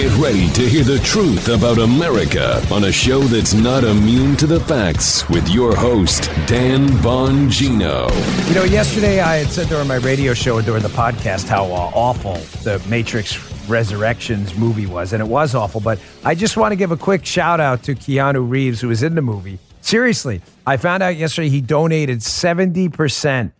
Get 0.00 0.16
ready 0.16 0.48
to 0.52 0.66
hear 0.66 0.82
the 0.82 0.98
truth 1.00 1.50
about 1.50 1.76
America 1.76 2.66
on 2.72 2.84
a 2.84 2.90
show 2.90 3.20
that's 3.20 3.52
not 3.52 3.84
immune 3.84 4.34
to 4.36 4.46
the 4.46 4.58
facts 4.60 5.28
with 5.28 5.46
your 5.50 5.76
host, 5.76 6.30
Dan 6.46 6.88
Bongino. 6.88 8.08
You 8.48 8.54
know, 8.54 8.64
yesterday 8.64 9.20
I 9.20 9.36
had 9.36 9.48
said 9.48 9.68
during 9.68 9.86
my 9.86 9.96
radio 9.96 10.32
show 10.32 10.56
and 10.56 10.64
during 10.64 10.82
the 10.82 10.88
podcast 10.88 11.48
how 11.48 11.66
uh, 11.66 11.92
awful 11.92 12.36
the 12.62 12.82
Matrix 12.88 13.36
Resurrections 13.68 14.54
movie 14.54 14.86
was, 14.86 15.12
and 15.12 15.22
it 15.22 15.26
was 15.26 15.54
awful. 15.54 15.82
But 15.82 16.00
I 16.24 16.34
just 16.34 16.56
want 16.56 16.72
to 16.72 16.76
give 16.76 16.92
a 16.92 16.96
quick 16.96 17.26
shout 17.26 17.60
out 17.60 17.82
to 17.82 17.94
Keanu 17.94 18.48
Reeves, 18.48 18.80
who 18.80 18.88
was 18.88 19.02
in 19.02 19.14
the 19.16 19.20
movie. 19.20 19.58
Seriously, 19.82 20.40
I 20.66 20.78
found 20.78 21.02
out 21.02 21.16
yesterday 21.16 21.50
he 21.50 21.60
donated 21.60 22.20
70% 22.20 23.52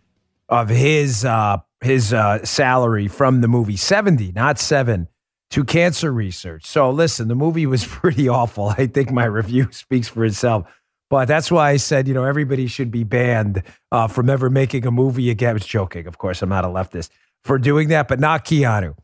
of 0.48 0.70
his 0.70 1.22
uh, 1.22 1.58
his 1.82 2.14
uh, 2.14 2.42
salary 2.46 3.08
from 3.08 3.42
the 3.42 3.48
movie 3.48 3.76
70 3.76 4.32
not 4.32 4.58
7 4.58 5.06
to 5.50 5.64
cancer 5.64 6.12
research. 6.12 6.64
So 6.64 6.90
listen 6.90 7.28
the 7.28 7.34
movie 7.34 7.66
was 7.66 7.84
pretty 7.86 8.28
awful. 8.28 8.68
I 8.76 8.86
think 8.86 9.10
my 9.10 9.24
review 9.24 9.68
speaks 9.72 10.08
for 10.08 10.24
itself. 10.24 10.66
But 11.08 11.26
that's 11.26 11.50
why 11.50 11.70
i 11.70 11.76
said 11.76 12.06
you 12.06 12.14
know 12.14 12.24
everybody 12.24 12.68
should 12.68 12.90
be 12.90 13.02
banned 13.02 13.62
uh, 13.90 14.06
from 14.06 14.30
ever 14.30 14.48
making 14.48 14.86
a 14.86 14.90
movie 14.90 15.30
again. 15.30 15.50
I 15.50 15.52
was 15.54 15.66
joking 15.66 16.06
of 16.06 16.18
course 16.18 16.40
i'm 16.40 16.48
not 16.48 16.64
a 16.64 16.68
leftist 16.68 17.10
for 17.42 17.58
doing 17.58 17.88
that 17.88 18.06
but 18.06 18.20
not 18.20 18.44
keanu. 18.44 18.94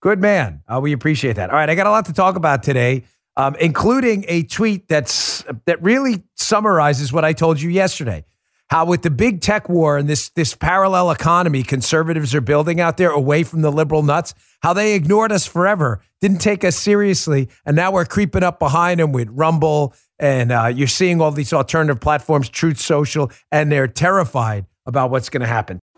Good 0.00 0.20
man. 0.20 0.62
Uh, 0.68 0.78
we 0.80 0.92
appreciate 0.92 1.34
that. 1.36 1.50
All 1.50 1.56
right 1.56 1.68
i 1.68 1.74
got 1.74 1.88
a 1.88 1.90
lot 1.90 2.06
to 2.06 2.12
talk 2.12 2.36
about 2.36 2.62
today 2.62 3.02
um, 3.36 3.56
including 3.56 4.24
a 4.28 4.44
tweet 4.44 4.86
that's 4.88 5.44
that 5.64 5.82
really 5.82 6.22
summarizes 6.36 7.12
what 7.12 7.24
i 7.24 7.32
told 7.32 7.60
you 7.60 7.68
yesterday 7.68 8.24
how 8.68 8.84
with 8.84 9.02
the 9.02 9.10
big 9.10 9.40
tech 9.40 9.68
war 9.68 9.96
and 9.96 10.08
this 10.08 10.30
this 10.30 10.54
parallel 10.54 11.10
economy 11.10 11.62
conservatives 11.62 12.34
are 12.34 12.40
building 12.40 12.80
out 12.80 12.96
there 12.96 13.10
away 13.10 13.42
from 13.44 13.62
the 13.62 13.70
liberal 13.70 14.02
nuts, 14.02 14.34
how 14.62 14.72
they 14.72 14.94
ignored 14.94 15.32
us 15.32 15.46
forever, 15.46 16.00
didn't 16.20 16.38
take 16.38 16.64
us 16.64 16.76
seriously, 16.76 17.48
and 17.64 17.76
now 17.76 17.92
we're 17.92 18.04
creeping 18.04 18.42
up 18.42 18.58
behind 18.58 19.00
them 19.00 19.12
with 19.12 19.28
Rumble, 19.30 19.94
and 20.18 20.50
uh, 20.50 20.66
you're 20.66 20.88
seeing 20.88 21.20
all 21.20 21.30
these 21.30 21.52
alternative 21.52 22.00
platforms, 22.00 22.48
Truth 22.48 22.78
Social, 22.78 23.30
and 23.52 23.70
they're 23.70 23.88
terrified 23.88 24.66
about 24.86 25.10
what's 25.10 25.28
going 25.28 25.42
to 25.42 25.46
happen. 25.46 25.78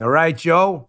All 0.00 0.10
right, 0.10 0.36
Joe. 0.36 0.86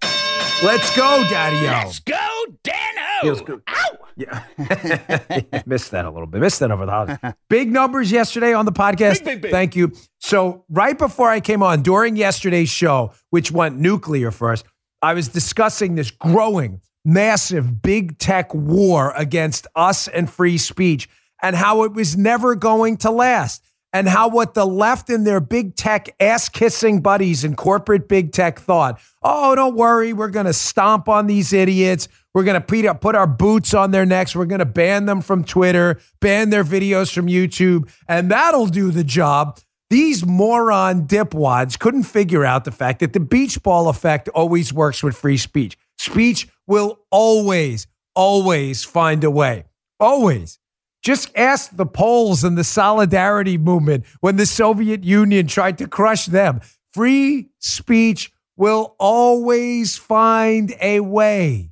Let's 0.64 0.96
go, 0.96 1.24
Daddy 1.30 1.66
O. 1.68 1.72
Let's 1.72 2.00
go, 2.00 2.46
Dano. 2.64 3.02
Feels 3.22 3.42
good. 3.42 3.62
Ow. 3.70 3.98
Yeah. 4.18 4.44
Missed 5.66 5.92
that 5.92 6.04
a 6.04 6.10
little 6.10 6.28
bit. 6.28 6.42
Missed 6.42 6.60
that 6.60 6.72
over 6.72 6.86
the 6.86 6.92
holidays. 6.92 7.34
Big 7.50 7.72
numbers 7.72 8.12
yesterday 8.12 8.54
on 8.54 8.66
the 8.66 8.72
podcast. 8.74 9.20
Big, 9.20 9.26
big, 9.26 9.42
big. 9.44 9.52
Thank 9.52 9.76
you. 9.78 9.94
So, 10.20 10.66
right 10.70 10.98
before 10.98 11.30
I 11.30 11.40
came 11.40 11.64
on, 11.64 11.84
during 11.84 12.18
yesterday's 12.18 12.70
show, 12.70 13.14
which 13.30 13.50
went 13.52 13.78
nuclear 13.78 14.30
first, 14.30 14.66
I 15.02 15.14
was 15.14 15.30
discussing 15.30 15.96
this 15.96 16.12
growing, 16.12 16.82
massive 17.06 17.82
big 17.82 18.18
tech 18.18 18.54
war 18.54 19.14
against 19.16 19.68
us 19.76 20.10
and 20.10 20.30
free 20.30 20.58
speech 20.58 21.08
and 21.42 21.56
how 21.56 21.84
it 21.84 21.94
was 21.94 22.18
never 22.18 22.56
going 22.56 22.98
to 22.98 23.12
last. 23.12 23.64
And 23.98 24.08
how 24.08 24.28
what 24.28 24.54
the 24.54 24.68
left 24.68 25.10
and 25.10 25.26
their 25.26 25.40
big 25.40 25.76
tech 25.76 26.16
ass 26.20 26.50
kissing 26.50 27.02
buddies 27.02 27.44
in 27.44 27.56
corporate 27.56 28.08
big 28.08 28.32
tech 28.32 28.60
thought, 28.60 29.02
oh, 29.24 29.56
don't 29.56 29.76
worry, 29.76 30.14
we're 30.14 30.30
going 30.30 30.46
to 30.46 30.54
stomp 30.54 31.10
on 31.10 31.26
these 31.26 31.52
idiots. 31.52 32.08
We're 32.32 32.44
going 32.44 32.62
to 32.62 32.94
put 32.94 33.16
our 33.16 33.26
boots 33.26 33.74
on 33.74 33.90
their 33.90 34.06
necks. 34.06 34.36
We're 34.36 34.46
going 34.46 34.60
to 34.60 34.66
ban 34.66 35.08
them 35.08 35.22
from 35.22 35.44
Twitter, 35.44 36.00
ban 36.20 36.52
their 36.52 36.64
videos 36.64 37.12
from 37.12 37.26
YouTube, 37.26 37.92
and 38.08 38.30
that'll 38.30 38.68
do 38.68 38.92
the 38.92 39.04
job. 39.04 39.60
These 39.90 40.24
moron 40.24 41.08
dipwads 41.08 41.80
couldn't 41.80 42.04
figure 42.04 42.46
out 42.46 42.66
the 42.66 42.72
fact 42.72 43.00
that 43.00 43.14
the 43.14 43.20
beach 43.20 43.64
ball 43.64 43.90
effect 43.90 44.30
always 44.30 44.72
works 44.72 45.02
with 45.02 45.18
free 45.18 45.38
speech. 45.38 45.76
Speech 45.98 46.48
will 46.68 47.00
always, 47.10 47.88
always 48.14 48.84
find 48.84 49.24
a 49.24 49.32
way. 49.32 49.64
Always. 50.00 50.60
Just 51.08 51.32
ask 51.38 51.74
the 51.74 51.86
Poles 51.86 52.44
and 52.44 52.58
the 52.58 52.66
Solidarity 52.66 53.58
movement 53.58 54.04
when 54.20 54.36
the 54.36 54.46
Soviet 54.46 55.06
Union 55.06 55.48
tried 55.48 55.78
to 55.78 55.88
crush 55.88 56.26
them. 56.26 56.60
Free 56.92 57.48
speech 57.60 58.34
will 58.58 58.94
always 59.00 59.96
find 59.96 60.76
a 60.82 61.00
way. 61.00 61.72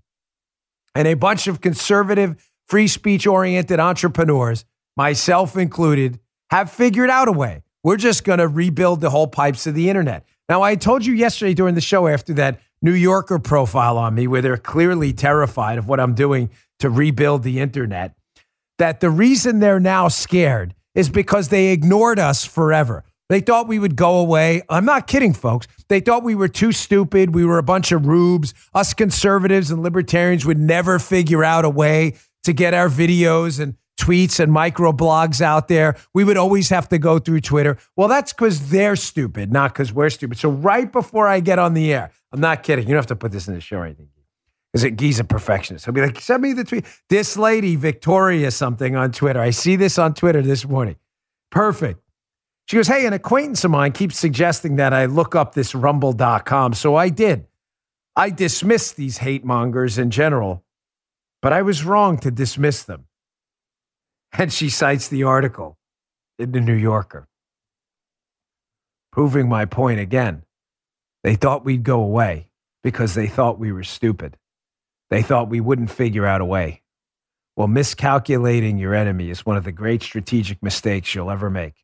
And 0.96 1.06
a 1.06 1.16
bunch 1.16 1.48
of 1.48 1.60
conservative, 1.60 2.50
free 2.70 2.88
speech 2.88 3.28
oriented 3.28 3.78
entrepreneurs, 3.78 4.64
myself 4.96 5.58
included, 5.58 6.18
have 6.50 6.72
figured 6.72 7.10
out 7.10 7.28
a 7.28 7.34
way. 7.34 7.62
We're 7.84 7.98
just 7.98 8.24
going 8.24 8.40
to 8.40 8.48
rebuild 8.48 9.02
the 9.02 9.10
whole 9.10 9.28
pipes 9.28 9.68
of 9.68 9.76
the 9.76 9.90
internet. 9.90 10.26
Now, 10.48 10.62
I 10.62 10.76
told 10.76 11.06
you 11.06 11.14
yesterday 11.14 11.54
during 11.54 11.76
the 11.76 11.82
show 11.82 12.08
after 12.08 12.34
that 12.36 12.62
New 12.82 12.94
Yorker 12.94 13.40
profile 13.40 13.98
on 13.98 14.16
me, 14.16 14.28
where 14.28 14.42
they're 14.42 14.56
clearly 14.56 15.12
terrified 15.12 15.78
of 15.78 15.90
what 15.90 16.00
I'm 16.00 16.16
doing 16.16 16.52
to 16.80 16.90
rebuild 16.90 17.44
the 17.44 17.60
internet 17.60 18.16
that 18.78 19.00
the 19.00 19.10
reason 19.10 19.60
they're 19.60 19.80
now 19.80 20.08
scared 20.08 20.76
is 20.94 21.10
because 21.10 21.50
they 21.50 21.72
ignored 21.72 22.20
us 22.20 22.46
forever. 22.46 23.04
They 23.28 23.40
thought 23.40 23.68
we 23.68 23.80
would 23.80 23.96
go 23.96 24.18
away. 24.20 24.62
I'm 24.70 24.86
not 24.86 25.08
kidding, 25.08 25.34
folks. 25.34 25.68
They 25.88 26.00
thought 26.00 26.24
we 26.24 26.36
were 26.36 26.48
too 26.48 26.72
stupid. 26.72 27.34
We 27.34 27.44
were 27.44 27.58
a 27.58 27.64
bunch 27.64 27.92
of 27.92 28.06
rubes. 28.06 28.54
Us 28.74 28.94
conservatives 28.94 29.72
and 29.72 29.82
libertarians 29.82 30.46
would 30.46 30.60
never 30.60 31.00
figure 31.00 31.44
out 31.44 31.66
a 31.66 31.70
way 31.70 32.16
to 32.44 32.54
get 32.54 32.76
our 32.76 32.88
videos 32.88 33.60
and 33.60 33.76
tweets 34.00 34.40
and 34.40 34.52
microblogs 34.52 35.42
out 35.42 35.68
there. 35.68 35.96
We 36.14 36.24
would 36.24 36.38
always 36.38 36.70
have 36.70 36.88
to 36.90 37.00
go 37.00 37.18
through 37.18 37.42
Twitter. 37.42 37.78
Well, 37.96 38.08
that's 38.08 38.32
because 38.32 38.70
they're 38.70 38.96
stupid, 38.96 39.52
not 39.52 39.74
because 39.74 39.92
we're 39.92 40.12
stupid. 40.12 40.38
So, 40.38 40.50
right 40.50 40.92
before 40.92 41.28
I 41.28 41.40
get 41.40 41.58
on 41.58 41.74
the 41.74 41.94
air, 41.94 42.12
I'm 42.32 42.42
not 42.42 42.62
kidding. 42.62 42.86
You 42.86 42.94
don't 42.94 42.98
have 42.98 43.08
to 43.08 43.16
put 43.16 43.32
this 43.32 43.48
in 43.48 43.56
the 43.56 43.62
show 43.62 43.78
or 43.78 43.86
anything 43.86 44.10
because 44.76 45.00
he's 45.00 45.20
a 45.22 45.24
perfectionist. 45.24 45.86
He'll 45.86 45.94
be 45.94 46.02
like, 46.02 46.20
send 46.20 46.44
me 46.44 46.52
the 46.52 46.66
tweet. 46.66 46.86
This 47.08 47.38
lady, 47.38 47.78
Victoria 47.78 48.52
something 48.52 48.96
on 48.96 49.12
Twitter. 49.14 49.40
I 49.40 49.52
see 49.52 49.78
this 49.78 49.98
on 49.98 50.14
Twitter 50.14 50.42
this 50.42 50.68
morning. 50.68 50.98
Perfect. 51.50 52.02
She 52.66 52.76
goes, 52.76 52.88
Hey, 52.88 53.06
an 53.06 53.14
acquaintance 53.14 53.64
of 53.64 53.72
mine 53.72 53.94
keeps 53.94 54.18
suggesting 54.18 54.76
that 54.76 54.94
I 54.94 55.06
look 55.06 55.34
up 55.34 55.54
this 55.54 55.74
rumble.com. 55.74 56.74
So 56.74 56.96
I 56.96 57.08
did. 57.08 57.48
I 58.18 58.30
dismissed 58.30 58.98
these 58.98 59.20
hate 59.20 59.46
mongers 59.46 59.98
in 59.98 60.12
general, 60.12 60.66
but 61.42 61.54
I 61.54 61.62
was 61.62 61.86
wrong 61.86 62.18
to 62.20 62.32
dismiss 62.32 62.84
them. 62.84 63.06
And 64.34 64.52
she 64.52 64.70
cites 64.70 65.08
the 65.08 65.24
article 65.24 65.78
in 66.38 66.52
the 66.52 66.60
New 66.60 66.76
Yorker, 66.76 67.30
proving 69.14 69.48
my 69.48 69.64
point 69.64 70.02
again. 70.02 70.44
They 71.24 71.36
thought 71.36 71.64
we'd 71.64 71.84
go 71.84 72.02
away 72.02 72.50
because 72.84 73.14
they 73.14 73.28
thought 73.28 73.58
we 73.58 73.72
were 73.72 73.84
stupid. 73.84 74.38
They 75.16 75.22
thought 75.22 75.48
we 75.48 75.62
wouldn't 75.62 75.90
figure 75.90 76.26
out 76.26 76.42
a 76.42 76.46
way. 76.46 76.82
Well, 77.56 77.70
miscalculating 77.70 78.78
your 78.78 78.94
enemy 78.94 79.30
is 79.30 79.46
one 79.46 79.56
of 79.56 79.64
the 79.64 79.72
great 79.72 80.04
strategic 80.04 80.62
mistakes 80.62 81.16
you'll 81.16 81.32
ever 81.32 81.50
make. 81.50 81.76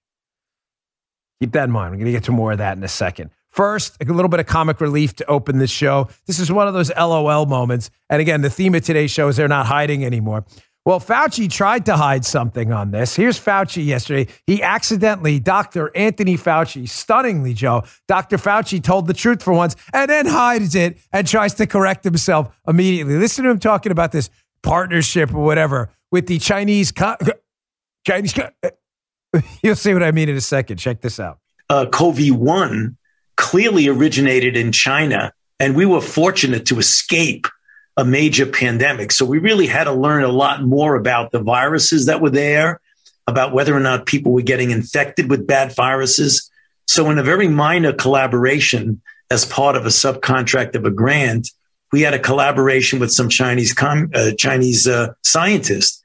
Keep 1.40 1.54
that 1.54 1.64
in 1.64 1.72
mind. 1.72 1.92
We're 1.92 2.00
going 2.00 2.08
to 2.08 2.12
get 2.12 2.26
to 2.26 2.34
more 2.34 2.52
of 2.52 2.58
that 2.58 2.76
in 2.76 2.84
a 2.84 2.90
second. 2.90 3.30
First, 3.48 3.96
a 4.02 4.06
little 4.12 4.28
bit 4.28 4.42
of 4.42 4.48
comic 4.48 4.82
relief 4.82 5.16
to 5.16 5.26
open 5.28 5.60
this 5.60 5.72
show. 5.72 6.10
This 6.28 6.40
is 6.40 6.52
one 6.52 6.68
of 6.68 6.74
those 6.74 6.92
LOL 6.94 7.46
moments. 7.46 7.90
And 8.10 8.20
again, 8.20 8.42
the 8.42 8.50
theme 8.50 8.76
of 8.76 8.84
today's 8.84 9.12
show 9.12 9.30
is 9.30 9.38
they're 9.38 9.48
not 9.48 9.66
hiding 9.66 10.04
anymore. 10.04 10.44
Well, 10.84 11.00
Fauci 11.00 11.50
tried 11.50 11.86
to 11.86 11.96
hide 11.96 12.26
something 12.26 12.74
on 12.74 12.90
this. 12.90 13.16
Here's 13.16 13.40
Fauci 13.40 13.86
yesterday. 13.86 14.32
He 14.48 14.64
accidentally, 14.64 15.40
Dr. 15.40 15.96
Anthony 15.96 16.38
Fauci, 16.38 16.90
stunningly, 16.90 17.54
Joe, 17.54 17.84
Dr. 18.08 18.38
Fauci 18.38 18.82
told 18.82 19.06
the 19.06 19.14
truth 19.14 19.44
for 19.44 19.54
once 19.54 19.76
and 19.94 20.10
then 20.10 20.26
hides 20.26 20.74
it 20.74 20.98
and 21.14 21.28
tries 21.28 21.54
to 21.56 21.68
correct 21.68 22.04
himself 22.04 22.50
immediately. 22.68 23.16
Listen 23.16 23.44
to 23.44 23.52
him 23.52 23.60
talking 23.60 23.92
about 23.92 24.12
this 24.12 24.32
partnership 24.64 25.32
or 25.36 25.44
whatever 25.44 25.92
with 26.10 26.26
the 26.26 26.40
Chinese. 26.40 26.92
Chinese. 28.04 28.34
You'll 29.64 29.76
see 29.76 29.94
what 29.94 30.04
I 30.04 30.12
mean 30.12 30.30
in 30.30 30.36
a 30.36 30.42
second. 30.42 30.78
Check 30.78 31.02
this 31.02 31.20
out. 31.20 31.38
Uh, 31.70 31.86
CoV 31.86 32.32
1 32.32 32.98
clearly 33.38 33.88
originated 33.88 34.58
in 34.58 34.72
China, 34.72 35.32
and 35.60 35.76
we 35.76 35.86
were 35.86 36.02
fortunate 36.02 36.66
to 36.66 36.80
escape 36.80 37.46
a 38.02 38.06
major 38.06 38.48
pandemic. 38.48 39.12
So 39.12 39.26
we 39.26 39.38
really 39.38 39.68
had 39.68 39.84
to 39.84 39.94
learn 39.94 40.24
a 40.24 40.28
lot 40.44 40.64
more 40.64 40.96
about 40.96 41.32
the 41.32 41.40
viruses 41.40 42.08
that 42.08 42.20
were 42.20 42.32
there, 42.32 42.82
about 43.28 43.54
whether 43.54 43.76
or 43.76 43.80
not 43.80 44.08
people 44.08 44.32
were 44.32 44.42
getting 44.42 44.72
infected 44.72 45.30
with 45.30 45.46
bad 45.46 45.76
viruses. 45.76 46.50
So, 46.88 47.10
in 47.12 47.20
a 47.20 47.24
very 47.24 47.48
minor 47.48 47.94
collaboration, 47.94 49.02
as 49.30 49.46
part 49.46 49.76
of 49.76 49.86
a 49.86 49.90
subcontract 49.90 50.76
of 50.76 50.84
a 50.84 50.92
grant, 50.92 51.50
we 51.92 52.02
had 52.02 52.16
a 52.16 52.20
collaboration 52.20 53.00
with 53.00 53.12
some 53.12 53.30
Chinese 53.30 53.72
com- 53.72 54.10
uh, 54.16 54.32
Chinese 54.38 54.88
uh, 54.88 55.14
scientists, 55.22 56.02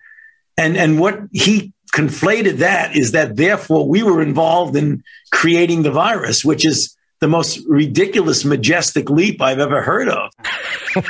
And 0.58 0.76
and 0.76 1.00
what 1.00 1.20
he 1.32 1.72
conflated 1.94 2.58
that 2.58 2.94
is 2.94 3.12
that 3.12 3.36
therefore 3.36 3.88
we 3.88 4.02
were 4.02 4.20
involved 4.20 4.76
in 4.76 5.02
creating 5.32 5.82
the 5.82 5.90
virus, 5.90 6.44
which 6.44 6.66
is 6.66 6.95
the 7.20 7.28
most 7.28 7.60
ridiculous, 7.66 8.44
majestic 8.44 9.08
leap 9.10 9.40
I've 9.40 9.58
ever 9.58 9.82
heard 9.82 10.08
of. 10.08 10.30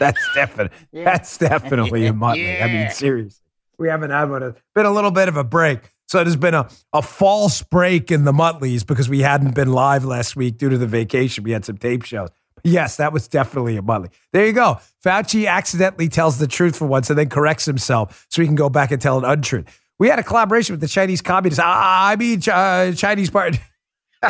that's 0.00 0.34
definitely 0.34 0.76
that's 1.04 1.38
definitely 1.38 2.06
a 2.06 2.12
Muttley. 2.12 2.58
Yeah. 2.58 2.64
I 2.64 2.68
mean, 2.68 2.90
seriously, 2.90 3.44
we 3.78 3.88
haven't 3.88 4.10
had 4.10 4.30
one. 4.30 4.42
It's 4.42 4.60
Been 4.74 4.86
a 4.86 4.90
little 4.90 5.10
bit 5.10 5.28
of 5.28 5.36
a 5.36 5.44
break, 5.44 5.92
so 6.08 6.22
there's 6.22 6.36
been 6.36 6.54
a 6.54 6.68
a 6.92 7.02
false 7.02 7.62
break 7.62 8.10
in 8.10 8.24
the 8.24 8.32
Muttleys 8.32 8.84
because 8.86 9.08
we 9.08 9.20
hadn't 9.20 9.54
been 9.54 9.72
live 9.72 10.04
last 10.04 10.36
week 10.36 10.58
due 10.58 10.68
to 10.68 10.78
the 10.78 10.86
vacation. 10.86 11.44
We 11.44 11.52
had 11.52 11.64
some 11.64 11.78
tape 11.78 12.04
shows. 12.04 12.30
Yes, 12.64 12.96
that 12.96 13.12
was 13.12 13.28
definitely 13.28 13.76
a 13.76 13.82
Muttley. 13.82 14.10
There 14.32 14.44
you 14.44 14.52
go. 14.52 14.80
Fauci 15.04 15.46
accidentally 15.46 16.08
tells 16.08 16.38
the 16.38 16.48
truth 16.48 16.76
for 16.76 16.86
once 16.86 17.08
and 17.10 17.18
then 17.18 17.28
corrects 17.28 17.64
himself 17.64 18.26
so 18.28 18.42
he 18.42 18.48
can 18.48 18.56
go 18.56 18.68
back 18.68 18.90
and 18.90 19.00
tell 19.00 19.18
an 19.18 19.24
untruth. 19.24 19.66
We 19.98 20.08
had 20.08 20.18
a 20.18 20.24
collaboration 20.24 20.72
with 20.72 20.80
the 20.80 20.88
Chinese 20.88 21.22
Communists. 21.22 21.60
Ah, 21.62 22.08
I 22.08 22.16
mean, 22.16 22.42
uh, 22.50 22.92
Chinese 22.92 23.30
part. 23.30 23.58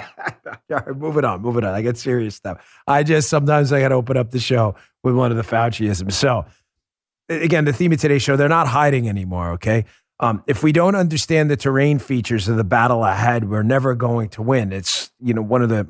moving 0.97 1.25
on, 1.25 1.43
moving 1.43 1.65
on. 1.65 1.75
I 1.75 1.83
get 1.83 1.97
serious 1.97 2.35
stuff. 2.35 2.83
I 2.87 3.03
just 3.03 3.29
sometimes 3.29 3.73
I 3.73 3.81
got 3.81 3.89
to 3.89 3.95
open 3.95 4.17
up 4.17 4.31
the 4.31 4.39
show 4.39 4.75
with 5.03 5.15
one 5.15 5.31
of 5.31 5.37
the 5.37 5.43
Fauciisms. 5.43 6.13
So, 6.13 6.45
again, 7.29 7.65
the 7.65 7.73
theme 7.73 7.93
of 7.93 8.01
today's 8.01 8.23
show, 8.23 8.37
they're 8.37 8.49
not 8.49 8.69
hiding 8.69 9.09
anymore, 9.09 9.53
okay? 9.53 9.85
Um, 10.19 10.43
if 10.47 10.63
we 10.63 10.73
don't 10.73 10.95
understand 10.95 11.51
the 11.51 11.57
terrain 11.57 11.99
features 11.99 12.49
of 12.49 12.57
the 12.57 12.65
battle 12.65 13.05
ahead, 13.05 13.49
we're 13.49 13.63
never 13.63 13.95
going 13.95 14.31
to 14.31 14.43
win. 14.43 14.73
It's, 14.73 15.11
you 15.21 15.35
know, 15.35 15.43
one 15.43 15.63
of 15.63 15.69
the, 15.69 15.87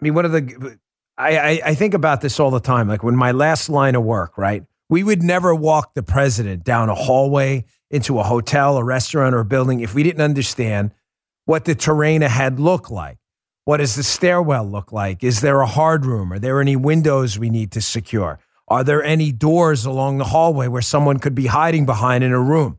I 0.00 0.04
mean, 0.04 0.14
one 0.14 0.24
of 0.24 0.32
the, 0.32 0.78
I, 1.16 1.38
I, 1.38 1.60
I 1.66 1.74
think 1.74 1.94
about 1.94 2.20
this 2.20 2.40
all 2.40 2.50
the 2.50 2.60
time. 2.60 2.88
Like 2.88 3.04
when 3.04 3.14
my 3.14 3.32
last 3.32 3.68
line 3.68 3.94
of 3.94 4.02
work, 4.02 4.36
right? 4.36 4.64
We 4.88 5.02
would 5.02 5.22
never 5.22 5.54
walk 5.54 5.94
the 5.94 6.02
president 6.02 6.64
down 6.64 6.88
a 6.88 6.94
hallway 6.94 7.64
into 7.90 8.18
a 8.18 8.22
hotel, 8.22 8.76
a 8.76 8.84
restaurant, 8.84 9.34
or 9.34 9.40
a 9.40 9.44
building 9.44 9.80
if 9.80 9.94
we 9.94 10.02
didn't 10.02 10.20
understand 10.20 10.90
what 11.46 11.64
the 11.64 11.74
terrain 11.74 12.22
ahead 12.22 12.58
look 12.58 12.90
like. 12.90 13.18
What 13.64 13.78
does 13.78 13.94
the 13.94 14.02
stairwell 14.02 14.64
look 14.64 14.92
like? 14.92 15.24
Is 15.24 15.40
there 15.40 15.60
a 15.60 15.66
hard 15.66 16.04
room? 16.04 16.32
Are 16.32 16.38
there 16.38 16.60
any 16.60 16.76
windows 16.76 17.38
we 17.38 17.48
need 17.48 17.72
to 17.72 17.80
secure? 17.80 18.38
Are 18.68 18.84
there 18.84 19.02
any 19.02 19.32
doors 19.32 19.84
along 19.84 20.18
the 20.18 20.24
hallway 20.24 20.68
where 20.68 20.82
someone 20.82 21.18
could 21.18 21.34
be 21.34 21.46
hiding 21.46 21.86
behind 21.86 22.24
in 22.24 22.32
a 22.32 22.40
room? 22.40 22.78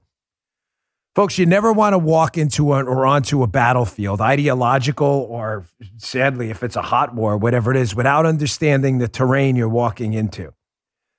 Folks, 1.16 1.38
you 1.38 1.46
never 1.46 1.72
want 1.72 1.94
to 1.94 1.98
walk 1.98 2.38
into 2.38 2.74
an, 2.74 2.88
or 2.88 3.06
onto 3.06 3.42
a 3.42 3.48
battlefield, 3.48 4.20
ideological 4.20 5.28
or 5.30 5.66
sadly, 5.98 6.50
if 6.50 6.62
it's 6.62 6.76
a 6.76 6.82
hot 6.82 7.16
war, 7.16 7.38
whatever 7.38 7.72
it 7.72 7.78
is, 7.78 7.96
without 7.96 8.26
understanding 8.26 8.98
the 8.98 9.08
terrain 9.08 9.56
you're 9.56 9.70
walking 9.70 10.14
into. 10.14 10.54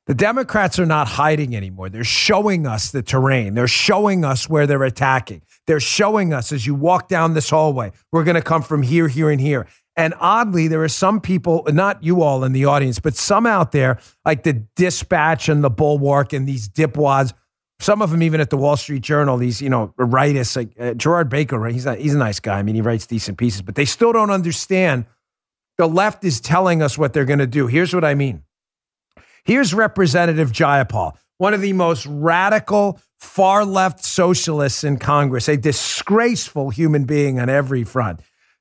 The 0.07 0.15
Democrats 0.15 0.79
are 0.79 0.87
not 0.87 1.09
hiding 1.09 1.57
anymore. 1.57 1.89
They're 1.89 2.05
showing 2.05 2.67
us 2.67 2.93
the 2.93 3.03
terrain. 3.03 3.55
They're 3.55 3.67
showing 3.67 4.25
us 4.25 4.49
where 4.49 4.67
they're 4.67 4.85
attacking. 4.85 5.43
They're 5.67 5.81
showing 5.81 6.33
us 6.33 6.53
as 6.53 6.65
you 6.65 6.77
walk 6.77 7.09
down 7.09 7.35
this 7.35 7.51
hallway, 7.51 7.91
we're 8.13 8.23
going 8.23 8.37
to 8.37 8.43
come 8.43 8.63
from 8.63 8.83
here, 8.83 9.09
here, 9.09 9.31
and 9.31 9.41
here. 9.41 9.67
And 9.97 10.15
oddly, 10.21 10.69
there 10.69 10.83
are 10.85 10.89
some 10.89 11.21
people, 11.21 11.65
not 11.69 12.05
you 12.05 12.23
all 12.23 12.45
in 12.45 12.53
the 12.53 12.67
audience, 12.67 13.01
but 13.01 13.17
some 13.17 13.47
out 13.47 13.73
there, 13.73 13.99
like 14.25 14.45
the 14.45 14.53
Dispatch 14.77 15.49
and 15.49 15.65
the 15.65 15.71
Bulwark 15.71 16.33
and 16.33 16.47
these 16.47 16.69
dipwads. 16.69 17.33
Some 17.81 18.01
of 18.01 18.11
them 18.11 18.23
even 18.23 18.41
at 18.41 18.51
the 18.51 18.57
Wall 18.57 18.77
Street 18.77 19.03
Journal, 19.03 19.37
these 19.37 19.61
you 19.61 19.69
know 19.69 19.93
rightists 19.99 20.57
like 20.57 20.69
uh, 20.79 20.95
Gerard 20.95 21.29
Baker. 21.29 21.59
Right? 21.59 21.75
He's 21.75 21.85
not, 21.85 21.99
he's 21.99 22.15
a 22.15 22.19
nice 22.19 22.41
guy. 22.41 22.59
I 22.59 22.63
mean, 22.63 22.75
he 22.75 22.81
writes 22.81 23.07
decent 23.07 23.39
pieces, 23.39 23.63
but 23.63 23.75
they 23.75 23.85
still 23.85 24.13
don't 24.13 24.31
understand. 24.31 25.07
The 25.79 25.87
left 25.87 26.25
is 26.25 26.41
telling 26.41 26.81
us 26.81 26.97
what 26.97 27.13
they're 27.13 27.27
going 27.27 27.39
to 27.39 27.47
do. 27.47 27.67
Here's 27.67 27.93
what 27.93 28.05
I 28.05 28.15
mean. 28.15 28.45
Here's 29.47 29.73
Representative 29.73 30.51
Jayapal, 30.51 31.13
one 31.39 31.55
of 31.55 31.61
the 31.61 31.73
most 31.73 32.05
radical 32.07 33.01
far 33.21 33.65
left 33.65 34.05
socialists 34.05 34.83
in 34.83 34.99
Congress, 34.99 35.49
a 35.49 35.57
disgraceful 35.57 36.71
human 36.71 37.05
being 37.05 37.39
on 37.39 37.49
every 37.49 37.85
front. 37.85 38.19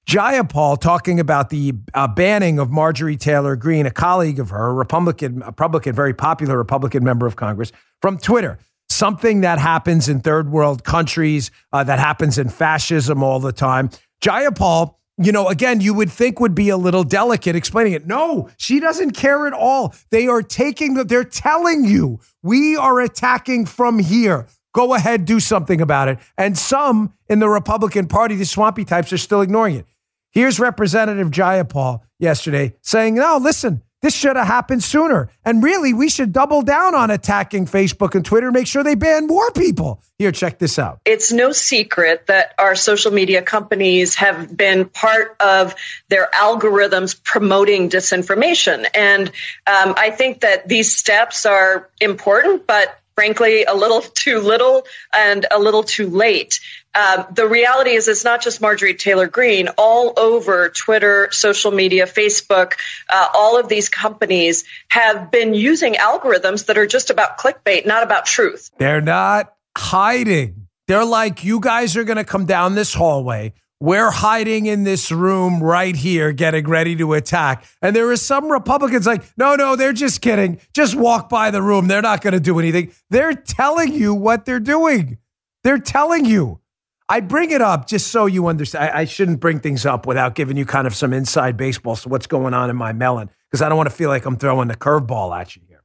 Jayapal 0.07 0.79
talking 0.79 1.19
about 1.19 1.49
the 1.49 1.73
uh, 1.95 2.07
banning 2.07 2.59
of 2.59 2.69
Marjorie 2.69 3.17
Taylor 3.17 3.55
Greene, 3.55 3.87
a 3.87 3.91
colleague 3.91 4.39
of 4.39 4.51
her, 4.51 4.67
a 4.67 4.73
Republican, 4.73 5.41
a 5.41 5.47
Republican, 5.47 5.95
very 5.95 6.13
popular 6.13 6.55
Republican 6.55 7.03
member 7.03 7.25
of 7.25 7.35
Congress, 7.35 7.71
from 7.99 8.19
Twitter. 8.19 8.59
Something 8.87 9.41
that 9.41 9.57
happens 9.57 10.07
in 10.07 10.19
third 10.19 10.51
world 10.51 10.83
countries, 10.83 11.49
uh, 11.73 11.83
that 11.83 11.97
happens 11.97 12.37
in 12.37 12.49
fascism 12.49 13.23
all 13.23 13.39
the 13.39 13.51
time. 13.51 13.89
Jayapal 14.21 14.93
you 15.17 15.31
know, 15.31 15.47
again, 15.47 15.79
you 15.81 15.93
would 15.93 16.11
think 16.11 16.39
would 16.39 16.55
be 16.55 16.69
a 16.69 16.77
little 16.77 17.03
delicate 17.03 17.55
explaining 17.55 17.93
it. 17.93 18.05
No, 18.05 18.49
she 18.57 18.79
doesn't 18.79 19.11
care 19.11 19.47
at 19.47 19.53
all. 19.53 19.95
They 20.09 20.27
are 20.27 20.41
taking 20.41 20.95
the, 20.95 21.03
they're 21.03 21.23
telling 21.23 21.85
you, 21.85 22.19
we 22.43 22.75
are 22.75 22.99
attacking 22.99 23.65
from 23.65 23.99
here. 23.99 24.47
Go 24.73 24.93
ahead, 24.93 25.23
do 25.23 25.39
something 25.39 25.79
about 25.79 26.09
it. 26.09 26.19
And 26.37 26.57
some 26.57 27.13
in 27.29 27.39
the 27.39 27.47
Republican 27.47 28.07
Party, 28.07 28.35
the 28.35 28.45
swampy 28.45 28.83
types, 28.83 29.13
are 29.13 29.17
still 29.17 29.41
ignoring 29.41 29.75
it. 29.75 29.85
Here's 30.31 30.59
Representative 30.59 31.31
Jayapal 31.31 32.01
yesterday 32.19 32.75
saying, 32.81 33.15
no, 33.15 33.37
listen, 33.37 33.83
this 34.01 34.13
should 34.13 34.35
have 34.35 34.47
happened 34.47 34.83
sooner. 34.83 35.29
And 35.43 35.63
really, 35.63 35.93
we 35.93 36.09
should 36.09 36.31
double 36.31 36.61
down 36.61 36.93
on 36.93 37.09
attacking 37.09 37.65
Facebook 37.65 38.13
and 38.15 38.23
Twitter, 38.23 38.51
make 38.51 38.67
sure 38.67 38.83
they 38.83 38.95
ban 38.95 39.27
more 39.27 39.49
people. 39.51 40.01
Here, 40.19 40.31
check 40.31 40.59
this 40.59 40.77
out. 40.77 40.99
It's 41.05 41.31
no 41.31 41.51
secret 41.51 42.27
that 42.27 42.53
our 42.59 42.75
social 42.75 43.11
media 43.11 43.41
companies 43.41 44.15
have 44.15 44.55
been 44.55 44.85
part 44.85 45.35
of 45.39 45.75
their 46.09 46.29
algorithms 46.33 47.21
promoting 47.21 47.89
disinformation. 47.89 48.85
And 48.93 49.29
um, 49.67 49.95
I 49.97 50.11
think 50.11 50.41
that 50.41 50.67
these 50.67 50.95
steps 50.95 51.45
are 51.45 51.89
important, 51.99 52.67
but 52.67 52.97
frankly, 53.15 53.63
a 53.63 53.73
little 53.73 54.01
too 54.13 54.39
little 54.39 54.85
and 55.13 55.45
a 55.49 55.59
little 55.59 55.83
too 55.83 56.09
late. 56.09 56.59
Um, 56.93 57.25
the 57.33 57.47
reality 57.47 57.91
is, 57.91 58.07
it's 58.07 58.23
not 58.23 58.41
just 58.41 58.61
Marjorie 58.61 58.93
Taylor 58.93 59.27
Greene. 59.27 59.67
All 59.77 60.13
over 60.17 60.69
Twitter, 60.69 61.29
social 61.31 61.71
media, 61.71 62.05
Facebook, 62.05 62.73
uh, 63.09 63.27
all 63.33 63.59
of 63.59 63.67
these 63.67 63.89
companies 63.89 64.63
have 64.87 65.29
been 65.29 65.53
using 65.53 65.95
algorithms 65.95 66.67
that 66.67 66.77
are 66.77 66.87
just 66.87 67.09
about 67.09 67.37
clickbait, 67.37 67.85
not 67.85 68.03
about 68.03 68.25
truth. 68.25 68.71
They're 68.77 69.01
not 69.01 69.53
hiding. 69.77 70.67
They're 70.87 71.03
like, 71.05 71.43
you 71.43 71.59
guys 71.59 71.97
are 71.97 72.03
going 72.03 72.17
to 72.17 72.23
come 72.23 72.45
down 72.45 72.75
this 72.75 72.93
hallway. 72.93 73.53
We're 73.85 74.09
hiding 74.09 74.65
in 74.65 74.83
this 74.83 75.11
room 75.11 75.61
right 75.61 75.95
here, 75.95 76.31
getting 76.31 76.67
ready 76.67 76.95
to 76.95 77.13
attack. 77.13 77.65
And 77.83 77.95
there 77.95 78.09
are 78.09 78.17
some 78.17 78.51
Republicans 78.51 79.05
like, 79.05 79.23
no, 79.37 79.53
no, 79.53 79.75
they're 79.75 79.93
just 79.93 80.21
kidding. 80.21 80.59
Just 80.73 80.95
walk 80.95 81.29
by 81.29 81.51
the 81.51 81.61
room. 81.61 81.87
They're 81.87 82.01
not 82.01 82.21
going 82.23 82.33
to 82.33 82.39
do 82.39 82.57
anything. 82.57 82.91
They're 83.11 83.35
telling 83.35 83.93
you 83.93 84.15
what 84.15 84.45
they're 84.45 84.59
doing. 84.59 85.19
They're 85.63 85.77
telling 85.77 86.25
you. 86.25 86.61
I 87.07 87.19
bring 87.19 87.51
it 87.51 87.61
up 87.61 87.85
just 87.85 88.07
so 88.07 88.25
you 88.25 88.47
understand. 88.47 88.89
I, 88.89 89.01
I, 89.01 89.05
shouldn't 89.05 89.39
bring 89.39 89.59
things 89.59 89.85
up 89.85 90.07
without 90.07 90.33
giving 90.33 90.57
you 90.57 90.65
kind 90.65 90.87
of 90.87 90.95
some 90.95 91.13
inside 91.13 91.55
baseball. 91.55 91.95
So 91.95 92.09
what's 92.09 92.25
going 92.25 92.55
on 92.55 92.71
in 92.71 92.75
my 92.75 92.91
melon? 92.91 93.29
Because 93.51 93.61
I 93.61 93.69
don't 93.69 93.77
want 93.77 93.91
to 93.91 93.95
feel 93.95 94.09
like 94.09 94.25
I'm 94.25 94.37
throwing 94.37 94.67
the 94.67 94.75
curveball 94.75 95.39
at 95.39 95.55
you 95.55 95.61
here. 95.67 95.83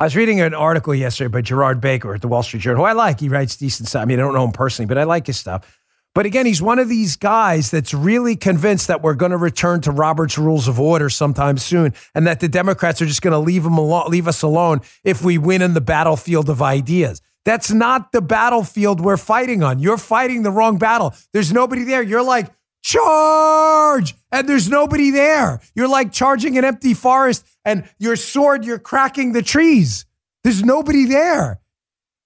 I 0.00 0.02
was 0.02 0.16
reading 0.16 0.40
an 0.40 0.52
article 0.52 0.96
yesterday 0.96 1.28
by 1.28 1.42
Gerard 1.42 1.80
Baker 1.80 2.12
at 2.12 2.22
the 2.22 2.28
Wall 2.28 2.42
Street 2.42 2.62
Journal, 2.62 2.82
who 2.82 2.88
I 2.88 2.92
like. 2.92 3.20
He 3.20 3.28
writes 3.28 3.56
decent 3.56 3.88
stuff. 3.88 4.02
I 4.02 4.04
mean, 4.04 4.18
I 4.18 4.22
don't 4.22 4.34
know 4.34 4.44
him 4.44 4.50
personally, 4.50 4.88
but 4.88 4.98
I 4.98 5.04
like 5.04 5.28
his 5.28 5.36
stuff. 5.36 5.80
But 6.16 6.24
again, 6.24 6.46
he's 6.46 6.62
one 6.62 6.78
of 6.78 6.88
these 6.88 7.14
guys 7.14 7.70
that's 7.70 7.92
really 7.92 8.36
convinced 8.36 8.86
that 8.86 9.02
we're 9.02 9.12
going 9.12 9.32
to 9.32 9.36
return 9.36 9.82
to 9.82 9.90
Robert's 9.90 10.38
Rules 10.38 10.66
of 10.66 10.80
Order 10.80 11.10
sometime 11.10 11.58
soon, 11.58 11.92
and 12.14 12.26
that 12.26 12.40
the 12.40 12.48
Democrats 12.48 13.02
are 13.02 13.06
just 13.06 13.20
going 13.20 13.32
to 13.32 13.38
leave 13.38 13.66
him 13.66 13.76
alone, 13.76 14.06
leave 14.08 14.26
us 14.26 14.40
alone 14.40 14.80
if 15.04 15.22
we 15.22 15.36
win 15.36 15.60
in 15.60 15.74
the 15.74 15.82
battlefield 15.82 16.48
of 16.48 16.62
ideas. 16.62 17.20
That's 17.44 17.70
not 17.70 18.12
the 18.12 18.22
battlefield 18.22 19.02
we're 19.02 19.18
fighting 19.18 19.62
on. 19.62 19.78
You're 19.78 19.98
fighting 19.98 20.42
the 20.42 20.50
wrong 20.50 20.78
battle. 20.78 21.12
There's 21.34 21.52
nobody 21.52 21.84
there. 21.84 22.00
You're 22.00 22.24
like, 22.24 22.50
charge! 22.82 24.14
And 24.32 24.48
there's 24.48 24.70
nobody 24.70 25.10
there. 25.10 25.60
You're 25.74 25.86
like 25.86 26.12
charging 26.12 26.56
an 26.56 26.64
empty 26.64 26.94
forest 26.94 27.44
and 27.62 27.86
your 27.98 28.16
sword, 28.16 28.64
you're 28.64 28.78
cracking 28.78 29.32
the 29.32 29.42
trees. 29.42 30.06
There's 30.44 30.64
nobody 30.64 31.04
there. 31.04 31.60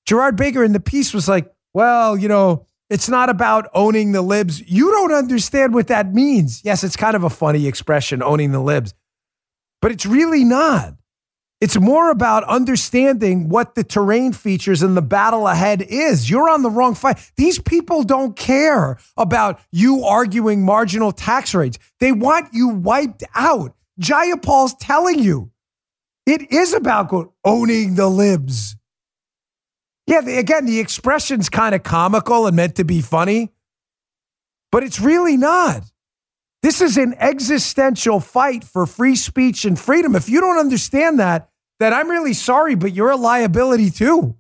Gerard 0.07 0.37
Baker 0.37 0.63
in 0.63 0.75
the 0.75 0.79
piece 0.79 1.13
was 1.13 1.27
like, 1.27 1.53
well, 1.75 2.17
you 2.17 2.29
know, 2.29 2.67
it's 2.91 3.09
not 3.09 3.31
about 3.31 3.71
owning 3.73 4.13
the 4.13 4.21
libs. 4.21 4.61
You 4.69 4.91
don't 4.91 5.13
understand 5.13 5.73
what 5.73 5.87
that 5.87 6.13
means. 6.13 6.63
Yes, 6.65 6.85
it's 6.85 6.97
kind 6.97 7.17
of 7.17 7.25
a 7.25 7.31
funny 7.31 7.67
expression, 7.67 8.23
owning 8.23 8.53
the 8.53 8.61
libs, 8.61 8.93
but 9.81 9.93
it's 9.93 10.05
really 10.05 10.45
not. 10.45 10.95
It's 11.61 11.79
more 11.79 12.11
about 12.11 12.43
understanding 12.45 13.51
what 13.51 13.75
the 13.75 13.85
terrain 13.85 14.33
features 14.33 14.83
and 14.83 14.97
the 14.97 15.03
battle 15.03 15.47
ahead 15.47 15.83
is. 15.83 16.29
You're 16.29 16.49
on 16.49 16.63
the 16.63 16.71
wrong 16.71 16.95
fight. 16.95 17.19
These 17.37 17.59
people 17.59 18.03
don't 18.03 18.35
care 18.35 18.99
about 19.17 19.61
you 19.71 20.05
arguing 20.05 20.65
marginal 20.65 21.13
tax 21.13 21.55
rates. 21.55 21.79
They 22.01 22.13
want 22.13 22.49
you 22.55 22.69
wiped 22.69 23.25
out. 23.35 23.75
Jayapal's 24.01 24.75
telling 24.81 25.19
you 25.19 25.51
it 26.25 26.51
is 26.51 26.73
about 26.73 27.13
owning 27.45 27.95
the 27.95 28.09
libs. 28.09 28.77
Yeah, 30.11 30.23
the, 30.23 30.39
again, 30.39 30.67
the 30.67 30.81
expression's 30.81 31.49
kind 31.49 31.73
of 31.73 31.85
comical 31.85 32.49
and 32.49 32.57
meant 32.57 32.75
to 32.77 32.85
be 32.85 33.01
funny, 33.01 33.53
but 34.73 34.83
it's 34.83 35.01
really 35.01 35.37
not. 35.37 35.85
This 36.65 36.81
is 36.81 36.97
an 36.97 37.15
existential 37.17 38.19
fight 38.19 38.65
for 38.65 38.87
free 38.87 39.15
speech 39.15 39.65
and 39.65 39.79
freedom. 39.79 40.17
If 40.17 40.29
you 40.29 40.41
don't 40.41 40.59
understand 40.59 41.21
that, 41.21 41.49
then 41.79 41.95
I'm 41.95 42.11
really 42.11 42.33
sorry, 42.33 42.75
but 42.75 42.93
you're 42.93 43.13
a 43.13 43.17
liability 43.17 43.89
too. 43.89 44.35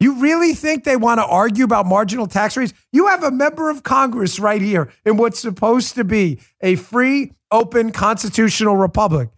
You 0.00 0.22
really 0.22 0.54
think 0.54 0.84
they 0.84 0.96
want 0.96 1.18
to 1.18 1.26
argue 1.26 1.64
about 1.64 1.84
marginal 1.84 2.26
tax 2.26 2.56
rates? 2.56 2.72
You 2.90 3.08
have 3.08 3.22
a 3.22 3.30
member 3.30 3.68
of 3.68 3.82
Congress 3.82 4.40
right 4.40 4.62
here 4.62 4.90
in 5.04 5.18
what's 5.18 5.38
supposed 5.38 5.96
to 5.96 6.04
be 6.04 6.40
a 6.62 6.76
free, 6.76 7.34
open, 7.50 7.92
constitutional 7.92 8.78
republic 8.78 9.28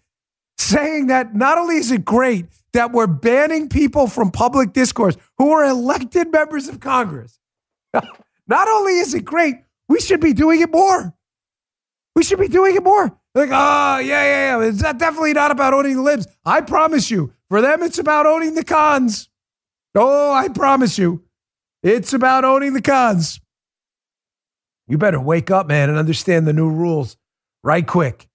saying 0.58 1.08
that 1.08 1.34
not 1.34 1.58
only 1.58 1.74
is 1.74 1.90
it 1.90 2.04
great 2.04 2.46
that 2.72 2.92
we're 2.92 3.06
banning 3.06 3.68
people 3.68 4.06
from 4.06 4.30
public 4.30 4.72
discourse 4.72 5.16
who 5.38 5.50
are 5.50 5.64
elected 5.64 6.30
members 6.30 6.68
of 6.68 6.80
Congress, 6.80 7.38
not 8.46 8.68
only 8.68 8.98
is 8.98 9.14
it 9.14 9.24
great, 9.24 9.56
we 9.88 10.00
should 10.00 10.20
be 10.20 10.32
doing 10.32 10.60
it 10.60 10.70
more. 10.70 11.14
We 12.14 12.22
should 12.22 12.38
be 12.38 12.48
doing 12.48 12.76
it 12.76 12.82
more. 12.82 13.16
Like, 13.34 13.50
oh, 13.52 13.98
yeah, 13.98 13.98
yeah, 13.98 14.58
yeah. 14.58 14.68
It's 14.68 14.80
definitely 14.80 15.32
not 15.32 15.50
about 15.50 15.74
owning 15.74 15.96
the 15.96 16.02
libs. 16.02 16.26
I 16.44 16.60
promise 16.60 17.10
you, 17.10 17.32
for 17.48 17.60
them, 17.60 17.82
it's 17.82 17.98
about 17.98 18.26
owning 18.26 18.54
the 18.54 18.64
cons. 18.64 19.28
Oh, 19.94 20.32
I 20.32 20.48
promise 20.48 20.98
you, 20.98 21.24
it's 21.82 22.12
about 22.12 22.44
owning 22.44 22.72
the 22.72 22.82
cons. 22.82 23.40
You 24.88 24.98
better 24.98 25.20
wake 25.20 25.50
up, 25.50 25.68
man, 25.68 25.88
and 25.88 25.98
understand 25.98 26.46
the 26.46 26.52
new 26.52 26.68
rules 26.68 27.16
right 27.62 27.86
quick. 27.86 28.28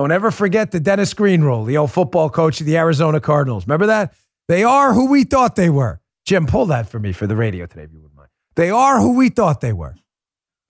Don't 0.00 0.12
ever 0.12 0.30
forget 0.30 0.70
the 0.70 0.80
Dennis 0.80 1.12
Green 1.12 1.42
rule, 1.42 1.62
the 1.64 1.76
old 1.76 1.92
football 1.92 2.30
coach 2.30 2.58
of 2.58 2.66
the 2.66 2.78
Arizona 2.78 3.20
Cardinals. 3.20 3.66
Remember 3.66 3.84
that? 3.88 4.14
They 4.48 4.64
are 4.64 4.94
who 4.94 5.10
we 5.10 5.24
thought 5.24 5.56
they 5.56 5.68
were. 5.68 6.00
Jim, 6.24 6.46
pull 6.46 6.64
that 6.64 6.88
for 6.88 6.98
me 6.98 7.12
for 7.12 7.26
the 7.26 7.36
radio 7.36 7.66
today, 7.66 7.82
if 7.82 7.92
you 7.92 7.98
wouldn't 7.98 8.16
mind. 8.16 8.30
They 8.56 8.70
are 8.70 8.98
who 8.98 9.14
we 9.14 9.28
thought 9.28 9.60
they 9.60 9.74
were. 9.74 9.96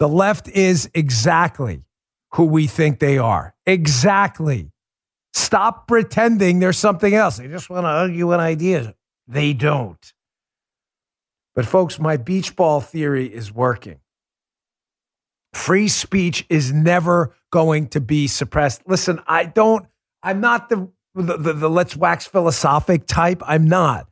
The 0.01 0.09
left 0.09 0.49
is 0.49 0.91
exactly 0.95 1.85
who 2.33 2.47
we 2.47 2.67
think 2.67 2.99
they 2.99 3.19
are. 3.19 3.55
Exactly. 3.67 4.73
Stop 5.33 5.87
pretending 5.87 6.59
there's 6.59 6.77
something 6.77 7.15
else. 7.15 7.37
They 7.37 7.47
just 7.47 7.71
want 7.71 7.85
to 7.85 7.89
argue 7.89 8.33
an 8.33 8.41
idea. 8.41 8.97
They 9.29 9.53
don't. 9.53 10.13
But, 11.55 11.67
folks, 11.67 12.01
my 12.01 12.17
beach 12.17 12.57
ball 12.57 12.81
theory 12.81 13.33
is 13.33 13.53
working. 13.55 14.01
Free 15.53 15.87
speech 15.87 16.45
is 16.49 16.73
never 16.73 17.37
going 17.51 17.89
to 17.89 18.01
be 18.01 18.27
suppressed. 18.27 18.83
Listen, 18.87 19.21
I 19.27 19.45
don't, 19.45 19.87
I'm 20.23 20.41
not 20.41 20.69
the, 20.69 20.89
the, 21.15 21.37
the, 21.37 21.53
the 21.53 21.71
let's 21.71 21.97
wax 21.97 22.27
philosophic 22.27 23.07
type. 23.07 23.43
I'm 23.45 23.67
not. 23.67 24.07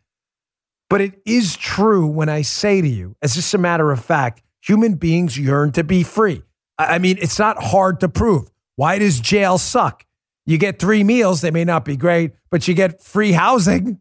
But 0.90 1.00
it 1.00 1.20
is 1.24 1.56
true 1.56 2.06
when 2.06 2.28
I 2.28 2.42
say 2.42 2.80
to 2.80 2.88
you, 2.88 3.14
as 3.22 3.34
just 3.34 3.52
a 3.54 3.58
matter 3.58 3.90
of 3.90 4.04
fact, 4.04 4.42
human 4.62 4.94
beings 4.94 5.38
yearn 5.38 5.72
to 5.72 5.84
be 5.84 6.02
free. 6.02 6.42
I 6.78 6.98
mean, 6.98 7.18
it's 7.20 7.38
not 7.38 7.62
hard 7.62 8.00
to 8.00 8.08
prove. 8.08 8.50
Why 8.76 8.98
does 8.98 9.20
jail 9.20 9.58
suck? 9.58 10.06
You 10.46 10.56
get 10.56 10.78
three 10.78 11.04
meals, 11.04 11.40
they 11.40 11.50
may 11.50 11.64
not 11.64 11.84
be 11.84 11.96
great, 11.96 12.32
but 12.50 12.66
you 12.66 12.74
get 12.74 13.02
free 13.02 13.32
housing. 13.32 13.98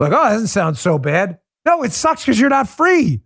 Like, 0.00 0.12
oh, 0.12 0.24
that 0.24 0.30
doesn't 0.30 0.48
sound 0.48 0.78
so 0.78 0.98
bad. 0.98 1.38
No, 1.64 1.82
it 1.82 1.92
sucks 1.92 2.24
because 2.24 2.40
you're 2.40 2.50
not 2.50 2.68
free. 2.68 3.20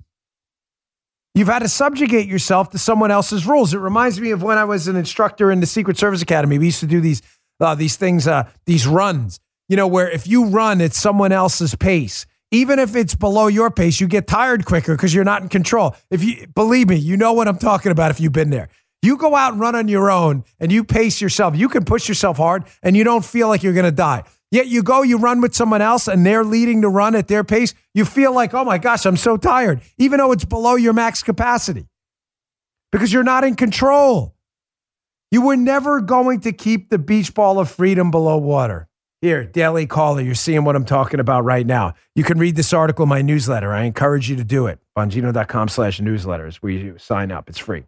You've 1.38 1.46
had 1.46 1.60
to 1.60 1.68
subjugate 1.68 2.26
yourself 2.26 2.70
to 2.70 2.78
someone 2.78 3.12
else's 3.12 3.46
rules. 3.46 3.72
It 3.72 3.78
reminds 3.78 4.20
me 4.20 4.32
of 4.32 4.42
when 4.42 4.58
I 4.58 4.64
was 4.64 4.88
an 4.88 4.96
instructor 4.96 5.52
in 5.52 5.60
the 5.60 5.66
Secret 5.66 5.96
Service 5.96 6.20
Academy. 6.20 6.58
We 6.58 6.64
used 6.64 6.80
to 6.80 6.86
do 6.88 7.00
these 7.00 7.22
uh, 7.60 7.76
these 7.76 7.94
things, 7.94 8.26
uh, 8.26 8.50
these 8.66 8.88
runs. 8.88 9.38
You 9.68 9.76
know, 9.76 9.86
where 9.86 10.10
if 10.10 10.26
you 10.26 10.46
run 10.46 10.80
at 10.80 10.94
someone 10.94 11.30
else's 11.30 11.76
pace, 11.76 12.26
even 12.50 12.80
if 12.80 12.96
it's 12.96 13.14
below 13.14 13.46
your 13.46 13.70
pace, 13.70 14.00
you 14.00 14.08
get 14.08 14.26
tired 14.26 14.64
quicker 14.64 14.96
because 14.96 15.14
you're 15.14 15.22
not 15.22 15.42
in 15.42 15.48
control. 15.48 15.94
If 16.10 16.24
you 16.24 16.48
believe 16.48 16.88
me, 16.88 16.96
you 16.96 17.16
know 17.16 17.34
what 17.34 17.46
I'm 17.46 17.58
talking 17.58 17.92
about. 17.92 18.10
If 18.10 18.18
you've 18.18 18.32
been 18.32 18.50
there, 18.50 18.68
you 19.02 19.16
go 19.16 19.36
out 19.36 19.52
and 19.52 19.60
run 19.60 19.76
on 19.76 19.86
your 19.86 20.10
own 20.10 20.42
and 20.58 20.72
you 20.72 20.82
pace 20.82 21.20
yourself. 21.20 21.54
You 21.54 21.68
can 21.68 21.84
push 21.84 22.08
yourself 22.08 22.38
hard 22.38 22.64
and 22.82 22.96
you 22.96 23.04
don't 23.04 23.24
feel 23.24 23.46
like 23.46 23.62
you're 23.62 23.74
going 23.74 23.84
to 23.84 23.92
die. 23.92 24.24
Yet 24.50 24.66
you 24.68 24.82
go, 24.82 25.02
you 25.02 25.18
run 25.18 25.40
with 25.40 25.54
someone 25.54 25.82
else 25.82 26.08
and 26.08 26.24
they're 26.24 26.44
leading 26.44 26.80
the 26.80 26.88
run 26.88 27.14
at 27.14 27.28
their 27.28 27.44
pace. 27.44 27.74
You 27.94 28.04
feel 28.04 28.32
like, 28.32 28.54
oh 28.54 28.64
my 28.64 28.78
gosh, 28.78 29.04
I'm 29.04 29.16
so 29.16 29.36
tired, 29.36 29.82
even 29.98 30.18
though 30.18 30.32
it's 30.32 30.44
below 30.44 30.74
your 30.74 30.94
max 30.94 31.22
capacity 31.22 31.86
because 32.90 33.12
you're 33.12 33.22
not 33.22 33.44
in 33.44 33.54
control. 33.54 34.34
You 35.30 35.42
were 35.42 35.56
never 35.56 36.00
going 36.00 36.40
to 36.40 36.52
keep 36.52 36.88
the 36.88 36.98
beach 36.98 37.34
ball 37.34 37.58
of 37.58 37.70
freedom 37.70 38.10
below 38.10 38.38
water. 38.38 38.88
Here, 39.20 39.44
Daily 39.44 39.86
Caller, 39.86 40.22
you're 40.22 40.34
seeing 40.34 40.64
what 40.64 40.76
I'm 40.76 40.84
talking 40.84 41.20
about 41.20 41.44
right 41.44 41.66
now. 41.66 41.94
You 42.14 42.22
can 42.22 42.38
read 42.38 42.56
this 42.56 42.72
article 42.72 43.02
in 43.02 43.08
my 43.08 43.20
newsletter. 43.20 43.72
I 43.72 43.82
encourage 43.82 44.30
you 44.30 44.36
to 44.36 44.44
do 44.44 44.68
it. 44.68 44.78
Bongino.com 44.96 45.68
slash 45.68 46.00
newsletters 46.00 46.56
where 46.56 46.72
you 46.72 46.96
sign 46.98 47.32
up. 47.32 47.48
It's 47.48 47.58
free. 47.58 47.84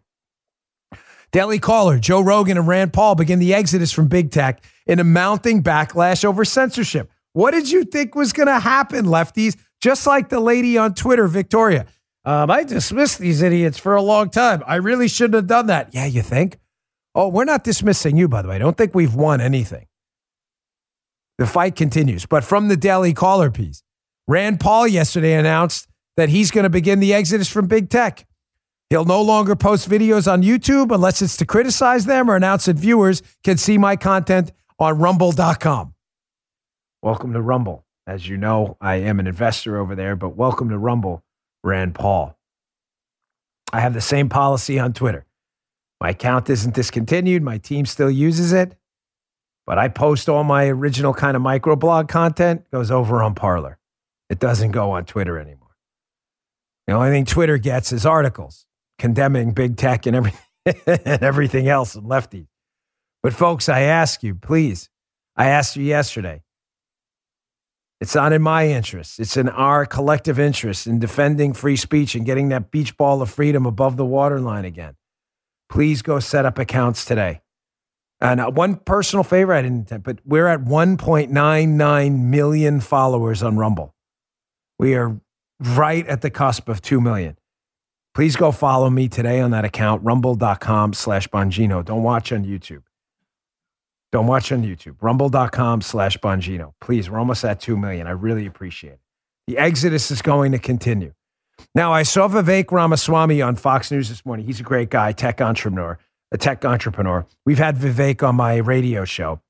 Daily 1.31 1.59
Caller, 1.59 1.97
Joe 1.97 2.19
Rogan 2.19 2.57
and 2.57 2.67
Rand 2.67 2.91
Paul 2.91 3.15
begin 3.15 3.39
the 3.39 3.53
exodus 3.53 3.93
from 3.93 4.07
big 4.07 4.31
tech 4.31 4.61
in 4.85 4.99
a 4.99 5.03
mounting 5.03 5.63
backlash 5.63 6.23
over 6.23 6.45
censorship. 6.45 7.11
What 7.33 7.51
did 7.51 7.71
you 7.71 7.83
think 7.83 8.15
was 8.15 8.33
going 8.33 8.47
to 8.47 8.59
happen, 8.59 9.05
lefties? 9.05 9.57
Just 9.81 10.05
like 10.05 10.29
the 10.29 10.39
lady 10.39 10.77
on 10.77 10.93
Twitter, 10.93 11.27
Victoria. 11.27 11.85
Um, 12.23 12.51
I 12.51 12.63
dismissed 12.63 13.19
these 13.19 13.41
idiots 13.41 13.77
for 13.77 13.95
a 13.95 14.01
long 14.01 14.29
time. 14.29 14.63
I 14.67 14.75
really 14.75 15.07
shouldn't 15.07 15.35
have 15.35 15.47
done 15.47 15.67
that. 15.67 15.93
Yeah, 15.93 16.05
you 16.05 16.21
think? 16.21 16.57
Oh, 17.15 17.27
we're 17.29 17.45
not 17.45 17.63
dismissing 17.63 18.15
you, 18.15 18.27
by 18.27 18.41
the 18.41 18.49
way. 18.49 18.55
I 18.55 18.59
don't 18.59 18.77
think 18.77 18.93
we've 18.93 19.15
won 19.15 19.41
anything. 19.41 19.87
The 21.37 21.47
fight 21.47 21.75
continues. 21.75 22.25
But 22.25 22.43
from 22.43 22.67
the 22.67 22.77
Daily 22.77 23.13
Caller 23.13 23.49
piece, 23.49 23.83
Rand 24.27 24.59
Paul 24.59 24.87
yesterday 24.87 25.33
announced 25.33 25.87
that 26.15 26.29
he's 26.29 26.51
going 26.51 26.63
to 26.63 26.69
begin 26.69 26.99
the 26.99 27.13
exodus 27.13 27.49
from 27.49 27.67
big 27.67 27.89
tech. 27.89 28.27
He'll 28.91 29.05
no 29.05 29.21
longer 29.21 29.55
post 29.55 29.89
videos 29.89 30.31
on 30.31 30.43
YouTube 30.43 30.93
unless 30.93 31.21
it's 31.21 31.37
to 31.37 31.45
criticize 31.45 32.05
them 32.05 32.29
or 32.29 32.35
announce 32.35 32.65
that 32.65 32.75
viewers 32.75 33.23
can 33.43 33.57
see 33.57 33.77
my 33.77 33.95
content 33.95 34.51
on 34.81 34.97
rumble.com. 34.97 35.93
Welcome 37.03 37.33
to 37.33 37.41
Rumble. 37.41 37.85
As 38.07 38.27
you 38.27 38.35
know, 38.35 38.77
I 38.81 38.95
am 38.95 39.19
an 39.19 39.27
investor 39.27 39.77
over 39.77 39.93
there, 39.93 40.15
but 40.15 40.35
welcome 40.35 40.69
to 40.69 40.77
Rumble, 40.77 41.23
Rand 41.63 41.93
Paul. 41.93 42.35
I 43.71 43.79
have 43.79 43.93
the 43.93 44.01
same 44.01 44.27
policy 44.27 44.79
on 44.79 44.93
Twitter. 44.93 45.25
My 46.01 46.09
account 46.09 46.49
isn't 46.49 46.73
discontinued, 46.73 47.43
my 47.43 47.59
team 47.59 47.85
still 47.85 48.09
uses 48.09 48.53
it, 48.53 48.75
but 49.67 49.77
I 49.77 49.87
post 49.87 50.27
all 50.27 50.43
my 50.43 50.65
original 50.65 51.13
kind 51.13 51.37
of 51.37 51.43
microblog 51.43 52.09
content 52.09 52.69
goes 52.71 52.89
over 52.89 53.21
on 53.21 53.35
Parler. 53.35 53.77
It 54.29 54.39
doesn't 54.39 54.71
go 54.71 54.91
on 54.91 55.05
Twitter 55.05 55.37
anymore. 55.37 55.77
The 56.87 56.93
only 56.93 57.11
thing 57.11 57.25
Twitter 57.25 57.59
gets 57.59 57.91
is 57.91 58.05
articles 58.05 58.65
condemning 58.97 59.53
big 59.53 59.77
tech 59.77 60.07
and 60.07 60.15
everything, 60.15 60.41
and 60.87 61.23
everything 61.23 61.67
else 61.67 61.95
and 61.95 62.05
lefties. 62.05 62.47
But 63.23 63.33
folks, 63.33 63.69
I 63.69 63.81
ask 63.81 64.23
you, 64.23 64.35
please, 64.35 64.89
I 65.35 65.47
asked 65.47 65.75
you 65.75 65.83
yesterday. 65.83 66.41
It's 67.99 68.15
not 68.15 68.33
in 68.33 68.41
my 68.41 68.67
interest. 68.67 69.19
It's 69.19 69.37
in 69.37 69.47
our 69.47 69.85
collective 69.85 70.39
interest 70.39 70.87
in 70.87 70.97
defending 70.97 71.53
free 71.53 71.75
speech 71.75 72.15
and 72.15 72.25
getting 72.25 72.49
that 72.49 72.71
beach 72.71 72.97
ball 72.97 73.21
of 73.21 73.29
freedom 73.29 73.67
above 73.67 73.95
the 73.95 74.05
waterline 74.05 74.65
again. 74.65 74.95
Please 75.69 76.01
go 76.01 76.19
set 76.19 76.45
up 76.45 76.57
accounts 76.57 77.05
today. 77.05 77.41
And 78.19 78.39
uh, 78.39 78.49
one 78.51 78.75
personal 78.75 79.23
favor 79.23 79.53
I 79.53 79.61
didn't, 79.61 79.79
intend, 79.79 80.03
but 80.03 80.19
we're 80.25 80.47
at 80.47 80.61
1.99 80.61 82.19
million 82.19 82.79
followers 82.79 83.43
on 83.43 83.57
Rumble. 83.57 83.93
We 84.79 84.95
are 84.95 85.19
right 85.59 86.05
at 86.07 86.21
the 86.21 86.31
cusp 86.31 86.69
of 86.69 86.81
2 86.81 86.99
million. 86.99 87.37
Please 88.15 88.35
go 88.35 88.51
follow 88.51 88.89
me 88.89 89.07
today 89.07 89.39
on 89.39 89.51
that 89.51 89.63
account, 89.63 90.03
rumble.com 90.03 90.93
slash 90.93 91.27
Bongino. 91.29 91.85
Don't 91.85 92.03
watch 92.03 92.31
on 92.31 92.45
YouTube. 92.45 92.81
Don't 94.11 94.27
watch 94.27 94.51
on 94.51 94.63
YouTube. 94.63 94.95
Rumble.com 95.01 95.81
slash 95.81 96.17
Bongino. 96.17 96.73
Please, 96.81 97.09
we're 97.09 97.19
almost 97.19 97.45
at 97.45 97.61
2 97.61 97.77
million. 97.77 98.07
I 98.07 98.11
really 98.11 98.45
appreciate 98.45 98.93
it. 98.93 98.99
The 99.47 99.57
exodus 99.57 100.11
is 100.11 100.21
going 100.21 100.51
to 100.51 100.59
continue. 100.59 101.13
Now, 101.73 101.93
I 101.93 102.03
saw 102.03 102.27
Vivek 102.27 102.71
Ramaswamy 102.71 103.41
on 103.41 103.55
Fox 103.55 103.91
News 103.91 104.09
this 104.09 104.25
morning. 104.25 104.45
He's 104.45 104.59
a 104.59 104.63
great 104.63 104.89
guy, 104.89 105.11
tech 105.11 105.41
entrepreneur, 105.41 105.97
a 106.31 106.37
tech 106.37 106.65
entrepreneur. 106.65 107.25
We've 107.45 107.57
had 107.57 107.77
Vivek 107.77 108.27
on 108.27 108.35
my 108.35 108.57
radio 108.57 109.05
show. 109.05 109.41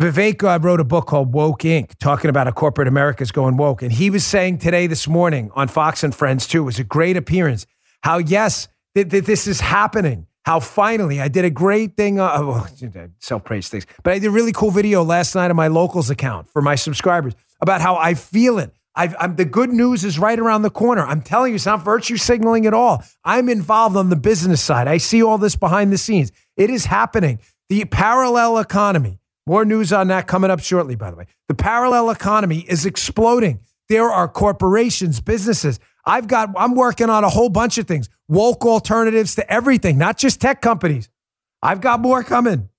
Vivek 0.00 0.44
uh, 0.44 0.60
wrote 0.60 0.78
a 0.78 0.84
book 0.84 1.06
called 1.06 1.32
Woke 1.32 1.62
Inc., 1.62 1.96
talking 1.98 2.30
about 2.30 2.46
how 2.46 2.52
corporate 2.52 2.86
America's 2.86 3.32
going 3.32 3.56
woke. 3.56 3.82
And 3.82 3.92
he 3.92 4.10
was 4.10 4.24
saying 4.24 4.58
today, 4.58 4.86
this 4.86 5.08
morning 5.08 5.50
on 5.56 5.66
Fox 5.66 6.04
and 6.04 6.14
Friends, 6.14 6.46
too, 6.46 6.62
was 6.62 6.78
a 6.78 6.84
great 6.84 7.16
appearance, 7.16 7.66
how, 8.04 8.18
yes, 8.18 8.68
th- 8.94 9.08
th- 9.08 9.24
this 9.24 9.48
is 9.48 9.60
happening. 9.60 10.27
How 10.48 10.60
finally 10.60 11.20
I 11.20 11.28
did 11.28 11.44
a 11.44 11.50
great 11.50 11.94
thing, 11.94 12.18
uh, 12.18 12.40
well, 12.42 12.66
self 13.18 13.44
praise 13.44 13.68
things, 13.68 13.84
but 14.02 14.14
I 14.14 14.18
did 14.18 14.28
a 14.28 14.30
really 14.30 14.52
cool 14.52 14.70
video 14.70 15.02
last 15.02 15.34
night 15.34 15.50
on 15.50 15.56
my 15.56 15.68
locals 15.68 16.08
account 16.08 16.48
for 16.48 16.62
my 16.62 16.74
subscribers 16.74 17.34
about 17.60 17.82
how 17.82 17.96
I 17.96 18.14
feel 18.14 18.58
it. 18.58 18.72
i 18.94 19.14
am 19.20 19.36
the 19.36 19.44
good 19.44 19.68
news 19.68 20.06
is 20.06 20.18
right 20.18 20.38
around 20.38 20.62
the 20.62 20.70
corner. 20.70 21.04
I'm 21.04 21.20
telling 21.20 21.50
you, 21.50 21.56
it's 21.56 21.66
not 21.66 21.84
virtue 21.84 22.16
signaling 22.16 22.64
at 22.64 22.72
all. 22.72 23.04
I'm 23.24 23.50
involved 23.50 23.94
on 23.94 24.08
the 24.08 24.16
business 24.16 24.62
side. 24.62 24.88
I 24.88 24.96
see 24.96 25.22
all 25.22 25.36
this 25.36 25.54
behind 25.54 25.92
the 25.92 25.98
scenes. 25.98 26.32
It 26.56 26.70
is 26.70 26.86
happening. 26.86 27.40
The 27.68 27.84
parallel 27.84 28.56
economy, 28.56 29.20
more 29.46 29.66
news 29.66 29.92
on 29.92 30.08
that 30.08 30.28
coming 30.28 30.50
up 30.50 30.60
shortly, 30.60 30.94
by 30.94 31.10
the 31.10 31.16
way. 31.18 31.26
The 31.48 31.56
parallel 31.56 32.08
economy 32.08 32.60
is 32.60 32.86
exploding. 32.86 33.60
There 33.90 34.08
are 34.08 34.26
corporations, 34.28 35.20
businesses. 35.20 35.78
I've 36.08 36.26
got, 36.26 36.50
I'm 36.56 36.74
working 36.74 37.10
on 37.10 37.22
a 37.22 37.28
whole 37.28 37.50
bunch 37.50 37.76
of 37.76 37.86
things, 37.86 38.08
woke 38.28 38.64
alternatives 38.64 39.34
to 39.34 39.52
everything, 39.52 39.98
not 39.98 40.16
just 40.16 40.40
tech 40.40 40.62
companies. 40.62 41.10
I've 41.62 41.82
got 41.82 42.00
more 42.00 42.22
coming. 42.22 42.70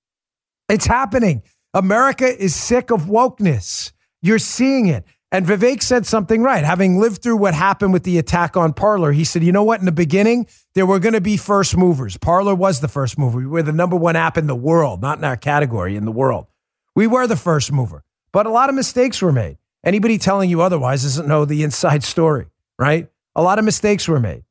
It's 0.68 0.88
happening. 0.88 1.44
America 1.76 2.26
is 2.26 2.56
sick 2.56 2.90
of 2.90 3.04
wokeness. 3.04 3.92
You're 4.24 4.40
seeing 4.40 4.88
it. 4.88 5.06
And 5.32 5.46
Vivek 5.46 5.84
said 5.84 6.08
something 6.08 6.42
right. 6.42 6.66
Having 6.66 7.00
lived 7.00 7.22
through 7.22 7.38
what 7.38 7.54
happened 7.54 7.94
with 7.94 8.04
the 8.04 8.18
attack 8.18 8.58
on 8.58 8.74
Parler, 8.74 9.12
he 9.12 9.24
said, 9.24 9.44
you 9.44 9.52
know 9.52 9.64
what? 9.64 9.80
In 9.80 9.86
the 9.86 9.92
beginning, 9.92 10.48
there 10.74 10.88
were 10.88 10.98
going 10.98 11.14
to 11.14 11.22
be 11.22 11.38
first 11.38 11.78
movers. 11.78 12.18
Parler 12.18 12.56
was 12.56 12.80
the 12.80 12.88
first 12.88 13.20
mover. 13.20 13.38
We 13.38 13.46
were 13.46 13.62
the 13.62 13.72
number 13.72 13.96
one 13.96 14.16
app 14.16 14.40
in 14.40 14.48
the 14.48 14.56
world, 14.56 15.04
not 15.04 15.20
in 15.20 15.24
our 15.24 15.38
category, 15.38 15.96
in 15.96 16.06
the 16.06 16.12
world. 16.12 16.48
We 16.96 17.06
were 17.06 17.28
the 17.28 17.36
first 17.36 17.72
mover. 17.72 18.04
But 18.32 18.48
a 18.48 18.50
lot 18.50 18.70
of 18.70 18.76
mistakes 18.76 19.22
were 19.22 19.32
made. 19.32 19.60
Anybody 19.84 20.18
telling 20.18 20.50
you 20.50 20.62
otherwise 20.62 21.04
doesn't 21.04 21.28
know 21.28 21.46
the 21.46 21.62
inside 21.62 22.04
story, 22.04 22.48
right? 22.80 23.08
A 23.40 23.42
lot 23.42 23.58
of 23.58 23.64
mistakes 23.64 24.06
were 24.06 24.20
made. 24.20 24.44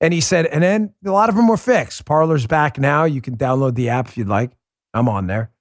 And 0.00 0.12
he 0.12 0.20
said, 0.20 0.46
and 0.46 0.64
then 0.64 0.94
a 1.06 1.12
lot 1.12 1.28
of 1.28 1.36
them 1.36 1.46
were 1.46 1.56
fixed. 1.56 2.04
Parler's 2.04 2.44
back 2.44 2.76
now. 2.76 3.04
You 3.04 3.20
can 3.20 3.36
download 3.36 3.76
the 3.76 3.88
app 3.88 4.08
if 4.08 4.18
you'd 4.18 4.26
like. 4.26 4.50
I'm 4.92 5.08
on 5.08 5.28
there. 5.28 5.52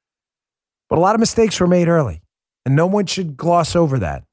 But 0.89 0.97
a 0.97 0.99
lot 0.99 1.13
of 1.13 1.19
mistakes 1.19 1.59
were 1.59 1.67
made 1.67 1.87
early, 1.87 2.23
and 2.65 2.75
no 2.75 2.87
one 2.87 3.05
should 3.05 3.37
gloss 3.37 3.75
over 3.75 3.99
that. 3.99 4.23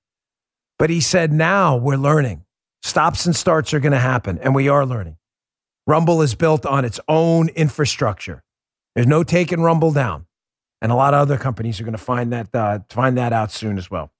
But 0.78 0.88
he 0.88 0.98
said, 0.98 1.30
now 1.30 1.76
we're 1.76 1.98
learning. 1.98 2.46
Stops 2.82 3.26
and 3.26 3.36
starts 3.36 3.74
are 3.74 3.80
going 3.80 3.92
to 3.92 3.98
happen, 3.98 4.38
and 4.38 4.54
we 4.54 4.66
are 4.66 4.86
learning. 4.86 5.18
Rumble 5.86 6.22
is 6.22 6.34
built 6.34 6.64
on 6.64 6.86
its 6.86 6.98
own 7.08 7.50
infrastructure. 7.50 8.42
There's 8.94 9.06
no 9.06 9.24
taking 9.24 9.60
Rumble 9.60 9.92
down, 9.92 10.24
and 10.80 10.90
a 10.90 10.94
lot 10.94 11.12
of 11.12 11.20
other 11.20 11.36
companies 11.36 11.82
are 11.82 11.84
going 11.84 11.92
to 11.92 11.98
find 11.98 12.32
that 12.32 12.54
uh, 12.54 12.78
find 12.88 13.18
that 13.18 13.34
out 13.34 13.52
soon 13.52 13.76
as 13.76 13.90
well. 13.90 14.10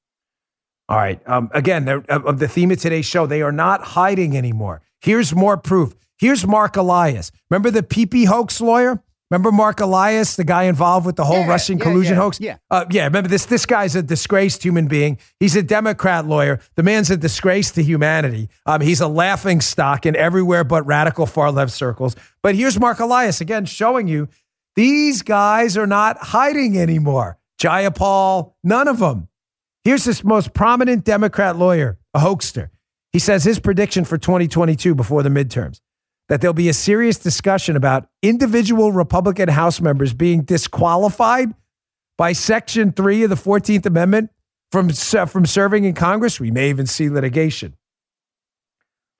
All 0.88 0.96
right. 0.96 1.20
Um, 1.26 1.50
again, 1.52 1.88
of 1.88 2.38
the 2.38 2.48
theme 2.48 2.70
of 2.70 2.78
today's 2.78 3.06
show, 3.06 3.26
they 3.26 3.42
are 3.42 3.52
not 3.52 3.82
hiding 3.82 4.36
anymore. 4.36 4.82
Here's 5.00 5.34
more 5.34 5.56
proof. 5.56 5.94
Here's 6.18 6.46
Marc 6.46 6.76
Elias. 6.76 7.32
Remember 7.50 7.70
the 7.70 7.82
PP 7.82 8.26
hoax 8.26 8.60
lawyer? 8.60 9.02
Remember 9.30 9.50
Marc 9.50 9.80
Elias, 9.80 10.36
the 10.36 10.44
guy 10.44 10.64
involved 10.64 11.04
with 11.04 11.16
the 11.16 11.24
whole 11.24 11.40
yeah, 11.40 11.48
Russian 11.48 11.78
yeah, 11.78 11.84
collusion 11.84 12.14
yeah, 12.14 12.20
hoax? 12.20 12.40
Yeah. 12.40 12.56
Uh, 12.70 12.84
yeah. 12.90 13.04
Remember 13.04 13.28
this? 13.28 13.46
This 13.46 13.66
guy's 13.66 13.96
a 13.96 14.02
disgraced 14.02 14.62
human 14.62 14.86
being. 14.86 15.18
He's 15.40 15.56
a 15.56 15.64
Democrat 15.64 16.26
lawyer. 16.26 16.60
The 16.76 16.84
man's 16.84 17.10
a 17.10 17.16
disgrace 17.16 17.72
to 17.72 17.82
humanity. 17.82 18.48
Um, 18.66 18.80
he's 18.80 19.00
a 19.00 19.08
laughing 19.08 19.60
stock 19.60 20.06
in 20.06 20.14
everywhere 20.14 20.62
but 20.62 20.86
radical 20.86 21.26
far 21.26 21.50
left 21.50 21.72
circles. 21.72 22.14
But 22.40 22.54
here's 22.54 22.78
Marc 22.78 23.00
Elias 23.00 23.40
again 23.40 23.64
showing 23.64 24.06
you 24.06 24.28
these 24.76 25.22
guys 25.22 25.76
are 25.76 25.88
not 25.88 26.18
hiding 26.18 26.78
anymore. 26.78 27.36
Jayapal, 27.60 28.52
none 28.62 28.86
of 28.86 29.00
them. 29.00 29.28
Here's 29.86 30.02
this 30.02 30.24
most 30.24 30.52
prominent 30.52 31.04
Democrat 31.04 31.54
lawyer, 31.54 31.96
a 32.12 32.18
hoaxer. 32.18 32.72
He 33.12 33.20
says 33.20 33.44
his 33.44 33.60
prediction 33.60 34.04
for 34.04 34.18
2022 34.18 34.96
before 34.96 35.22
the 35.22 35.28
midterms 35.28 35.80
that 36.28 36.40
there'll 36.40 36.54
be 36.54 36.68
a 36.68 36.74
serious 36.74 37.18
discussion 37.18 37.76
about 37.76 38.08
individual 38.20 38.90
Republican 38.90 39.48
House 39.48 39.80
members 39.80 40.12
being 40.12 40.42
disqualified 40.42 41.54
by 42.18 42.32
Section 42.32 42.90
3 42.90 43.22
of 43.22 43.30
the 43.30 43.36
14th 43.36 43.86
Amendment 43.86 44.30
from, 44.72 44.90
from 44.90 45.46
serving 45.46 45.84
in 45.84 45.94
Congress. 45.94 46.40
We 46.40 46.50
may 46.50 46.68
even 46.68 46.86
see 46.86 47.08
litigation. 47.08 47.76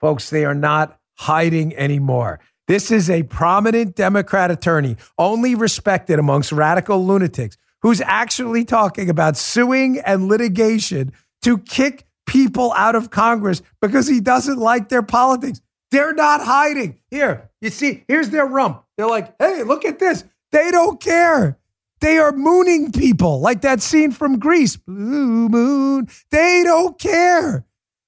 Folks, 0.00 0.30
they 0.30 0.44
are 0.44 0.52
not 0.52 0.99
hiding 1.14 1.76
anymore. 1.76 2.40
This 2.66 2.90
is 2.90 3.08
a 3.08 3.23
prominent 3.23 3.94
Democrat 3.94 4.50
attorney, 4.50 4.96
only 5.16 5.54
respected 5.54 6.18
amongst 6.18 6.50
radical 6.50 7.06
lunatics, 7.06 7.56
who's 7.87 8.00
actually 8.00 8.64
talking 8.64 9.09
about 9.09 9.37
suing 9.37 10.00
and 10.00 10.26
litigation 10.26 11.12
to 11.40 11.57
kick 11.57 12.05
people 12.26 12.73
out 12.73 12.97
of 12.97 13.11
Congress 13.11 13.62
because 13.81 14.09
he 14.09 14.19
doesn't 14.19 14.59
like 14.59 14.88
their 14.88 15.05
politics. 15.05 15.61
They're 15.93 16.12
not 16.12 16.40
hiding. 16.40 16.99
Here, 17.12 17.49
you 17.61 17.71
see, 17.71 18.02
here's 18.09 18.31
their 18.31 18.45
rump. 18.45 18.83
They're 18.97 19.07
like, 19.07 19.37
hey, 19.38 19.62
look 19.62 19.85
at 19.85 20.00
this. 20.00 20.25
They 20.50 20.73
don't 20.73 21.00
care. 21.00 21.61
They 22.00 22.19
are 22.19 22.33
mooning 22.33 22.90
people 22.90 23.38
like 23.38 23.61
that 23.61 23.81
scene 23.81 24.11
from 24.11 24.40
Grease. 24.40 24.76
Blue 24.76 25.49
moon. 25.49 26.09
They 26.33 26.62
don't 26.64 26.99
care. 26.99 27.66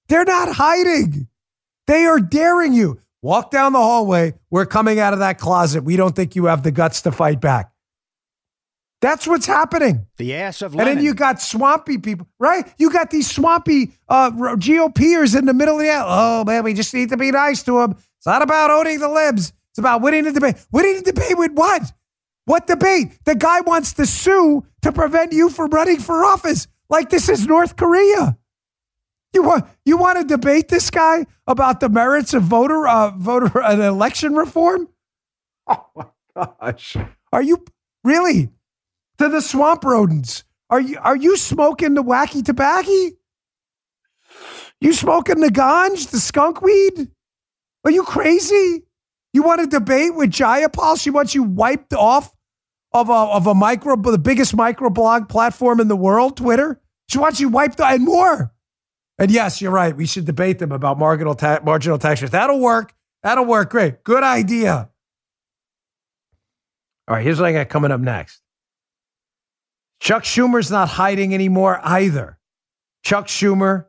They're 0.09 0.25
not 0.25 0.57
hiding. 0.57 1.29
They 1.87 2.05
are 2.05 2.19
daring 2.19 2.73
you. 2.73 3.01
Walk 3.23 3.53
down 3.53 3.75
the 3.75 3.79
hallway. 3.79 4.35
We're 4.51 4.67
coming 4.67 4.99
out 4.99 5.12
of 5.12 5.21
that 5.21 5.38
closet. 5.38 5.85
We 5.85 5.95
don't 5.95 6.17
think 6.17 6.35
you 6.35 6.47
have 6.47 6.64
the 6.64 6.73
guts 6.73 7.03
to 7.03 7.12
fight 7.12 7.41
back. 7.41 7.71
That's 9.01 9.27
what's 9.29 9.47
happening. 9.47 10.07
The 10.17 10.35
ass 10.35 10.61
of 10.61 10.75
Lenin. 10.75 10.89
And 10.89 10.99
then 10.99 11.05
you 11.05 11.15
got 11.15 11.41
swampy 11.41 11.99
people, 11.99 12.27
right? 12.41 12.67
You 12.79 12.91
got 12.91 13.11
these 13.11 13.31
swampy 13.31 13.93
uh, 14.09 14.31
GOPers 14.33 15.39
in 15.39 15.45
the 15.45 15.55
middle 15.55 15.79
of 15.79 15.87
the 15.87 16.03
Oh, 16.05 16.45
man, 16.45 16.65
we 16.65 16.75
just 16.75 16.93
need 16.93 17.11
to 17.11 17.17
be 17.17 17.31
nice 17.31 17.63
to 17.65 17.79
them. 17.79 17.93
It's 18.17 18.27
not 18.27 18.43
about 18.43 18.71
owning 18.71 18.99
the 18.99 19.09
libs. 19.09 19.53
It's 19.71 19.79
about 19.79 20.03
winning 20.03 20.25
the 20.25 20.33
debate. 20.33 20.57
Winning 20.73 20.97
the 20.97 21.13
debate 21.13 21.39
with 21.39 21.53
what? 21.53 21.93
What 22.47 22.67
debate? 22.67 23.19
The 23.25 23.37
guy 23.37 23.61
wants 23.61 23.93
to 23.95 24.07
sue 24.07 24.67
to 24.83 24.91
prevent 24.91 25.33
you 25.33 25.51
from 25.51 25.71
running 25.71 26.01
for 26.01 26.25
office. 26.25 26.67
Like 26.89 27.11
this 27.11 27.29
is 27.29 27.47
North 27.47 27.77
Korea. 27.77 28.39
You 29.35 29.43
want 29.43 29.67
you 29.85 29.99
want 29.99 30.19
to 30.19 30.25
debate 30.25 30.69
this 30.69 30.91
guy 30.91 31.27
about 31.47 31.81
the 31.81 31.89
merits 31.91 32.33
of 32.33 32.43
voter 32.45 32.89
uh, 32.89 33.11
voter 33.11 33.63
uh, 33.63 33.77
election 33.77 34.35
reform? 34.35 34.89
Oh 35.71 35.85
my 35.95 36.07
gosh! 36.35 36.97
Are 37.31 37.43
you 37.43 37.63
really? 38.03 38.49
To 39.19 39.29
the 39.29 39.41
swamp 39.41 39.85
rodents. 39.85 40.45
Are 40.71 40.81
you 40.81 40.99
are 41.03 41.17
you 41.17 41.37
smoking 41.37 41.95
the 41.95 42.03
wacky 42.03 42.45
tobacco? 42.45 42.91
You 44.81 44.93
smoking 44.93 45.41
the 45.41 45.49
ganj, 45.49 46.11
the 46.11 46.21
skunk 46.21 46.63
weed? 46.63 47.11
Are 47.85 47.91
you 47.91 48.05
crazy? 48.05 48.85
You 49.33 49.43
want 49.43 49.61
to 49.61 49.67
debate 49.67 50.15
with 50.15 50.31
Jayapal? 50.31 51.01
She 51.01 51.11
wants 51.11 51.35
you 51.35 51.43
wiped 51.43 51.93
off 51.93 52.33
of 52.93 53.09
a 53.09 53.13
of 53.13 53.47
a 53.47 53.55
micro 53.55 53.97
the 53.97 54.19
biggest 54.19 54.57
microblog 54.57 55.29
platform 55.29 55.81
in 55.81 55.89
the 55.89 55.97
world, 55.97 56.37
Twitter. 56.37 56.81
She 57.09 57.19
wants 57.19 57.41
you 57.41 57.49
wiped 57.49 57.81
and 57.81 58.05
more. 58.05 58.53
And 59.19 59.31
yes, 59.31 59.61
you're 59.61 59.73
right. 59.73 59.97
We 59.97 60.07
should 60.07 60.27
debate 60.27 60.59
them 60.59 60.71
about 60.71 60.99
marginal 60.99 61.35
ta- 61.35 61.61
marginal 61.65 61.99
tax 61.99 62.23
rates. 62.23 62.33
That'll 62.33 62.61
work. 62.61 62.95
That'll 63.23 63.45
work. 63.45 63.71
Great. 63.71 64.05
Good 64.05 64.23
idea. 64.23 64.91
All 67.09 67.17
right, 67.17 67.25
here's 67.25 67.41
what 67.41 67.49
I 67.49 67.53
got 67.53 67.69
coming 67.69 67.91
up 67.91 68.01
next. 68.01 68.43
Chuck 70.01 70.23
Schumer's 70.23 70.71
not 70.71 70.89
hiding 70.91 71.35
anymore 71.35 71.81
either. 71.83 72.39
Chuck 73.05 73.27
Schumer, 73.27 73.87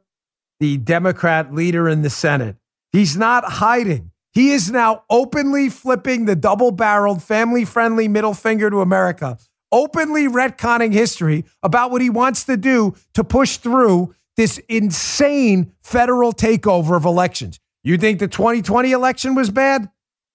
the 0.60 0.78
Democrat 0.78 1.54
leader 1.54 1.88
in 1.88 2.02
the 2.02 2.10
Senate, 2.10 2.58
he's 2.92 3.16
not 3.16 3.44
hiding. 3.46 4.12
He 4.32 4.52
is 4.52 4.72
now 4.72 5.04
openly 5.10 5.70
flipping 5.70 6.26
the 6.26 6.36
double 6.36 6.72
barreled, 6.72 7.24
family 7.24 7.66
friendly 7.66 8.08
middle 8.08 8.34
finger 8.34 8.70
to 8.70 8.82
America, 8.82 9.38
openly 9.72 10.28
retconning 10.28 10.94
history 10.94 11.46
about 11.64 11.92
what 11.92 12.02
he 12.02 12.10
wants 12.10 12.44
to 12.46 12.58
do 12.58 12.96
to 13.14 13.24
push 13.24 13.58
through 13.58 14.14
this 14.38 14.58
insane 14.70 15.74
federal 15.82 16.32
takeover 16.32 16.96
of 16.96 17.06
elections. 17.06 17.60
You 17.84 17.98
think 17.98 18.20
the 18.20 18.28
2020 18.28 18.92
election 18.92 19.36
was 19.36 19.50
bad? 19.50 19.90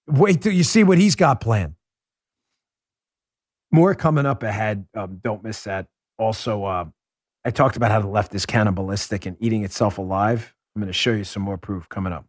Wait 0.07 0.41
till 0.41 0.51
you 0.51 0.63
see 0.63 0.83
what 0.83 0.97
he's 0.97 1.15
got 1.15 1.41
planned. 1.41 1.74
More 3.75 3.93
coming 3.93 4.25
up 4.25 4.41
ahead. 4.41 4.87
Um, 4.95 5.19
don't 5.21 5.43
miss 5.43 5.65
that. 5.65 5.87
Also, 6.17 6.63
uh, 6.63 6.85
I 7.43 7.51
talked 7.51 7.75
about 7.75 7.91
how 7.91 7.99
the 7.99 8.07
left 8.07 8.33
is 8.33 8.45
cannibalistic 8.45 9.25
and 9.25 9.35
eating 9.41 9.65
itself 9.65 9.97
alive. 9.97 10.55
I'm 10.73 10.81
going 10.81 10.87
to 10.87 10.93
show 10.93 11.11
you 11.11 11.25
some 11.25 11.43
more 11.43 11.57
proof 11.57 11.89
coming 11.89 12.13
up. 12.13 12.25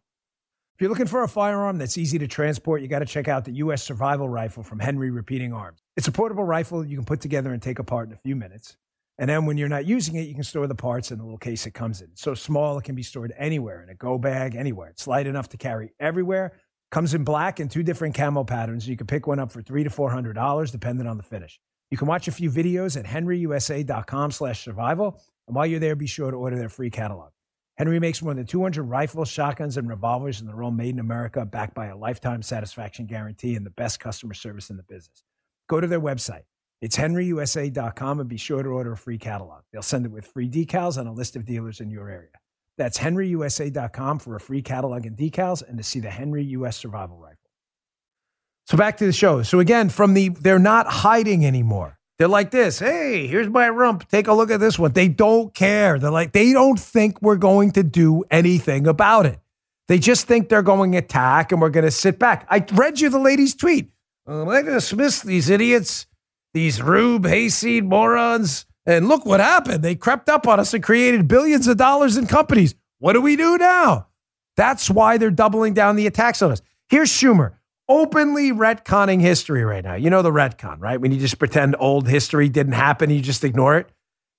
If 0.75 0.81
you're 0.81 0.89
looking 0.89 1.05
for 1.05 1.23
a 1.23 1.27
firearm 1.29 1.77
that's 1.77 1.97
easy 1.97 2.19
to 2.19 2.27
transport, 2.27 2.81
you 2.81 2.89
got 2.89 2.99
to 2.99 3.05
check 3.05 3.29
out 3.29 3.45
the 3.45 3.53
U.S. 3.53 3.81
Survival 3.81 4.27
Rifle 4.27 4.61
from 4.61 4.79
Henry 4.79 5.09
Repeating 5.09 5.53
Arms. 5.53 5.79
It's 5.95 6.09
a 6.09 6.11
portable 6.11 6.43
rifle 6.43 6.85
you 6.85 6.97
can 6.97 7.05
put 7.05 7.21
together 7.21 7.53
and 7.53 7.61
take 7.61 7.79
apart 7.79 8.09
in 8.09 8.13
a 8.13 8.17
few 8.17 8.35
minutes. 8.35 8.75
And 9.17 9.29
then 9.29 9.45
when 9.45 9.57
you're 9.57 9.69
not 9.69 9.85
using 9.85 10.15
it, 10.15 10.23
you 10.23 10.33
can 10.33 10.43
store 10.43 10.67
the 10.67 10.75
parts 10.75 11.11
in 11.11 11.17
the 11.17 11.23
little 11.23 11.37
case 11.37 11.65
it 11.65 11.71
comes 11.71 12.01
in. 12.01 12.09
It's 12.11 12.21
so 12.21 12.33
small, 12.35 12.77
it 12.77 12.83
can 12.83 12.93
be 12.93 13.03
stored 13.03 13.31
anywhere 13.37 13.81
in 13.81 13.87
a 13.87 13.95
go 13.95 14.17
bag, 14.17 14.53
anywhere. 14.53 14.89
It's 14.89 15.07
light 15.07 15.27
enough 15.27 15.47
to 15.49 15.57
carry 15.57 15.93
everywhere 15.97 16.59
Comes 16.89 17.13
in 17.13 17.25
black 17.25 17.59
and 17.59 17.69
two 17.69 17.83
different 17.83 18.15
camo 18.15 18.45
patterns. 18.45 18.87
You 18.87 18.95
can 18.95 19.07
pick 19.07 19.27
one 19.27 19.39
up 19.39 19.51
for 19.51 19.61
three 19.61 19.83
to 19.83 19.89
four 19.89 20.09
hundred 20.09 20.33
dollars, 20.33 20.71
depending 20.71 21.05
on 21.05 21.17
the 21.17 21.23
finish. 21.23 21.59
You 21.91 21.97
can 21.97 22.07
watch 22.07 22.27
a 22.27 22.31
few 22.31 22.49
videos 22.49 22.97
at 22.97 23.05
henryusa.com/survival, 23.05 25.21
and 25.47 25.55
while 25.55 25.65
you're 25.65 25.79
there, 25.79 25.95
be 25.95 26.07
sure 26.07 26.31
to 26.31 26.37
order 26.37 26.57
their 26.57 26.69
free 26.69 26.89
catalog. 26.89 27.31
Henry 27.77 27.99
makes 27.99 28.23
more 28.23 28.33
than 28.33 28.45
200 28.45 28.83
rifles, 28.83 29.29
shotguns, 29.29 29.77
and 29.77 29.87
revolvers, 29.87 30.39
and 30.39 30.49
they're 30.49 30.63
all 30.63 30.71
made 30.71 30.95
in 30.95 30.99
America, 30.99 31.45
backed 31.45 31.75
by 31.75 31.87
a 31.87 31.97
lifetime 31.97 32.41
satisfaction 32.41 33.05
guarantee 33.05 33.55
and 33.55 33.65
the 33.65 33.71
best 33.71 33.99
customer 33.99 34.33
service 34.33 34.71
in 34.71 34.77
the 34.77 34.83
business. 34.83 35.23
Go 35.69 35.79
to 35.79 35.87
their 35.87 36.01
website. 36.01 36.43
It's 36.81 36.97
henryusa.com 36.97 38.19
and 38.19 38.29
be 38.29 38.37
sure 38.37 38.63
to 38.63 38.69
order 38.69 38.93
a 38.93 38.97
free 38.97 39.17
catalog. 39.17 39.63
They'll 39.71 39.81
send 39.81 40.05
it 40.05 40.11
with 40.11 40.25
free 40.25 40.49
decals 40.49 40.97
and 40.97 41.07
a 41.07 41.11
list 41.11 41.35
of 41.35 41.45
dealers 41.45 41.79
in 41.79 41.89
your 41.89 42.09
area. 42.09 42.29
That's 42.77 42.97
henryusa.com 42.97 44.19
for 44.19 44.35
a 44.35 44.39
free 44.39 44.61
catalog 44.61 45.05
and 45.05 45.17
decals 45.17 45.67
and 45.67 45.77
to 45.77 45.83
see 45.83 45.99
the 45.99 46.09
Henry 46.09 46.43
US 46.43 46.77
Survival 46.77 47.17
Rifle. 47.17 47.37
So 48.65 48.77
back 48.77 48.97
to 48.97 49.05
the 49.05 49.13
show. 49.13 49.43
So 49.43 49.59
again, 49.59 49.89
from 49.89 50.13
the 50.13 50.29
they're 50.29 50.59
not 50.59 50.87
hiding 50.87 51.45
anymore. 51.45 51.97
They're 52.19 52.27
like 52.27 52.51
this. 52.51 52.79
Hey, 52.79 53.27
here's 53.27 53.47
my 53.47 53.69
rump. 53.69 54.09
Take 54.09 54.27
a 54.27 54.33
look 54.33 54.49
at 54.51 54.59
this 54.59 54.77
one. 54.79 54.91
They 54.91 55.07
don't 55.07 55.53
care. 55.53 55.99
They're 55.99 56.11
like 56.11 56.33
they 56.33 56.53
don't 56.53 56.79
think 56.79 57.21
we're 57.21 57.37
going 57.37 57.71
to 57.71 57.83
do 57.83 58.23
anything 58.29 58.87
about 58.87 59.25
it. 59.25 59.39
They 59.87 59.99
just 59.99 60.27
think 60.27 60.49
they're 60.49 60.61
going 60.61 60.91
to 60.91 60.97
attack 60.97 61.51
and 61.51 61.61
we're 61.61 61.69
going 61.69 61.85
to 61.85 61.91
sit 61.91 62.19
back. 62.19 62.45
I 62.49 62.65
read 62.73 62.99
you 62.99 63.09
the 63.09 63.19
lady's 63.19 63.55
tweet. 63.55 63.91
I'm 64.25 64.45
going 64.45 64.65
to 64.65 64.71
dismiss 64.73 65.21
these 65.21 65.49
idiots 65.49 66.07
these 66.57 66.81
rube 66.81 67.25
hayseed 67.25 67.85
morons. 67.85 68.65
And 68.87 69.07
look 69.07 69.25
what 69.25 69.39
happened. 69.41 69.83
They 69.83 69.95
crept 69.95 70.29
up 70.29 70.47
on 70.47 70.59
us 70.59 70.73
and 70.73 70.81
created 70.81 71.27
billions 71.27 71.67
of 71.67 71.77
dollars 71.77 72.17
in 72.17 72.25
companies. 72.25 72.73
What 72.99 73.13
do 73.13 73.21
we 73.21 73.35
do 73.35 73.57
now? 73.57 74.07
That's 74.55 74.89
why 74.89 75.17
they're 75.17 75.29
doubling 75.29 75.75
down 75.75 75.97
the 75.97 76.07
attacks 76.07 76.41
on 76.41 76.51
us. 76.51 76.61
Here's 76.89 77.11
Schumer 77.11 77.53
openly 77.89 78.51
retconning 78.51 79.21
history 79.21 79.63
right 79.63 79.83
now. 79.83 79.95
You 79.95 80.09
know 80.09 80.21
the 80.21 80.31
retcon, 80.31 80.79
right? 80.79 80.99
When 80.99 81.11
you 81.11 81.19
just 81.19 81.39
pretend 81.39 81.75
old 81.79 82.07
history 82.07 82.49
didn't 82.49 82.73
happen, 82.73 83.09
you 83.09 83.21
just 83.21 83.43
ignore 83.43 83.77
it. 83.77 83.89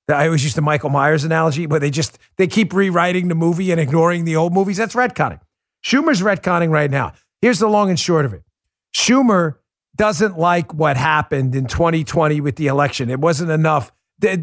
I 0.08 0.26
always 0.26 0.42
use 0.42 0.54
the 0.54 0.62
Michael 0.62 0.88
Myers 0.88 1.24
analogy, 1.24 1.66
but 1.66 1.80
they 1.80 1.90
just 1.90 2.18
they 2.38 2.46
keep 2.46 2.72
rewriting 2.72 3.28
the 3.28 3.34
movie 3.34 3.70
and 3.70 3.80
ignoring 3.80 4.24
the 4.24 4.36
old 4.36 4.54
movies. 4.54 4.78
That's 4.78 4.94
retconning. 4.94 5.40
Schumer's 5.84 6.22
retconning 6.22 6.70
right 6.70 6.90
now. 6.90 7.12
Here's 7.42 7.58
the 7.58 7.68
long 7.68 7.90
and 7.90 8.00
short 8.00 8.24
of 8.24 8.32
it. 8.32 8.42
Schumer 8.94 9.56
doesn't 9.96 10.38
like 10.38 10.72
what 10.72 10.96
happened 10.96 11.54
in 11.54 11.66
2020 11.66 12.40
with 12.40 12.56
the 12.56 12.68
election. 12.68 13.10
It 13.10 13.20
wasn't 13.20 13.50
enough. 13.50 13.92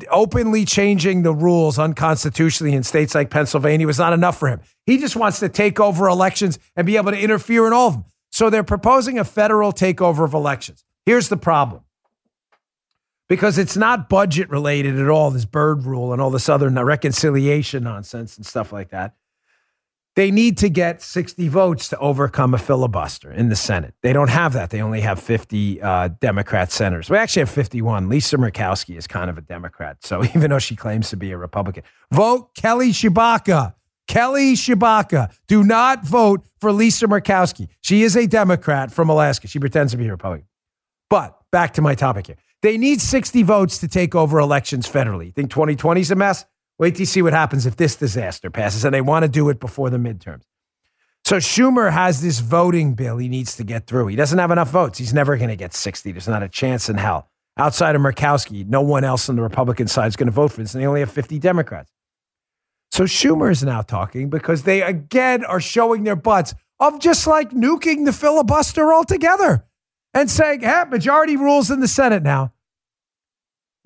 Openly 0.10 0.64
changing 0.64 1.24
the 1.24 1.34
rules 1.34 1.78
unconstitutionally 1.78 2.76
in 2.76 2.84
states 2.84 3.14
like 3.14 3.30
Pennsylvania 3.30 3.86
was 3.86 4.00
not 4.00 4.14
enough 4.14 4.38
for 4.40 4.48
him. 4.48 4.62
He 4.86 4.98
just 4.98 5.16
wants 5.16 5.40
to 5.40 5.50
take 5.50 5.80
over 5.80 6.08
elections 6.08 6.60
and 6.76 6.88
be 6.88 6.98
able 6.98 7.12
to 7.12 7.20
interfere 7.20 7.68
in 7.68 7.74
all 7.74 7.88
of 7.90 7.94
them. 7.96 8.06
So 8.32 8.50
they're 8.50 8.64
proposing 8.64 9.20
a 9.20 9.24
federal 9.24 9.74
takeover 9.74 10.24
of 10.24 10.34
elections. 10.34 10.84
Here's 11.06 11.30
the 11.30 11.38
problem 11.38 11.84
because 13.28 13.58
it's 13.58 13.76
not 13.76 14.08
budget 14.08 14.50
related 14.50 15.00
at 15.00 15.10
all, 15.10 15.32
this 15.32 15.46
Byrd 15.46 15.84
rule 15.84 16.14
and 16.14 16.22
all 16.22 16.30
this 16.30 16.48
other 16.48 16.70
reconciliation 16.70 17.84
nonsense 17.84 18.38
and 18.38 18.46
stuff 18.46 18.72
like 18.72 18.90
that. 18.90 19.16
They 20.16 20.32
need 20.32 20.58
to 20.60 20.70
get 20.70 21.02
60 21.02 21.50
votes 21.50 21.90
to 21.90 21.98
overcome 22.00 22.54
a 22.54 22.58
filibuster 22.58 23.32
in 23.32 23.50
the 23.50 23.56
Senate. 23.56 23.94
They 24.02 24.14
don't 24.14 24.30
have 24.30 24.54
that. 24.54 24.70
They 24.70 24.82
only 24.82 25.02
have 25.02 25.20
50 25.20 25.82
uh, 25.82 26.08
Democrat 26.22 26.72
senators. 26.72 27.10
We 27.10 27.18
actually 27.18 27.42
have 27.42 27.50
51. 27.50 28.08
Lisa 28.08 28.38
Murkowski 28.38 28.96
is 28.98 29.08
kind 29.08 29.30
of 29.30 29.38
a 29.38 29.42
Democrat. 29.42 29.98
So 30.02 30.24
even 30.36 30.50
though 30.50 30.60
she 30.60 30.76
claims 30.76 31.10
to 31.10 31.18
be 31.18 31.32
a 31.32 31.38
Republican, 31.38 31.84
vote 32.12 32.56
Kelly 32.56 32.92
Tshibaka. 32.92 33.76
Kelly 34.08 34.54
Tshibaka. 34.54 35.36
Do 35.48 35.64
not 35.64 36.06
vote 36.06 36.46
for 36.62 36.72
Lisa 36.72 37.08
Murkowski. 37.08 37.68
She 37.82 38.04
is 38.04 38.16
a 38.16 38.26
Democrat 38.26 38.92
from 38.92 39.10
Alaska. 39.10 39.48
She 39.48 39.60
pretends 39.60 39.92
to 39.92 39.98
be 39.98 40.08
a 40.08 40.12
Republican. 40.12 40.48
But 41.10 41.38
back 41.52 41.74
to 41.74 41.82
my 41.82 41.94
topic 41.94 42.28
here. 42.28 42.38
They 42.62 42.78
need 42.78 43.02
60 43.02 43.44
votes 43.44 43.80
to 43.80 43.88
take 43.88 44.16
over 44.16 44.40
elections 44.40 44.90
federally. 44.90 45.28
You 45.28 45.32
Think 45.34 45.52
2020 45.52 46.02
is 46.02 46.12
a 46.12 46.16
mess? 46.16 46.46
Wait 46.78 46.96
to 46.96 47.06
see 47.06 47.22
what 47.22 47.34
happens 47.34 47.66
if 47.66 47.78
this 47.78 47.96
disaster 47.96 48.50
passes, 48.50 48.84
and 48.84 48.94
they 48.94 49.02
want 49.02 49.24
to 49.24 49.30
do 49.30 49.50
it 49.50 49.60
before 49.60 49.90
the 49.90 49.98
midterms. 49.98 50.44
So 51.24 51.38
Schumer 51.38 51.92
has 51.92 52.22
this 52.22 52.40
voting 52.40 52.94
bill 52.94 53.18
he 53.18 53.30
needs 53.30 53.56
to 53.58 53.64
get 53.64 53.88
through. 53.88 54.08
He 54.08 54.16
doesn't 54.16 54.38
have 54.38 54.52
enough 54.52 54.70
votes. 54.70 55.00
He's 55.00 55.14
never 55.14 55.38
going 55.38 55.50
to 55.50 55.56
get 55.56 55.74
60. 55.74 56.12
There's 56.12 56.28
not 56.28 56.44
a 56.44 56.50
chance 56.50 56.90
in 56.90 56.98
hell. 56.98 57.30
Outside 57.58 57.96
of 57.96 58.02
Murkowski, 58.02 58.68
no 58.68 58.82
one 58.82 59.04
else 59.04 59.30
on 59.30 59.38
the 59.38 59.42
Republican 59.42 59.88
side 59.88 60.08
is 60.08 60.16
going 60.18 60.28
to 60.28 60.34
vote 60.34 60.52
for 60.52 60.62
this, 60.62 60.74
and 60.74 60.84
they 60.84 60.88
only 60.88 61.00
have 61.00 61.12
50 61.12 61.40
Democrats. 61.40 61.92
So 62.92 63.06
Schumer 63.06 63.50
is 63.52 63.64
now 63.64 63.82
talking 63.82 64.30
because 64.30 64.64
they 64.64 64.82
again 64.82 65.44
are 65.46 65.60
showing 65.60 66.04
their 66.04 66.16
butts 66.16 66.54
of 66.80 67.00
just 67.00 67.26
like 67.26 67.52
nuking 67.52 68.06
the 68.06 68.14
filibuster 68.14 68.94
altogether 68.94 69.66
and 70.14 70.30
saying, 70.30 70.62
hey, 70.62 70.84
majority 70.90 71.38
rules 71.38 71.72
in 71.72 71.80
the 71.80 71.88
Senate 71.88 72.24
now 72.24 72.54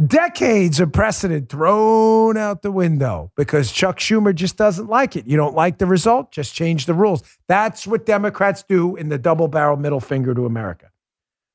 decades 0.06 0.80
of 0.80 0.94
precedent 0.94 1.50
thrown 1.50 2.38
out 2.38 2.62
the 2.62 2.72
window 2.72 3.32
because 3.36 3.72
Chuck 3.72 4.00
Schumer 4.00 4.34
just 4.34 4.58
doesn't 4.58 4.88
like 4.88 5.16
it. 5.16 5.28
You 5.28 5.38
don't 5.38 5.56
like 5.56 5.78
the 5.78 5.86
result? 5.86 6.32
Just 6.32 6.54
change 6.54 6.86
the 6.86 6.94
rules. 6.94 7.24
That's 7.48 7.86
what 7.86 8.06
Democrats 8.06 8.64
do 8.64 8.96
in 8.96 9.10
the 9.10 9.18
double 9.18 9.48
barrel 9.48 9.78
middle 9.78 10.00
finger 10.00 10.34
to 10.34 10.46
America. 10.46 10.92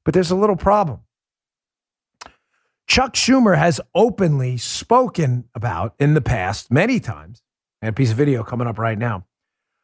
But 0.05 0.15
there's 0.15 0.31
a 0.31 0.37
little 0.37 0.57
problem. 0.57 1.01
Chuck 2.87 3.15
Schumer 3.15 3.57
has 3.57 3.81
openly 3.95 4.59
spoken 4.59 5.45
about 5.55 5.95
in 5.99 6.13
the 6.13 6.21
past 6.21 6.71
many 6.71 7.01
times, 7.01 7.41
and 7.81 7.89
a 7.89 7.93
piece 7.93 8.11
of 8.11 8.17
video 8.19 8.45
coming 8.45 8.67
up 8.67 8.79
right 8.79 8.99
now, 8.99 9.25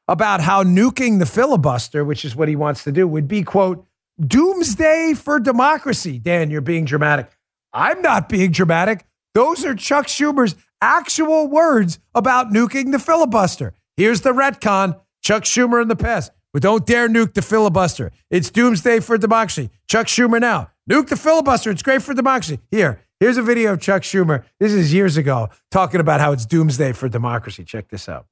about 0.06 0.42
how 0.42 0.62
nuking 0.62 1.18
the 1.18 1.24
filibuster, 1.24 2.04
which 2.04 2.26
is 2.26 2.36
what 2.36 2.48
he 2.48 2.56
wants 2.56 2.84
to 2.84 2.92
do, 2.92 3.08
would 3.08 3.26
be, 3.26 3.42
quote, 3.42 3.86
doomsday 4.20 5.14
for 5.14 5.40
democracy. 5.40 6.18
Dan, 6.18 6.50
you're 6.50 6.60
being 6.60 6.84
dramatic. 6.84 7.30
I'm 7.72 8.02
not 8.02 8.28
being 8.28 8.50
dramatic. 8.50 9.06
Those 9.34 9.64
are 9.64 9.74
Chuck 9.74 10.06
Schumer's 10.06 10.56
actual 10.80 11.46
words 11.46 11.98
about 12.14 12.50
nuking 12.50 12.92
the 12.92 12.98
filibuster. 12.98 13.74
Here's 13.96 14.22
the 14.22 14.32
retcon 14.32 15.00
Chuck 15.22 15.44
Schumer 15.44 15.80
in 15.80 15.88
the 15.88 15.96
past. 15.96 16.32
But 16.52 16.62
don't 16.62 16.84
dare 16.84 17.08
nuke 17.08 17.34
the 17.34 17.42
filibuster. 17.42 18.10
It's 18.28 18.50
doomsday 18.50 19.00
for 19.00 19.16
democracy. 19.16 19.70
Chuck 19.86 20.08
Schumer 20.08 20.40
now. 20.40 20.70
Nuke 20.90 21.08
the 21.08 21.16
filibuster. 21.16 21.70
It's 21.70 21.82
great 21.82 22.02
for 22.02 22.12
democracy. 22.12 22.58
Here, 22.72 23.00
here's 23.20 23.36
a 23.36 23.42
video 23.42 23.74
of 23.74 23.80
Chuck 23.80 24.02
Schumer. 24.02 24.44
This 24.58 24.72
is 24.72 24.92
years 24.92 25.16
ago 25.16 25.50
talking 25.70 26.00
about 26.00 26.20
how 26.20 26.32
it's 26.32 26.44
doomsday 26.44 26.92
for 26.92 27.08
democracy. 27.08 27.62
Check 27.62 27.88
this 27.88 28.08
out. 28.08 28.26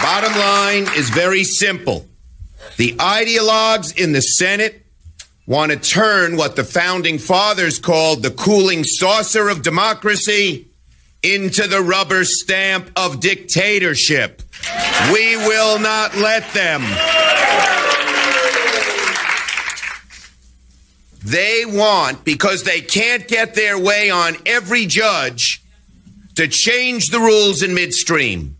Bottom 0.00 0.32
line 0.38 0.86
is 0.96 1.10
very 1.10 1.42
simple. 1.42 2.06
The 2.76 2.92
ideologues 2.92 3.98
in 3.98 4.12
the 4.12 4.20
Senate 4.20 4.86
want 5.48 5.72
to 5.72 5.78
turn 5.78 6.36
what 6.36 6.56
the 6.56 6.62
founding 6.62 7.18
fathers 7.18 7.78
called 7.78 8.22
the 8.22 8.30
cooling 8.30 8.84
saucer 8.84 9.48
of 9.48 9.62
democracy 9.62 10.68
into 11.22 11.66
the 11.66 11.80
rubber 11.80 12.22
stamp 12.22 12.90
of 12.94 13.18
dictatorship. 13.18 14.42
We 15.10 15.36
will 15.36 15.78
not 15.78 16.14
let 16.16 16.52
them. 16.52 16.82
They 21.24 21.64
want, 21.66 22.24
because 22.24 22.64
they 22.64 22.82
can't 22.82 23.26
get 23.26 23.54
their 23.54 23.78
way 23.78 24.10
on 24.10 24.36
every 24.44 24.84
judge, 24.84 25.62
to 26.34 26.46
change 26.46 27.06
the 27.06 27.20
rules 27.20 27.62
in 27.62 27.72
midstream, 27.72 28.58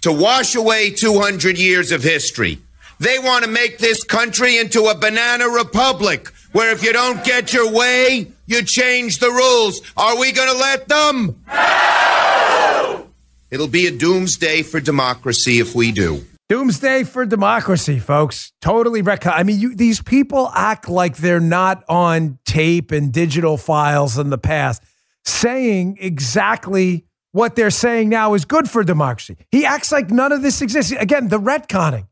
to 0.00 0.10
wash 0.10 0.54
away 0.54 0.90
200 0.90 1.58
years 1.58 1.92
of 1.92 2.02
history 2.02 2.63
they 2.98 3.18
want 3.18 3.44
to 3.44 3.50
make 3.50 3.78
this 3.78 4.04
country 4.04 4.58
into 4.58 4.84
a 4.84 4.94
banana 4.94 5.48
republic 5.48 6.28
where 6.52 6.72
if 6.72 6.82
you 6.82 6.92
don't 6.92 7.24
get 7.24 7.52
your 7.52 7.70
way, 7.72 8.28
you 8.46 8.62
change 8.62 9.18
the 9.18 9.30
rules. 9.30 9.80
Are 9.96 10.18
we 10.18 10.32
going 10.32 10.50
to 10.50 10.58
let 10.58 10.88
them? 10.88 11.42
No! 11.48 13.08
It'll 13.50 13.68
be 13.68 13.86
a 13.86 13.90
doomsday 13.90 14.62
for 14.62 14.80
democracy 14.80 15.58
if 15.58 15.74
we 15.74 15.92
do. 15.92 16.24
Doomsday 16.48 17.04
for 17.04 17.24
democracy, 17.24 17.98
folks. 17.98 18.52
Totally 18.60 19.00
rec- 19.00 19.26
I 19.26 19.42
mean, 19.44 19.58
you, 19.58 19.74
these 19.74 20.02
people 20.02 20.50
act 20.54 20.88
like 20.88 21.16
they're 21.16 21.40
not 21.40 21.82
on 21.88 22.38
tape 22.44 22.92
and 22.92 23.12
digital 23.12 23.56
files 23.56 24.18
in 24.18 24.30
the 24.30 24.38
past, 24.38 24.82
saying 25.24 25.96
exactly 26.00 27.06
what 27.32 27.56
they're 27.56 27.70
saying 27.70 28.10
now 28.10 28.34
is 28.34 28.44
good 28.44 28.68
for 28.68 28.84
democracy. 28.84 29.36
He 29.50 29.64
acts 29.64 29.90
like 29.90 30.10
none 30.10 30.32
of 30.32 30.42
this 30.42 30.60
exists. 30.62 30.92
Again, 30.92 31.28
the 31.28 31.40
retconning. 31.40 32.06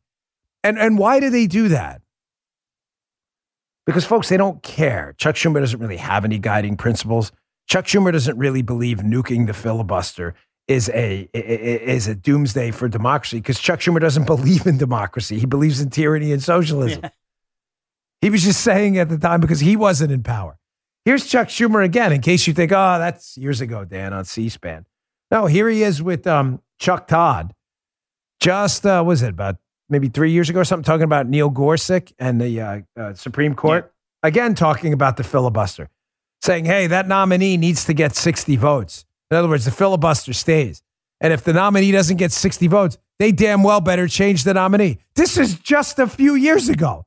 And 0.64 0.78
and 0.78 0.98
why 0.98 1.20
do 1.20 1.30
they 1.30 1.46
do 1.46 1.68
that? 1.68 2.02
Because 3.84 4.04
folks, 4.04 4.28
they 4.28 4.36
don't 4.36 4.62
care. 4.62 5.14
Chuck 5.18 5.34
Schumer 5.34 5.60
doesn't 5.60 5.80
really 5.80 5.96
have 5.96 6.24
any 6.24 6.38
guiding 6.38 6.76
principles. 6.76 7.32
Chuck 7.68 7.86
Schumer 7.86 8.12
doesn't 8.12 8.38
really 8.38 8.62
believe 8.62 8.98
nuking 8.98 9.46
the 9.46 9.54
filibuster 9.54 10.34
is 10.68 10.88
a 10.90 11.28
is 11.34 12.06
a 12.06 12.14
doomsday 12.14 12.70
for 12.70 12.88
democracy 12.88 13.38
because 13.38 13.58
Chuck 13.58 13.80
Schumer 13.80 14.00
doesn't 14.00 14.26
believe 14.26 14.66
in 14.66 14.78
democracy. 14.78 15.38
He 15.38 15.46
believes 15.46 15.80
in 15.80 15.90
tyranny 15.90 16.32
and 16.32 16.42
socialism. 16.42 17.00
Yeah. 17.02 17.10
He 18.20 18.30
was 18.30 18.44
just 18.44 18.60
saying 18.60 18.98
at 18.98 19.08
the 19.08 19.18
time 19.18 19.40
because 19.40 19.60
he 19.60 19.74
wasn't 19.74 20.12
in 20.12 20.22
power. 20.22 20.56
Here's 21.04 21.26
Chuck 21.26 21.48
Schumer 21.48 21.84
again, 21.84 22.12
in 22.12 22.20
case 22.20 22.46
you 22.46 22.54
think, 22.54 22.70
oh, 22.70 22.98
that's 23.00 23.36
years 23.36 23.60
ago, 23.60 23.84
Dan, 23.84 24.12
on 24.12 24.24
C-SPAN. 24.24 24.86
No, 25.32 25.46
here 25.46 25.68
he 25.68 25.82
is 25.82 26.00
with 26.00 26.24
um, 26.28 26.62
Chuck 26.78 27.08
Todd. 27.08 27.52
Just 28.38 28.86
uh, 28.86 29.02
was 29.04 29.22
it 29.22 29.30
about 29.30 29.56
maybe 29.92 30.08
three 30.08 30.32
years 30.32 30.50
ago 30.50 30.60
or 30.60 30.64
something, 30.64 30.82
talking 30.82 31.04
about 31.04 31.28
Neil 31.28 31.50
Gorsuch 31.50 32.12
and 32.18 32.40
the 32.40 32.60
uh, 32.60 32.80
uh, 32.96 33.14
Supreme 33.14 33.54
Court. 33.54 33.92
Yeah. 34.24 34.28
Again, 34.28 34.54
talking 34.54 34.92
about 34.92 35.16
the 35.16 35.24
filibuster, 35.24 35.88
saying, 36.40 36.64
hey, 36.64 36.88
that 36.88 37.06
nominee 37.06 37.56
needs 37.56 37.84
to 37.84 37.92
get 37.92 38.16
60 38.16 38.56
votes. 38.56 39.04
In 39.30 39.36
other 39.36 39.48
words, 39.48 39.64
the 39.64 39.70
filibuster 39.70 40.32
stays. 40.32 40.82
And 41.20 41.32
if 41.32 41.44
the 41.44 41.52
nominee 41.52 41.92
doesn't 41.92 42.16
get 42.16 42.32
60 42.32 42.66
votes, 42.66 42.98
they 43.18 43.30
damn 43.30 43.62
well 43.62 43.80
better 43.80 44.08
change 44.08 44.42
the 44.42 44.54
nominee. 44.54 44.98
This 45.14 45.36
is 45.38 45.54
just 45.58 45.98
a 45.98 46.08
few 46.08 46.34
years 46.34 46.68
ago. 46.68 47.04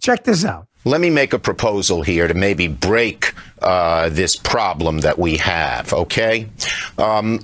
Check 0.00 0.24
this 0.24 0.44
out. 0.44 0.66
Let 0.84 1.00
me 1.00 1.08
make 1.08 1.32
a 1.32 1.38
proposal 1.38 2.02
here 2.02 2.28
to 2.28 2.34
maybe 2.34 2.68
break 2.68 3.32
uh, 3.62 4.10
this 4.10 4.36
problem 4.36 4.98
that 5.00 5.18
we 5.18 5.38
have, 5.38 5.92
okay? 5.92 6.48
Um, 6.98 7.40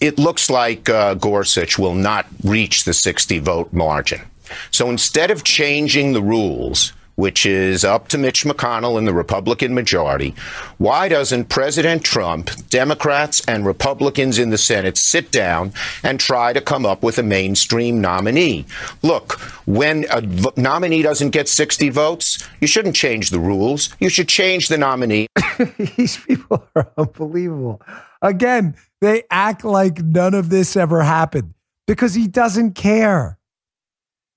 it 0.00 0.18
looks 0.18 0.50
like 0.50 0.88
uh, 0.88 1.14
Gorsuch 1.14 1.78
will 1.78 1.94
not 1.94 2.26
reach 2.42 2.84
the 2.84 2.94
60 2.94 3.38
vote 3.38 3.72
margin. 3.72 4.22
So 4.70 4.90
instead 4.90 5.30
of 5.30 5.44
changing 5.44 6.12
the 6.12 6.22
rules, 6.22 6.92
which 7.16 7.46
is 7.46 7.82
up 7.82 8.08
to 8.08 8.18
Mitch 8.18 8.44
McConnell 8.44 8.98
and 8.98 9.08
the 9.08 9.14
Republican 9.14 9.74
majority, 9.74 10.34
why 10.76 11.08
doesn't 11.08 11.48
President 11.48 12.04
Trump, 12.04 12.50
Democrats, 12.68 13.42
and 13.48 13.64
Republicans 13.64 14.38
in 14.38 14.50
the 14.50 14.58
Senate 14.58 14.98
sit 14.98 15.30
down 15.30 15.72
and 16.02 16.20
try 16.20 16.52
to 16.52 16.60
come 16.60 16.84
up 16.84 17.02
with 17.02 17.18
a 17.18 17.22
mainstream 17.22 18.00
nominee? 18.00 18.66
Look, 19.02 19.40
when 19.66 20.04
a 20.10 20.20
v- 20.20 20.50
nominee 20.56 21.02
doesn't 21.02 21.30
get 21.30 21.48
60 21.48 21.88
votes, 21.88 22.46
you 22.60 22.66
shouldn't 22.66 22.94
change 22.94 23.30
the 23.30 23.40
rules. 23.40 23.88
You 23.98 24.10
should 24.10 24.28
change 24.28 24.68
the 24.68 24.78
nominee. 24.78 25.26
These 25.78 26.18
people 26.18 26.68
are 26.76 26.92
unbelievable. 26.98 27.80
Again, 28.20 28.76
they 29.00 29.24
act 29.30 29.64
like 29.64 29.98
none 29.98 30.34
of 30.34 30.48
this 30.48 30.76
ever 30.76 31.02
happened 31.02 31.54
because 31.86 32.14
he 32.14 32.26
doesn't 32.26 32.72
care. 32.72 33.38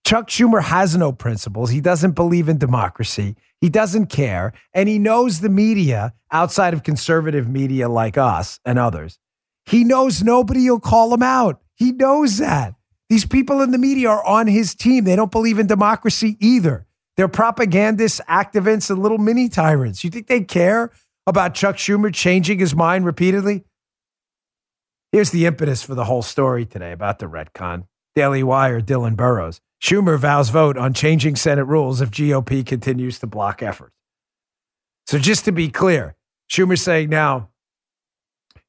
Chuck 0.05 0.27
Schumer 0.27 0.63
has 0.63 0.97
no 0.97 1.11
principles. 1.11 1.69
He 1.69 1.81
doesn't 1.81 2.13
believe 2.13 2.49
in 2.49 2.57
democracy. 2.57 3.35
He 3.61 3.69
doesn't 3.69 4.07
care. 4.07 4.53
And 4.73 4.89
he 4.89 4.97
knows 4.97 5.41
the 5.41 5.49
media 5.49 6.13
outside 6.31 6.73
of 6.73 6.83
conservative 6.83 7.47
media 7.47 7.89
like 7.89 8.17
us 8.17 8.59
and 8.65 8.79
others. 8.79 9.19
He 9.65 9.83
knows 9.83 10.23
nobody 10.23 10.69
will 10.69 10.79
call 10.79 11.13
him 11.13 11.21
out. 11.21 11.61
He 11.75 11.91
knows 11.91 12.37
that. 12.37 12.73
These 13.09 13.25
people 13.25 13.61
in 13.61 13.71
the 13.71 13.77
media 13.77 14.09
are 14.09 14.25
on 14.25 14.47
his 14.47 14.73
team. 14.75 15.03
They 15.03 15.15
don't 15.15 15.31
believe 15.31 15.59
in 15.59 15.67
democracy 15.67 16.37
either. 16.39 16.85
They're 17.17 17.27
propagandists, 17.27 18.21
activists, 18.29 18.89
and 18.89 19.01
little 19.01 19.17
mini 19.17 19.49
tyrants. 19.49 20.03
You 20.03 20.09
think 20.09 20.27
they 20.27 20.41
care 20.41 20.91
about 21.27 21.53
Chuck 21.53 21.75
Schumer 21.75 22.13
changing 22.13 22.59
his 22.59 22.75
mind 22.75 23.05
repeatedly? 23.05 23.65
Here's 25.11 25.31
the 25.31 25.47
impetus 25.47 25.81
for 25.81 25.95
the 25.95 26.05
whole 26.05 26.21
story 26.21 26.65
today 26.65 26.91
about 26.91 27.17
the 27.17 27.25
retcon. 27.25 27.85
Daily 28.15 28.43
Wire, 28.43 28.79
Dylan 28.79 29.15
Burrows. 29.15 29.59
Schumer 29.81 30.19
vows 30.19 30.49
vote 30.49 30.77
on 30.77 30.93
changing 30.93 31.35
Senate 31.35 31.63
rules 31.63 31.99
if 32.01 32.11
GOP 32.11 32.65
continues 32.65 33.17
to 33.19 33.27
block 33.27 33.63
efforts. 33.63 33.95
So, 35.07 35.17
just 35.17 35.45
to 35.45 35.51
be 35.51 35.69
clear, 35.69 36.15
Schumer's 36.51 36.83
saying 36.83 37.09
now, 37.09 37.49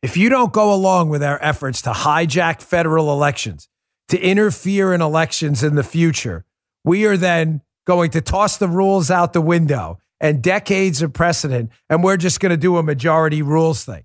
if 0.03 0.16
you 0.16 0.31
don't 0.31 0.53
go 0.53 0.72
along 0.72 1.11
with 1.11 1.22
our 1.22 1.38
efforts 1.42 1.83
to 1.83 1.90
hijack 1.90 2.62
federal 2.62 3.12
elections, 3.12 3.68
to 4.09 4.18
interfere 4.18 4.94
in 4.94 5.03
elections 5.03 5.62
in 5.62 5.74
the 5.74 5.83
future, 5.83 6.46
we 6.85 7.05
are 7.05 7.18
then 7.18 7.61
going 7.87 8.11
to 8.12 8.22
toss 8.22 8.57
the 8.57 8.68
rules 8.68 9.11
out 9.11 9.35
the 9.35 9.42
window 9.42 9.98
and 10.20 10.42
decades 10.42 11.03
of 11.03 11.12
precedent, 11.12 11.70
and 11.90 12.03
we're 12.03 12.16
just 12.16 12.40
going 12.40 12.50
to 12.50 12.57
do 12.57 12.79
a 12.79 12.83
majority 12.83 13.42
rules 13.42 13.85
thing. 13.85 14.05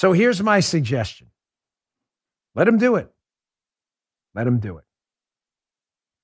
So, 0.00 0.14
here's 0.14 0.42
my 0.42 0.60
suggestion 0.60 1.26
let 2.54 2.66
him 2.66 2.78
do 2.78 2.96
it. 2.96 3.10
Let 4.34 4.46
him 4.46 4.58
do 4.58 4.78
it. 4.78 4.84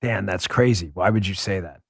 Dan, 0.01 0.25
that's 0.25 0.47
crazy. 0.47 0.89
Why 0.95 1.11
would 1.11 1.27
you 1.27 1.35
say 1.35 1.59
that? 1.59 1.81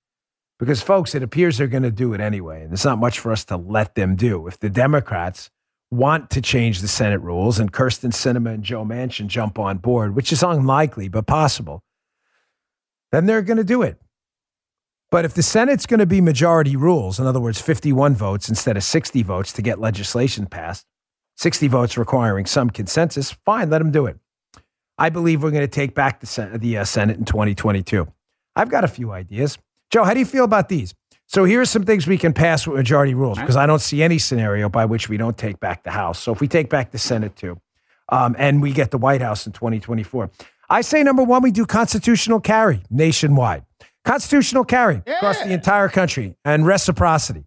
Because, 0.60 0.82
folks, 0.82 1.16
it 1.16 1.24
appears 1.24 1.58
they're 1.58 1.68
going 1.68 1.84
to 1.84 1.92
do 1.92 2.14
it 2.14 2.20
anyway. 2.20 2.64
And 2.64 2.72
there's 2.72 2.84
not 2.84 3.00
much 3.00 3.20
for 3.20 3.32
us 3.32 3.46
to 3.46 3.56
let 3.56 3.96
them 3.96 4.18
do. 4.18 4.48
If 4.48 4.60
the 4.60 4.70
Democrats 4.70 5.50
want 5.90 6.30
to 6.32 6.42
change 6.42 6.82
the 6.82 6.90
Senate 6.90 7.22
rules 7.22 7.58
and 7.58 7.72
Kyrsten 7.72 8.12
Sinema 8.12 8.56
and 8.56 8.64
Joe 8.64 8.84
Manchin 8.84 9.28
jump 9.28 9.58
on 9.58 9.78
board, 9.78 10.14
which 10.14 10.34
is 10.34 10.44
unlikely 10.44 11.08
but 11.08 11.26
possible, 11.26 11.86
then 13.14 13.28
they're 13.28 13.42
going 13.42 13.56
to 13.56 13.64
do 13.64 13.82
it. 13.82 13.98
But 15.10 15.24
if 15.24 15.34
the 15.34 15.42
Senate's 15.42 15.86
going 15.86 16.02
to 16.02 16.06
be 16.06 16.20
majority 16.20 16.76
rules, 16.76 17.18
in 17.18 17.26
other 17.26 17.40
words, 17.40 17.62
51 17.62 18.14
votes 18.14 18.50
instead 18.50 18.76
of 18.76 18.84
60 18.84 19.24
votes 19.24 19.54
to 19.54 19.62
get 19.62 19.80
legislation 19.80 20.48
passed, 20.48 20.86
60 21.38 21.68
votes 21.68 21.98
requiring 21.98 22.46
some 22.46 22.70
consensus, 22.70 23.32
fine, 23.32 23.70
let 23.70 23.78
them 23.80 23.92
do 23.92 24.06
it. 24.08 24.18
I 24.98 25.10
believe 25.10 25.44
we're 25.44 25.52
going 25.52 25.62
to 25.62 25.68
take 25.68 25.94
back 25.94 26.20
the, 26.20 26.26
Senate, 26.26 26.60
the 26.60 26.80
uh, 26.80 26.84
Senate 26.84 27.18
in 27.18 27.26
2022. 27.26 28.08
I've 28.56 28.70
got 28.70 28.84
a 28.84 28.88
few 28.88 29.12
ideas. 29.12 29.58
Joe, 29.92 30.04
how 30.04 30.14
do 30.14 30.20
you 30.20 30.26
feel 30.26 30.44
about 30.44 30.68
these? 30.70 30.96
So 31.28 31.44
here 31.44 31.62
are 31.62 31.66
some 31.66 31.84
things 31.84 32.08
we 32.08 32.18
can 32.18 32.34
pass 32.34 32.66
with 32.66 32.78
majority 32.78 33.14
rules 33.14 33.38
because 33.38 33.56
I 33.56 33.66
don't 33.66 33.82
see 33.82 34.02
any 34.02 34.18
scenario 34.18 34.70
by 34.70 34.86
which 34.86 35.10
we 35.10 35.18
don't 35.18 35.38
take 35.38 35.60
back 35.60 35.84
the 35.84 35.92
House. 35.92 36.20
So 36.20 36.32
if 36.32 36.42
we 36.42 36.48
take 36.48 36.70
back 36.70 36.92
the 36.92 36.98
Senate 36.98 37.36
too, 37.36 37.60
um, 38.10 38.36
and 38.40 38.62
we 38.62 38.72
get 38.72 38.92
the 38.92 38.98
White 38.98 39.22
House 39.22 39.46
in 39.46 39.52
2024, 39.52 40.32
I 40.70 40.82
say 40.82 41.04
number 41.04 41.24
one, 41.24 41.44
we 41.44 41.52
do 41.52 41.66
constitutional 41.66 42.40
carry 42.40 42.82
nationwide, 42.90 43.66
constitutional 44.06 44.64
carry 44.64 45.04
yeah. 45.06 45.18
across 45.18 45.42
the 45.44 45.52
entire 45.52 45.90
country, 45.90 46.36
and 46.44 46.66
reciprocity. 46.66 47.44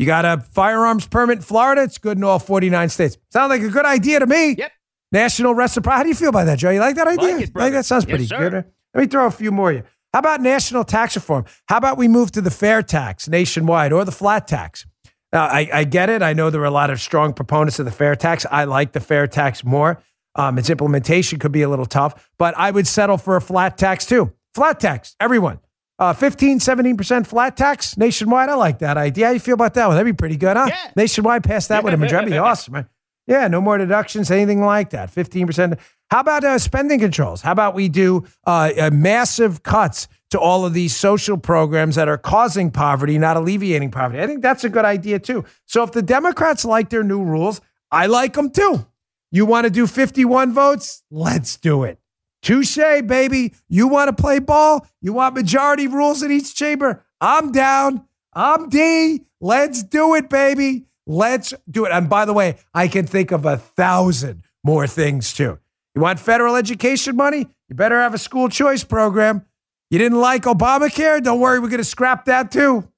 You 0.00 0.06
got 0.06 0.24
a 0.24 0.40
firearms 0.40 1.06
permit 1.06 1.36
in 1.36 1.42
Florida; 1.42 1.82
it's 1.82 1.98
good 1.98 2.16
in 2.16 2.24
all 2.24 2.38
49 2.38 2.88
states. 2.88 3.18
Sounds 3.28 3.50
like 3.50 3.60
a 3.60 3.68
good 3.68 3.84
idea 3.84 4.20
to 4.20 4.26
me. 4.26 4.54
Yep. 4.54 4.72
National 5.12 5.54
reciprocity. 5.54 5.98
How 5.98 6.02
do 6.04 6.08
you 6.08 6.14
feel 6.14 6.30
about 6.30 6.44
that, 6.44 6.58
Joe? 6.58 6.70
You 6.70 6.80
like 6.80 6.96
that 6.96 7.06
idea? 7.06 7.34
Like 7.34 7.42
it, 7.42 7.52
think 7.52 7.72
that 7.74 7.84
sounds 7.84 8.06
pretty 8.06 8.24
yes, 8.24 8.38
good. 8.38 8.52
Let 8.54 8.64
me 8.94 9.06
throw 9.06 9.26
a 9.26 9.30
few 9.30 9.52
more. 9.52 9.70
You. 9.70 9.82
How 10.14 10.20
about 10.20 10.40
national 10.40 10.84
tax 10.84 11.16
reform? 11.16 11.44
How 11.66 11.76
about 11.76 11.98
we 11.98 12.08
move 12.08 12.32
to 12.32 12.40
the 12.40 12.50
fair 12.50 12.82
tax 12.82 13.28
nationwide 13.28 13.92
or 13.92 14.06
the 14.06 14.10
flat 14.10 14.48
tax? 14.48 14.86
Now, 15.34 15.44
I, 15.44 15.68
I 15.70 15.84
get 15.84 16.08
it. 16.08 16.22
I 16.22 16.32
know 16.32 16.48
there 16.48 16.62
are 16.62 16.64
a 16.64 16.70
lot 16.70 16.88
of 16.88 16.98
strong 16.98 17.34
proponents 17.34 17.78
of 17.78 17.84
the 17.84 17.92
fair 17.92 18.16
tax. 18.16 18.46
I 18.50 18.64
like 18.64 18.92
the 18.92 19.00
fair 19.00 19.26
tax 19.26 19.64
more. 19.64 20.02
Um, 20.34 20.56
its 20.56 20.70
implementation 20.70 21.38
could 21.38 21.52
be 21.52 21.60
a 21.60 21.68
little 21.68 21.84
tough, 21.84 22.30
but 22.38 22.54
I 22.56 22.70
would 22.70 22.86
settle 22.86 23.18
for 23.18 23.36
a 23.36 23.40
flat 23.42 23.76
tax 23.76 24.06
too. 24.06 24.32
Flat 24.54 24.80
tax, 24.80 25.14
everyone. 25.20 25.60
Uh, 26.00 26.14
15, 26.14 26.60
17% 26.60 27.26
flat 27.26 27.58
tax 27.58 27.98
nationwide. 27.98 28.48
I 28.48 28.54
like 28.54 28.78
that 28.78 28.96
idea. 28.96 29.26
How 29.26 29.32
do 29.32 29.34
you 29.34 29.40
feel 29.40 29.52
about 29.52 29.74
that 29.74 29.86
one? 29.86 29.96
That'd 29.96 30.10
be 30.10 30.16
pretty 30.16 30.38
good, 30.38 30.56
huh? 30.56 30.64
Yeah. 30.66 30.90
Nationwide, 30.96 31.44
pass 31.44 31.66
that 31.66 31.84
with 31.84 31.92
a 31.92 31.98
majority. 31.98 32.30
That'd 32.30 32.42
be 32.42 32.48
awesome, 32.50 32.74
right? 32.74 32.86
Yeah, 33.26 33.46
no 33.48 33.60
more 33.60 33.76
deductions, 33.76 34.30
anything 34.30 34.62
like 34.62 34.90
that. 34.90 35.12
15%. 35.12 35.78
How 36.10 36.20
about 36.20 36.42
uh, 36.42 36.58
spending 36.58 36.98
controls? 36.98 37.42
How 37.42 37.52
about 37.52 37.74
we 37.74 37.88
do 37.88 38.24
uh, 38.46 38.72
uh, 38.80 38.90
massive 38.90 39.62
cuts 39.62 40.08
to 40.30 40.40
all 40.40 40.64
of 40.64 40.72
these 40.72 40.96
social 40.96 41.36
programs 41.36 41.96
that 41.96 42.08
are 42.08 42.18
causing 42.18 42.70
poverty, 42.70 43.18
not 43.18 43.36
alleviating 43.36 43.90
poverty? 43.90 44.20
I 44.22 44.26
think 44.26 44.40
that's 44.42 44.64
a 44.64 44.68
good 44.68 44.86
idea 44.86 45.18
too. 45.18 45.44
So 45.66 45.84
if 45.84 45.92
the 45.92 46.02
Democrats 46.02 46.64
like 46.64 46.88
their 46.88 47.04
new 47.04 47.22
rules, 47.22 47.60
I 47.92 48.06
like 48.06 48.32
them 48.32 48.50
too. 48.50 48.86
You 49.30 49.46
want 49.46 49.66
to 49.66 49.70
do 49.70 49.86
51 49.86 50.52
votes? 50.52 51.04
Let's 51.10 51.56
do 51.56 51.84
it. 51.84 51.99
Touche, 52.42 53.02
baby. 53.06 53.54
You 53.68 53.88
want 53.88 54.14
to 54.14 54.22
play 54.22 54.38
ball? 54.38 54.86
You 55.00 55.12
want 55.12 55.34
majority 55.34 55.86
rules 55.86 56.22
in 56.22 56.30
each 56.30 56.54
chamber? 56.54 57.04
I'm 57.20 57.52
down. 57.52 58.04
I'm 58.32 58.68
D. 58.68 59.22
Let's 59.40 59.82
do 59.82 60.14
it, 60.14 60.30
baby. 60.30 60.86
Let's 61.06 61.52
do 61.68 61.84
it. 61.84 61.92
And 61.92 62.08
by 62.08 62.24
the 62.24 62.32
way, 62.32 62.56
I 62.72 62.88
can 62.88 63.06
think 63.06 63.30
of 63.30 63.44
a 63.44 63.56
thousand 63.56 64.44
more 64.62 64.86
things 64.86 65.32
too. 65.32 65.58
You 65.94 66.02
want 66.02 66.20
federal 66.20 66.56
education 66.56 67.16
money? 67.16 67.48
You 67.68 67.74
better 67.74 68.00
have 68.00 68.14
a 68.14 68.18
school 68.18 68.48
choice 68.48 68.84
program. 68.84 69.44
You 69.90 69.98
didn't 69.98 70.20
like 70.20 70.44
Obamacare? 70.44 71.22
Don't 71.22 71.40
worry, 71.40 71.58
we're 71.58 71.68
going 71.68 71.78
to 71.78 71.84
scrap 71.84 72.26
that 72.26 72.52
too. 72.52 72.88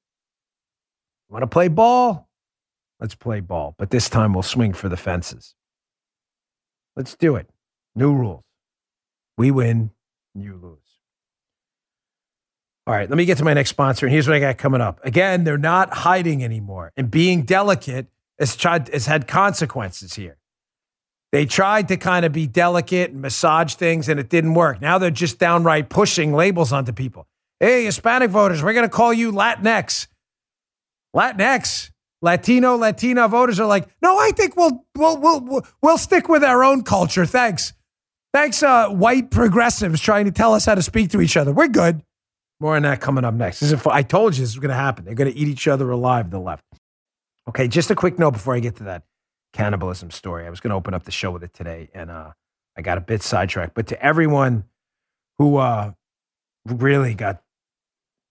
Want 1.31 1.43
to 1.43 1.47
play 1.47 1.69
ball? 1.69 2.29
Let's 3.01 3.15
play 3.15 3.41
ball, 3.41 3.75
but 3.79 3.91
this 3.91 4.11
time 4.11 4.35
we'll 4.35 4.43
swing 4.43 4.75
for 4.75 4.89
the 4.89 4.97
fences. 4.97 5.55
Let's 6.95 7.17
do 7.17 7.37
it. 7.37 7.49
New 7.95 8.15
rules. 8.15 8.45
We 9.37 9.51
win, 9.51 9.91
you 10.35 10.59
lose. 10.63 10.79
All 12.87 12.95
right, 12.95 13.09
let 13.09 13.17
me 13.17 13.25
get 13.25 13.39
to 13.39 13.45
my 13.45 13.55
next 13.55 13.71
sponsor. 13.71 14.07
And 14.07 14.13
here's 14.13 14.27
what 14.27 14.37
I 14.37 14.41
got 14.41 14.59
coming 14.59 14.81
up. 14.81 15.01
Again, 15.05 15.45
they're 15.45 15.57
not 15.57 15.93
hiding 15.95 16.43
anymore. 16.43 16.93
And 16.97 17.11
being 17.11 17.43
delicate 17.43 18.09
has, 18.39 18.57
tried, 18.57 18.89
has 18.89 19.07
had 19.07 19.29
consequences 19.29 20.15
here. 20.15 20.39
They 21.31 21.47
tried 21.47 21.89
to 21.89 21.97
kind 21.97 22.27
of 22.27 22.33
be 22.33 22.47
delicate 22.47 23.13
and 23.13 23.23
massage 23.23 23.75
things, 23.75 24.09
and 24.09 24.21
it 24.21 24.29
didn't 24.29 24.55
work. 24.55 24.83
Now 24.83 24.99
they're 24.99 25.11
just 25.11 25.39
downright 25.39 25.89
pushing 25.89 26.35
labels 26.35 26.73
onto 26.73 26.93
people. 26.93 27.27
Hey, 27.61 27.85
Hispanic 27.85 28.31
voters, 28.31 28.63
we're 28.63 28.75
going 28.75 28.89
to 28.89 28.95
call 28.95 29.13
you 29.15 29.33
Latinx. 29.33 30.09
Latinx. 31.17 31.91
Latino, 32.23 32.77
Latina 32.77 33.27
voters 33.29 33.59
are 33.59 33.67
like, 33.67 33.89
no, 34.01 34.17
I 34.17 34.31
think 34.31 34.57
we'll 34.57 34.85
we'll 34.95 35.19
we'll 35.19 35.67
we'll 35.83 35.99
stick 35.99 36.29
with 36.29 36.45
our 36.45 36.63
own 36.63 36.85
culture. 36.85 37.27
Thanks, 37.27 37.73
thanks, 38.33 38.63
uh, 38.63 38.89
white 38.89 39.31
progressives 39.31 40.01
trying 40.01 40.25
to 40.27 40.33
tell 40.33 40.55
us 40.55 40.65
how 40.65 40.75
to 40.75 40.83
speak 40.83 41.11
to 41.11 41.21
each 41.21 41.37
other. 41.37 41.53
We're 41.53 41.69
good. 41.69 42.03
More 42.61 42.77
on 42.77 42.83
that 42.83 43.01
coming 43.01 43.25
up 43.25 43.35
next. 43.35 43.61
This 43.61 43.73
is, 43.73 43.87
I 43.87 44.03
told 44.03 44.37
you 44.37 44.43
this 44.43 44.55
was 44.55 44.61
going 44.61 44.71
to 44.71 44.75
happen. 44.75 45.05
They're 45.05 45.15
going 45.15 45.33
to 45.33 45.37
eat 45.37 45.49
each 45.49 45.67
other 45.67 45.91
alive, 45.91 46.31
the 46.31 46.39
left. 46.39 46.65
Okay, 47.49 47.67
just 47.67 47.91
a 47.91 47.95
quick 47.95 48.19
note 48.19 48.33
before 48.33 48.55
I 48.55 48.61
get 48.61 48.77
to 48.77 48.85
that 48.85 49.03
cannibalism 49.53 50.11
story. 50.11 50.47
I 50.47 50.51
was 50.51 50.61
going 50.61 50.71
to 50.71 50.77
open 50.77 50.95
up 50.95 51.03
the 51.03 51.11
show 51.11 51.33
with 51.33 51.43
it 51.43 51.53
today, 51.53 51.89
and 51.93 52.11
uh, 52.11 52.33
I 52.77 52.83
got 52.83 52.99
a 52.99 53.01
bit 53.01 53.23
sidetracked. 53.23 53.75
But 53.75 53.89
to 53.89 54.01
everyone 54.01 54.65
who 55.39 55.57
uh, 55.57 55.93
really 56.65 57.15
got 57.15 57.43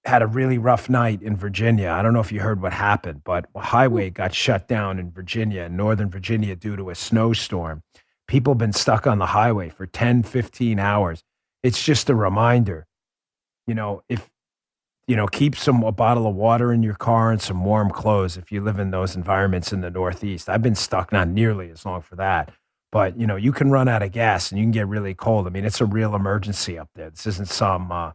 had 0.06 0.22
a 0.22 0.28
really 0.28 0.58
rough 0.58 0.90
night 0.90 1.22
in 1.22 1.36
Virginia. 1.36 1.90
I 1.90 2.02
don't 2.02 2.14
know 2.14 2.22
if 2.22 2.32
you 2.32 2.40
heard 2.40 2.62
what 2.62 2.74
happened, 2.74 3.22
but 3.24 3.46
a 3.54 3.60
highway 3.62 4.10
got 4.10 4.34
shut 4.34 4.68
down 4.68 4.98
in 4.98 5.12
Virginia, 5.12 5.64
in 5.64 5.76
Northern 5.76 6.10
Virginia, 6.10 6.56
due 6.56 6.76
to 6.76 6.90
a 6.90 6.96
snowstorm. 6.96 7.84
People 8.32 8.54
have 8.54 8.60
been 8.60 8.74
stuck 8.74 9.06
on 9.06 9.20
the 9.20 9.28
highway 9.28 9.70
for 9.70 9.86
10, 9.86 10.24
15 10.24 10.80
hours. 10.80 11.22
It's 11.62 11.84
just 11.84 12.10
a 12.10 12.16
reminder 12.16 12.88
you 13.68 13.76
know, 13.76 14.04
if 14.10 14.30
you 15.08 15.16
know, 15.16 15.28
keep 15.28 15.56
some 15.56 15.84
a 15.84 15.92
bottle 15.92 16.28
of 16.28 16.36
water 16.36 16.72
in 16.72 16.84
your 16.84 16.94
car 16.94 17.32
and 17.32 17.42
some 17.42 17.64
warm 17.66 17.90
clothes 17.90 18.38
if 18.38 18.52
you 18.52 18.62
live 18.62 18.80
in 18.80 18.92
those 18.92 19.16
environments 19.16 19.74
in 19.74 19.82
the 19.82 19.90
Northeast. 19.90 20.50
I've 20.50 20.62
been 20.62 20.76
stuck 20.76 21.12
not 21.12 21.28
nearly 21.28 21.70
as 21.70 21.86
long 21.86 22.02
for 22.02 22.16
that, 22.18 22.52
but 22.92 23.18
you 23.18 23.28
know, 23.28 23.36
you 23.36 23.52
can 23.52 23.72
run 23.72 23.88
out 23.88 24.04
of 24.04 24.12
gas 24.12 24.52
and 24.52 24.60
you 24.60 24.66
can 24.66 24.72
get 24.72 24.88
really 24.88 25.14
cold. 25.14 25.48
I 25.48 25.50
mean, 25.50 25.66
it's 25.66 25.82
a 25.82 25.86
real 25.86 26.16
emergency 26.16 26.78
up 26.78 26.90
there. 26.96 27.10
This 27.10 27.28
isn't 27.28 27.50
some 27.50 27.92
uh, 27.92 28.12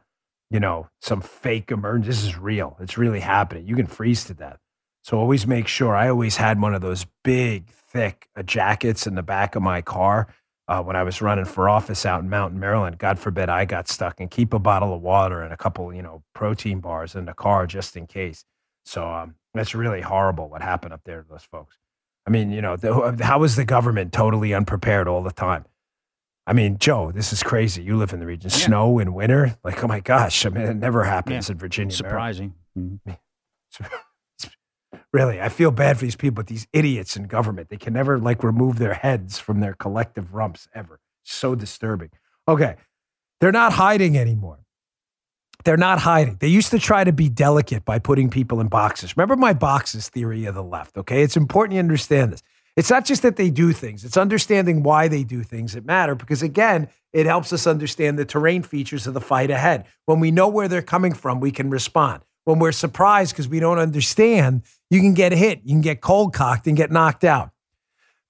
you 0.50 0.60
know, 0.60 0.88
some 1.00 1.20
fake 1.20 1.70
emergency. 1.70 2.08
This 2.08 2.24
is 2.24 2.38
real. 2.38 2.76
It's 2.80 2.96
really 2.96 3.20
happening. 3.20 3.66
You 3.66 3.76
can 3.76 3.86
freeze 3.86 4.24
to 4.24 4.34
death. 4.34 4.58
So 5.02 5.18
always 5.18 5.46
make 5.46 5.68
sure. 5.68 5.94
I 5.94 6.08
always 6.08 6.36
had 6.36 6.60
one 6.60 6.74
of 6.74 6.80
those 6.80 7.06
big, 7.24 7.68
thick 7.96 8.28
uh, 8.36 8.42
jackets 8.42 9.06
in 9.06 9.14
the 9.14 9.22
back 9.22 9.56
of 9.56 9.62
my 9.62 9.80
car 9.80 10.28
uh, 10.68 10.82
when 10.82 10.96
I 10.96 11.02
was 11.02 11.22
running 11.22 11.46
for 11.46 11.68
office 11.68 12.04
out 12.04 12.22
in 12.22 12.28
Mountain, 12.28 12.60
Maryland. 12.60 12.98
God 12.98 13.18
forbid 13.18 13.48
I 13.48 13.64
got 13.64 13.88
stuck, 13.88 14.20
and 14.20 14.30
keep 14.30 14.52
a 14.52 14.58
bottle 14.58 14.94
of 14.94 15.00
water 15.00 15.42
and 15.42 15.52
a 15.52 15.56
couple, 15.56 15.92
you 15.94 16.02
know, 16.02 16.22
protein 16.34 16.80
bars 16.80 17.14
in 17.14 17.24
the 17.24 17.32
car 17.32 17.66
just 17.66 17.96
in 17.96 18.06
case. 18.06 18.44
So 18.84 19.08
um, 19.08 19.36
that's 19.54 19.74
really 19.74 20.02
horrible 20.02 20.48
what 20.48 20.62
happened 20.62 20.92
up 20.92 21.00
there 21.04 21.22
to 21.22 21.28
those 21.28 21.44
folks. 21.44 21.78
I 22.26 22.30
mean, 22.30 22.50
you 22.50 22.60
know, 22.60 22.76
the, 22.76 23.16
how 23.22 23.42
is 23.44 23.56
the 23.56 23.64
government 23.64 24.12
totally 24.12 24.52
unprepared 24.52 25.08
all 25.08 25.22
the 25.22 25.32
time? 25.32 25.64
I 26.46 26.52
mean, 26.52 26.78
Joe, 26.78 27.12
this 27.12 27.32
is 27.32 27.42
crazy. 27.42 27.82
You 27.82 27.96
live 27.96 28.12
in 28.12 28.20
the 28.20 28.26
region. 28.26 28.50
Yeah. 28.50 28.56
Snow 28.56 28.98
in 28.98 29.14
winter? 29.14 29.56
Like, 29.64 29.82
oh 29.82 29.88
my 29.88 30.00
gosh. 30.00 30.44
I 30.44 30.50
mean, 30.50 30.64
it 30.64 30.76
never 30.76 31.04
happens 31.04 31.48
yeah. 31.48 31.52
in 31.52 31.58
Virginia. 31.58 31.94
Surprising. 31.94 32.54
Mm-hmm. 32.78 33.12
really, 35.16 35.40
I 35.40 35.48
feel 35.48 35.70
bad 35.70 35.96
for 35.96 36.04
these 36.04 36.14
people, 36.14 36.34
but 36.34 36.46
these 36.46 36.66
idiots 36.74 37.16
in 37.16 37.24
government, 37.24 37.70
they 37.70 37.78
can 37.78 37.94
never 37.94 38.18
like 38.18 38.44
remove 38.44 38.78
their 38.78 38.92
heads 38.92 39.38
from 39.38 39.60
their 39.60 39.72
collective 39.72 40.34
rumps 40.34 40.68
ever. 40.74 41.00
So 41.22 41.54
disturbing. 41.54 42.10
Okay. 42.46 42.76
They're 43.40 43.50
not 43.50 43.72
hiding 43.72 44.18
anymore. 44.18 44.58
They're 45.64 45.78
not 45.78 46.00
hiding. 46.00 46.36
They 46.38 46.48
used 46.48 46.70
to 46.72 46.78
try 46.78 47.02
to 47.02 47.12
be 47.12 47.30
delicate 47.30 47.86
by 47.86 47.98
putting 47.98 48.28
people 48.28 48.60
in 48.60 48.68
boxes. 48.68 49.16
Remember 49.16 49.36
my 49.36 49.54
boxes 49.54 50.10
theory 50.10 50.44
of 50.44 50.54
the 50.54 50.62
left, 50.62 50.98
okay? 50.98 51.22
It's 51.22 51.36
important 51.36 51.74
you 51.74 51.80
understand 51.80 52.34
this. 52.34 52.42
It's 52.76 52.90
not 52.90 53.06
just 53.06 53.22
that 53.22 53.36
they 53.36 53.48
do 53.48 53.72
things, 53.72 54.04
it's 54.04 54.18
understanding 54.18 54.82
why 54.82 55.08
they 55.08 55.24
do 55.24 55.42
things 55.42 55.72
that 55.72 55.86
matter 55.86 56.14
because, 56.14 56.42
again, 56.42 56.88
it 57.14 57.24
helps 57.24 57.54
us 57.54 57.66
understand 57.66 58.18
the 58.18 58.26
terrain 58.26 58.62
features 58.62 59.06
of 59.06 59.14
the 59.14 59.20
fight 59.20 59.50
ahead. 59.50 59.86
When 60.04 60.20
we 60.20 60.30
know 60.30 60.48
where 60.48 60.68
they're 60.68 60.82
coming 60.82 61.14
from, 61.14 61.40
we 61.40 61.52
can 61.52 61.70
respond. 61.70 62.22
When 62.46 62.60
we're 62.60 62.70
surprised 62.70 63.32
because 63.32 63.48
we 63.48 63.58
don't 63.58 63.80
understand, 63.80 64.62
you 64.88 65.00
can 65.00 65.14
get 65.14 65.32
hit, 65.32 65.62
you 65.64 65.74
can 65.74 65.80
get 65.80 66.00
cold 66.00 66.32
cocked 66.32 66.68
and 66.68 66.76
get 66.76 66.92
knocked 66.92 67.24
out. 67.24 67.50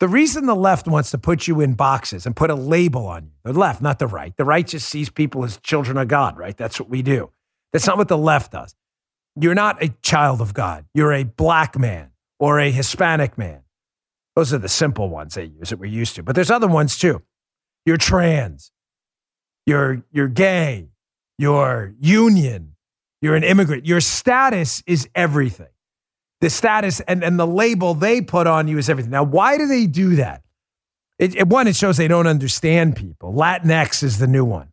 The 0.01 0.09
reason 0.09 0.47
the 0.47 0.57
left 0.57 0.89
wants 0.89 1.11
to 1.11 1.19
put 1.19 1.47
you 1.47 1.61
in 1.61 1.75
boxes 1.75 2.25
and 2.25 2.35
put 2.35 2.49
a 2.49 2.55
label 2.55 3.07
on 3.07 3.25
you, 3.25 3.31
the 3.45 3.53
left, 3.53 3.83
not 3.83 3.99
the 3.99 4.07
right, 4.07 4.35
the 4.39 4.47
right 4.47 4.67
just 4.67 4.89
sees 4.89 5.11
people 5.11 5.45
as 5.45 5.59
children 5.59 5.99
of 5.99 6.09
God, 6.09 6.39
right? 6.39 6.57
That's 6.57 6.81
what 6.81 6.89
we 6.89 7.03
do. 7.03 7.31
That's 7.75 7.87
not 7.87 7.99
what 7.99 8.09
the 8.09 8.17
left 8.17 8.53
does. 8.53 8.75
You're 9.39 9.55
not 9.55 9.83
a 9.83 9.91
child 10.01 10.41
of 10.41 10.55
God. 10.55 10.87
You're 10.95 11.13
a 11.13 11.25
black 11.25 11.79
man 11.79 12.13
or 12.39 12.59
a 12.59 12.71
Hispanic 12.71 13.37
man. 13.37 13.65
Those 14.35 14.55
are 14.55 14.59
the 14.59 14.69
simple 14.69 15.11
ones 15.11 15.35
they 15.35 15.45
use 15.45 15.69
that 15.69 15.79
we're 15.79 15.91
used 15.91 16.17
to. 16.17 16.23
But 16.23 16.35
there's 16.35 16.51
other 16.51 16.69
ones 16.69 16.97
too. 16.97 17.21
You're 17.85 17.99
trans. 17.99 18.73
You're, 19.67 20.05
you're 20.11 20.29
gay. 20.29 20.89
You're 21.39 21.95
union. 22.01 22.76
You're 23.27 23.37
an 23.37 23.45
immigrant. 23.45 23.87
Your 23.87 24.01
status 24.01 24.83
is 24.87 25.09
everything 25.15 25.67
the 26.41 26.51
status 26.51 27.01
and, 27.01 27.25
and 27.25 27.39
the 27.39 27.47
label 27.47 27.95
they 27.95 28.21
put 28.21 28.47
on 28.47 28.69
you 28.69 28.79
is 28.79 28.91
everything. 28.91 29.11
Now, 29.11 29.25
why 29.25 29.59
do 29.59 29.67
they 29.67 29.87
do 29.87 30.17
that? 30.17 30.43
It, 31.19 31.35
it, 31.35 31.49
one, 31.49 31.67
it 31.67 31.77
shows 31.77 31.97
they 31.97 32.09
don't 32.09 32.27
understand 32.27 32.95
people. 32.97 33.33
Latinx 33.33 34.03
is 34.03 34.19
the 34.19 34.27
new 34.27 34.45
one. 34.45 34.69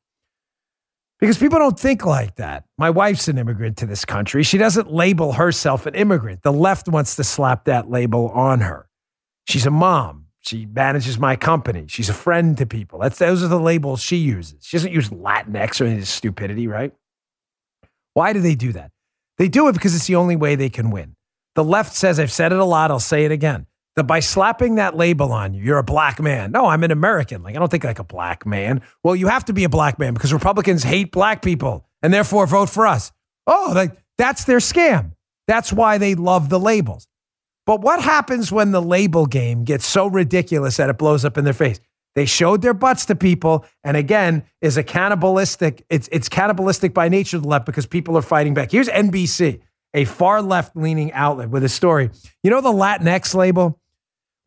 Because 1.20 1.38
people 1.38 1.58
don't 1.58 1.80
think 1.80 2.06
like 2.06 2.36
that. 2.36 2.66
My 2.78 2.90
wife's 2.90 3.30
an 3.30 3.38
immigrant 3.38 3.78
to 3.78 3.86
this 3.86 4.04
country. 4.04 4.44
She 4.44 4.58
doesn't 4.58 4.92
label 4.92 5.34
herself 5.34 5.86
an 5.86 5.96
immigrant. 5.96 6.44
The 6.44 6.52
left 6.52 6.90
wants 6.90 7.16
to 7.16 7.24
slap 7.24 7.64
that 7.66 7.90
label 7.90 8.28
on 8.30 8.60
her. 8.60 8.90
She's 9.48 9.66
a 9.66 9.72
mom. 9.72 10.26
She 10.42 10.66
manages 10.66 11.18
my 11.18 11.38
company. 11.38 11.86
She's 11.88 12.10
a 12.10 12.14
friend 12.14 12.58
to 12.58 12.66
people. 12.66 13.00
That's 13.00 13.18
those 13.18 13.42
are 13.42 13.48
the 13.48 13.60
labels 13.60 14.02
she 14.02 14.18
uses. 14.18 14.66
She 14.66 14.76
doesn't 14.76 14.92
use 14.92 15.10
Latinx 15.10 15.80
or 15.80 15.86
any 15.86 16.02
stupidity, 16.02 16.68
right? 16.68 16.92
Why 18.14 18.34
do 18.34 18.42
they 18.42 18.56
do 18.56 18.72
that? 18.74 18.92
They 19.38 19.48
do 19.48 19.68
it 19.68 19.74
because 19.74 19.96
it's 19.96 20.08
the 20.08 20.16
only 20.16 20.36
way 20.36 20.56
they 20.56 20.70
can 20.70 20.92
win. 20.92 21.16
The 21.56 21.64
left 21.64 21.96
says, 21.96 22.20
I've 22.20 22.32
said 22.32 22.52
it 22.52 22.60
a 22.60 22.66
lot, 22.66 22.92
I'll 22.92 23.00
say 23.00 23.26
it 23.26 23.32
again. 23.32 23.68
That 23.96 24.06
by 24.06 24.22
slapping 24.22 24.76
that 24.76 24.98
label 24.98 25.32
on 25.32 25.54
you, 25.54 25.64
you're 25.64 25.78
a 25.78 25.84
black 25.84 26.20
man. 26.20 26.52
No, 26.52 26.66
I'm 26.66 26.84
an 26.84 26.90
American. 26.90 27.44
Like, 27.44 27.56
I 27.56 27.60
don't 27.60 27.70
think 27.70 27.84
like 27.84 28.00
a 28.00 28.04
black 28.04 28.44
man. 28.44 28.82
Well, 29.04 29.16
you 29.16 29.28
have 29.28 29.46
to 29.46 29.54
be 29.54 29.66
a 29.66 29.70
black 29.70 30.00
man 30.00 30.16
because 30.16 30.34
Republicans 30.34 30.82
hate 30.84 31.12
black 31.12 31.44
people 31.44 31.86
and 32.02 32.12
therefore 32.12 32.48
vote 32.48 32.70
for 32.70 32.88
us. 32.88 33.12
Oh, 33.46 33.72
like 33.76 33.96
that's 34.18 34.46
their 34.46 34.58
scam. 34.58 35.12
That's 35.48 35.72
why 35.72 36.00
they 36.00 36.16
love 36.16 36.50
the 36.50 36.60
labels. 36.60 37.08
But 37.66 37.82
what 37.82 38.02
happens 38.02 38.52
when 38.52 38.72
the 38.72 38.82
label 38.82 39.26
game 39.26 39.64
gets 39.64 39.86
so 39.86 40.08
ridiculous 40.08 40.78
that 40.78 40.90
it 40.90 40.98
blows 40.98 41.24
up 41.24 41.38
in 41.38 41.44
their 41.46 41.54
face? 41.54 41.80
They 42.16 42.26
showed 42.26 42.62
their 42.62 42.74
butts 42.74 43.06
to 43.08 43.16
people, 43.16 43.66
and 43.84 43.98
again, 43.98 44.44
is 44.62 44.78
a 44.78 44.84
cannibalistic. 44.84 45.86
It's 45.90 46.08
it's 46.12 46.30
cannibalistic 46.30 46.94
by 46.94 47.10
nature 47.10 47.40
the 47.40 47.48
left 47.48 47.66
because 47.66 47.86
people 47.86 48.18
are 48.18 48.22
fighting 48.22 48.54
back. 48.54 48.72
Here's 48.72 48.88
NBC 48.88 49.62
a 49.94 50.06
far 50.06 50.42
left 50.42 50.76
leaning 50.76 51.12
outlet 51.14 51.50
with 51.50 51.64
a 51.64 51.70
story. 51.70 52.10
You 52.42 52.52
know 52.52 52.62
the 52.62 52.72
Latinx 52.72 53.36
label? 53.36 53.80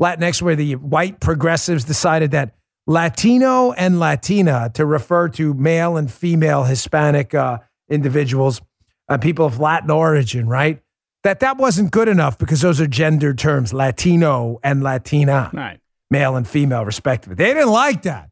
Latinx, 0.01 0.43
where 0.43 0.57
the 0.57 0.75
white 0.77 1.21
progressives 1.21 1.85
decided 1.85 2.33
that 2.33 2.55
Latino 2.87 3.73
and 3.73 3.99
Latina 3.99 4.71
to 4.75 4.85
refer 4.85 5.29
to 5.31 5.55
male 5.55 5.97
and 5.97 6.11
female 6.11 6.65
Hispanic 6.65 7.35
uh, 7.35 7.59
individuals, 7.89 8.61
uh, 9.09 9.19
people 9.19 9.47
of 9.47 9.59
Latin 9.59 9.91
origin, 9.91 10.49
right? 10.49 10.83
That 11.25 11.41
that 11.41 11.57
wasn't 11.57 11.91
good 11.91 12.09
enough 12.09 12.39
because 12.39 12.61
those 12.61 12.81
are 12.81 12.87
gendered 12.87 13.39
terms, 13.39 13.73
Latino 13.73 14.61
and 14.63 14.83
Latina, 14.83 15.51
right. 15.53 15.81
Male 16.11 16.37
and 16.37 16.47
female, 16.47 16.85
respectively. 16.85 17.35
They 17.35 17.55
didn't 17.55 17.73
like 17.73 18.03
that. 18.03 18.31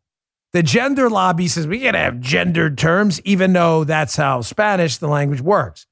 The 0.52 0.62
gender 0.62 1.10
lobby 1.10 1.48
says 1.48 1.66
we 1.66 1.80
gotta 1.80 1.98
have 1.98 2.20
gendered 2.20 2.78
terms, 2.78 3.20
even 3.22 3.52
though 3.52 3.84
that's 3.84 4.16
how 4.16 4.40
Spanish, 4.40 4.98
the 4.98 5.08
language 5.08 5.40
works. 5.40 5.86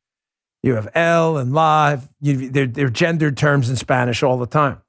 You 0.63 0.77
have 0.77 0.89
el 0.95 1.37
and 1.37 1.53
la. 1.53 1.99
You, 2.21 2.49
they're, 2.49 2.67
they're 2.67 2.89
gendered 2.89 3.37
terms 3.37 3.69
in 3.69 3.77
Spanish 3.77 4.23
all 4.23 4.39
the 4.39 4.47
time. 4.47 4.81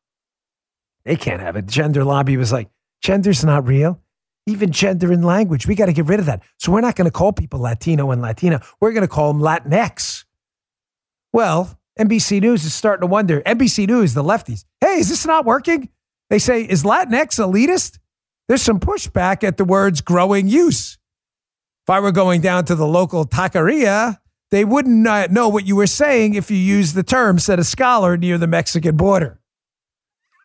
They 1.05 1.15
can't 1.15 1.41
have 1.41 1.55
it. 1.55 1.65
Gender 1.65 2.03
lobby 2.03 2.37
was 2.37 2.51
like, 2.51 2.69
gender's 3.01 3.43
not 3.43 3.67
real. 3.67 3.99
Even 4.45 4.71
gender 4.71 5.11
in 5.11 5.23
language, 5.23 5.67
we 5.67 5.75
got 5.75 5.85
to 5.85 5.93
get 5.93 6.05
rid 6.05 6.19
of 6.19 6.25
that. 6.25 6.43
So 6.59 6.71
we're 6.71 6.81
not 6.81 6.95
going 6.95 7.05
to 7.05 7.11
call 7.11 7.31
people 7.31 7.59
Latino 7.59 8.11
and 8.11 8.21
Latina. 8.21 8.61
We're 8.79 8.91
going 8.91 9.01
to 9.01 9.07
call 9.07 9.33
them 9.33 9.41
Latinx. 9.41 10.25
Well, 11.31 11.79
NBC 11.99 12.41
News 12.41 12.65
is 12.65 12.73
starting 12.73 13.01
to 13.01 13.07
wonder. 13.07 13.41
NBC 13.41 13.87
News, 13.87 14.13
the 14.13 14.23
lefties, 14.23 14.65
hey, 14.81 14.99
is 14.99 15.09
this 15.09 15.25
not 15.25 15.45
working? 15.45 15.89
They 16.29 16.39
say, 16.39 16.63
is 16.63 16.83
Latinx 16.83 17.39
elitist? 17.39 17.99
There's 18.47 18.61
some 18.61 18.79
pushback 18.79 19.43
at 19.43 19.57
the 19.57 19.65
words 19.65 20.01
growing 20.01 20.47
use. 20.47 20.97
If 21.85 21.89
I 21.89 21.99
were 21.99 22.11
going 22.11 22.41
down 22.41 22.65
to 22.65 22.75
the 22.75 22.87
local 22.87 23.25
taqueria, 23.25 24.19
they 24.51 24.65
wouldn't 24.65 25.31
know 25.31 25.49
what 25.49 25.65
you 25.65 25.75
were 25.75 25.87
saying 25.87 26.35
if 26.35 26.51
you 26.51 26.57
used 26.57 26.95
the 26.95 27.03
term, 27.03 27.39
said 27.39 27.59
a 27.59 27.63
scholar 27.63 28.17
near 28.17 28.37
the 28.37 28.47
Mexican 28.47 28.95
border. 28.95 29.39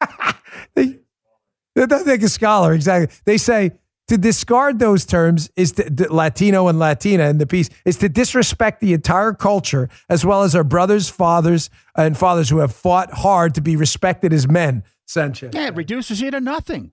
they, 0.74 0.98
don't 1.74 2.04
think 2.04 2.22
a 2.22 2.28
scholar, 2.28 2.72
exactly. 2.72 3.14
They 3.24 3.36
say 3.36 3.72
to 4.08 4.16
discard 4.16 4.78
those 4.78 5.04
terms 5.04 5.50
is 5.56 5.72
to, 5.72 6.06
Latino 6.10 6.68
and 6.68 6.78
Latina 6.78 7.28
in 7.28 7.38
the 7.38 7.46
piece 7.46 7.68
is 7.84 7.98
to 7.98 8.08
disrespect 8.08 8.80
the 8.80 8.94
entire 8.94 9.34
culture 9.34 9.90
as 10.08 10.24
well 10.24 10.42
as 10.42 10.54
our 10.54 10.64
brothers, 10.64 11.08
fathers, 11.08 11.68
and 11.94 12.16
fathers 12.16 12.48
who 12.48 12.58
have 12.58 12.74
fought 12.74 13.12
hard 13.12 13.54
to 13.54 13.60
be 13.60 13.76
respected 13.76 14.32
as 14.32 14.48
men. 14.48 14.82
Sanchez. 15.08 15.50
Yeah, 15.54 15.68
it 15.68 15.74
reduces 15.74 16.20
you 16.20 16.30
to 16.30 16.40
nothing. 16.40 16.92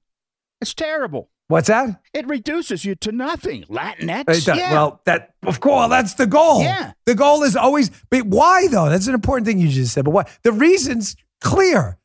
It's 0.61 0.73
terrible. 0.73 1.29
What's 1.47 1.67
that? 1.67 2.01
It 2.13 2.27
reduces 2.27 2.83
you 2.85 2.95
to 2.95 3.11
nothing. 3.11 3.63
Latinx. 3.63 4.47
yeah. 4.57 4.71
Well, 4.73 5.01
that 5.05 5.35
of 5.43 5.59
course 5.59 5.89
that's 5.89 6.15
the 6.15 6.25
goal. 6.25 6.63
Yeah. 6.63 6.93
The 7.05 7.13
goal 7.13 7.43
is 7.43 7.55
always. 7.55 7.91
But 8.09 8.25
why 8.25 8.67
though? 8.67 8.89
That's 8.89 9.07
an 9.07 9.13
important 9.13 9.45
thing 9.45 9.59
you 9.59 9.67
just 9.67 9.93
said. 9.93 10.05
But 10.05 10.11
why? 10.11 10.23
The 10.43 10.51
reason's 10.51 11.15
clear. 11.41 11.99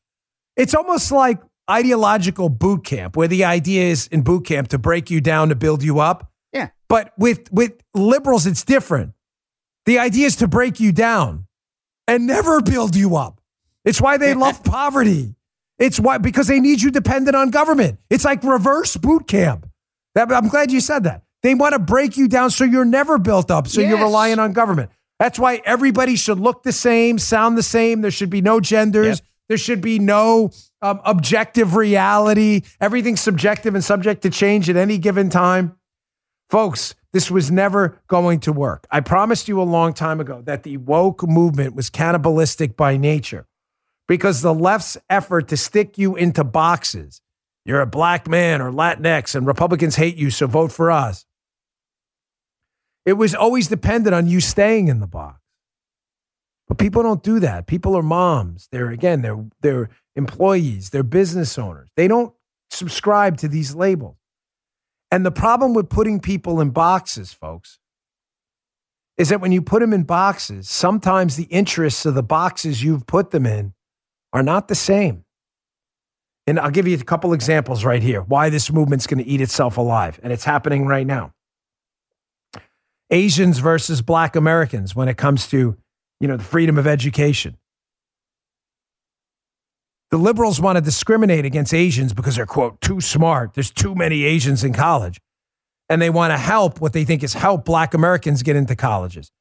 It's 0.56 0.74
almost 0.74 1.10
like 1.10 1.40
ideological 1.70 2.48
boot 2.50 2.84
camp, 2.84 3.16
where 3.16 3.28
the 3.28 3.44
idea 3.44 3.84
is 3.84 4.08
in 4.08 4.22
boot 4.22 4.44
camp 4.44 4.68
to 4.68 4.78
break 4.78 5.10
you 5.10 5.22
down 5.22 5.48
to 5.48 5.54
build 5.54 5.82
you 5.82 6.00
up. 6.00 6.30
Yeah. 6.52 6.70
But 6.88 7.12
with 7.16 7.50
with 7.50 7.80
liberals, 7.94 8.46
it's 8.46 8.64
different. 8.64 9.14
The 9.86 10.00
idea 10.00 10.26
is 10.26 10.36
to 10.36 10.48
break 10.48 10.80
you 10.80 10.92
down 10.92 11.46
and 12.06 12.26
never 12.26 12.60
build 12.60 12.94
you 12.94 13.16
up. 13.16 13.40
It's 13.86 14.02
why 14.02 14.18
they 14.18 14.34
love 14.34 14.62
poverty. 14.64 15.34
It's 15.80 15.98
why 15.98 16.18
because 16.18 16.46
they 16.46 16.60
need 16.60 16.82
you 16.82 16.90
dependent 16.90 17.34
on 17.34 17.50
government. 17.50 17.98
It's 18.10 18.24
like 18.24 18.44
reverse 18.44 18.96
boot 18.96 19.26
camp. 19.26 19.66
That, 20.14 20.30
I'm 20.30 20.48
glad 20.48 20.70
you 20.70 20.80
said 20.80 21.04
that. 21.04 21.22
They 21.42 21.54
want 21.54 21.72
to 21.72 21.78
break 21.78 22.18
you 22.18 22.28
down 22.28 22.50
so 22.50 22.64
you're 22.64 22.84
never 22.84 23.18
built 23.18 23.50
up, 23.50 23.66
so 23.66 23.80
yes. 23.80 23.88
you're 23.88 23.98
relying 23.98 24.38
on 24.38 24.52
government. 24.52 24.90
That's 25.18 25.38
why 25.38 25.62
everybody 25.64 26.16
should 26.16 26.38
look 26.38 26.62
the 26.62 26.72
same, 26.72 27.18
sound 27.18 27.56
the 27.56 27.62
same. 27.62 28.02
There 28.02 28.10
should 28.10 28.28
be 28.28 28.42
no 28.42 28.60
genders. 28.60 29.18
Yep. 29.18 29.26
There 29.48 29.58
should 29.58 29.80
be 29.80 29.98
no 29.98 30.50
um, 30.82 31.00
objective 31.04 31.74
reality. 31.74 32.62
Everything's 32.80 33.20
subjective 33.20 33.74
and 33.74 33.82
subject 33.82 34.22
to 34.22 34.30
change 34.30 34.68
at 34.68 34.76
any 34.76 34.98
given 34.98 35.30
time. 35.30 35.76
Folks, 36.50 36.94
this 37.12 37.30
was 37.30 37.50
never 37.50 38.00
going 38.06 38.40
to 38.40 38.52
work. 38.52 38.86
I 38.90 39.00
promised 39.00 39.48
you 39.48 39.60
a 39.60 39.64
long 39.64 39.94
time 39.94 40.20
ago 40.20 40.42
that 40.42 40.62
the 40.62 40.76
woke 40.76 41.26
movement 41.26 41.74
was 41.74 41.90
cannibalistic 41.90 42.76
by 42.76 42.96
nature 42.96 43.46
because 44.10 44.42
the 44.42 44.52
left's 44.52 44.98
effort 45.08 45.46
to 45.46 45.56
stick 45.56 45.96
you 45.96 46.16
into 46.16 46.42
boxes, 46.42 47.22
you're 47.64 47.80
a 47.80 47.86
black 47.86 48.26
man 48.26 48.60
or 48.60 48.72
Latinx 48.72 49.36
and 49.36 49.46
Republicans 49.46 49.94
hate 49.94 50.16
you, 50.16 50.30
so 50.30 50.48
vote 50.48 50.72
for 50.72 50.90
us, 50.90 51.24
It 53.06 53.12
was 53.12 53.36
always 53.36 53.68
dependent 53.68 54.12
on 54.12 54.26
you 54.26 54.40
staying 54.40 54.88
in 54.88 54.98
the 54.98 55.06
box. 55.06 55.38
But 56.66 56.78
people 56.78 57.04
don't 57.04 57.22
do 57.22 57.38
that. 57.38 57.68
People 57.68 57.96
are 57.96 58.02
moms. 58.02 58.68
They're 58.72 58.90
again, 58.90 59.22
they're 59.22 59.44
they're 59.60 59.90
employees, 60.16 60.90
they're 60.90 61.04
business 61.04 61.56
owners. 61.56 61.88
They 61.94 62.08
don't 62.08 62.34
subscribe 62.68 63.36
to 63.38 63.48
these 63.48 63.76
labels. 63.76 64.16
And 65.12 65.24
the 65.24 65.30
problem 65.30 65.72
with 65.72 65.88
putting 65.88 66.18
people 66.18 66.60
in 66.60 66.70
boxes, 66.70 67.32
folks, 67.32 67.78
is 69.16 69.28
that 69.28 69.40
when 69.40 69.52
you 69.52 69.62
put 69.62 69.78
them 69.78 69.92
in 69.92 70.02
boxes, 70.02 70.68
sometimes 70.68 71.36
the 71.36 71.44
interests 71.44 72.04
of 72.04 72.16
the 72.16 72.24
boxes 72.24 72.82
you've 72.82 73.06
put 73.06 73.30
them 73.30 73.46
in 73.46 73.72
are 74.32 74.42
not 74.42 74.68
the 74.68 74.74
same. 74.74 75.24
And 76.46 76.58
I'll 76.58 76.70
give 76.70 76.88
you 76.88 76.96
a 76.96 77.02
couple 77.02 77.32
examples 77.32 77.84
right 77.84 78.02
here 78.02 78.22
why 78.22 78.50
this 78.50 78.72
movement's 78.72 79.06
going 79.06 79.22
to 79.22 79.28
eat 79.28 79.40
itself 79.40 79.76
alive. 79.76 80.18
And 80.22 80.32
it's 80.32 80.44
happening 80.44 80.86
right 80.86 81.06
now. 81.06 81.32
Asians 83.10 83.58
versus 83.58 84.02
black 84.02 84.36
Americans 84.36 84.94
when 84.94 85.08
it 85.08 85.16
comes 85.16 85.48
to 85.48 85.76
you 86.20 86.28
know, 86.28 86.36
the 86.36 86.44
freedom 86.44 86.78
of 86.78 86.86
education. 86.86 87.56
The 90.10 90.18
liberals 90.18 90.60
want 90.60 90.76
to 90.76 90.82
discriminate 90.82 91.44
against 91.44 91.72
Asians 91.72 92.12
because 92.12 92.36
they're, 92.36 92.46
quote, 92.46 92.80
too 92.80 93.00
smart. 93.00 93.54
There's 93.54 93.70
too 93.70 93.94
many 93.94 94.24
Asians 94.24 94.64
in 94.64 94.72
college. 94.72 95.20
And 95.88 96.00
they 96.00 96.10
want 96.10 96.32
to 96.32 96.36
help 96.36 96.80
what 96.80 96.92
they 96.92 97.04
think 97.04 97.22
is 97.22 97.34
help 97.34 97.64
black 97.64 97.94
Americans 97.94 98.42
get 98.42 98.54
into 98.54 98.76
colleges. 98.76 99.32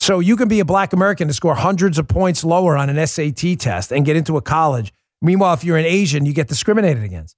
So 0.00 0.20
you 0.20 0.36
can 0.36 0.48
be 0.48 0.60
a 0.60 0.64
black 0.64 0.92
American 0.92 1.28
to 1.28 1.34
score 1.34 1.54
hundreds 1.54 1.98
of 1.98 2.08
points 2.08 2.44
lower 2.44 2.76
on 2.76 2.90
an 2.90 3.06
SAT 3.06 3.58
test 3.58 3.90
and 3.90 4.04
get 4.04 4.16
into 4.16 4.36
a 4.36 4.42
college. 4.42 4.92
Meanwhile, 5.22 5.54
if 5.54 5.64
you're 5.64 5.78
an 5.78 5.86
Asian, 5.86 6.26
you 6.26 6.34
get 6.34 6.48
discriminated 6.48 7.02
against. 7.02 7.36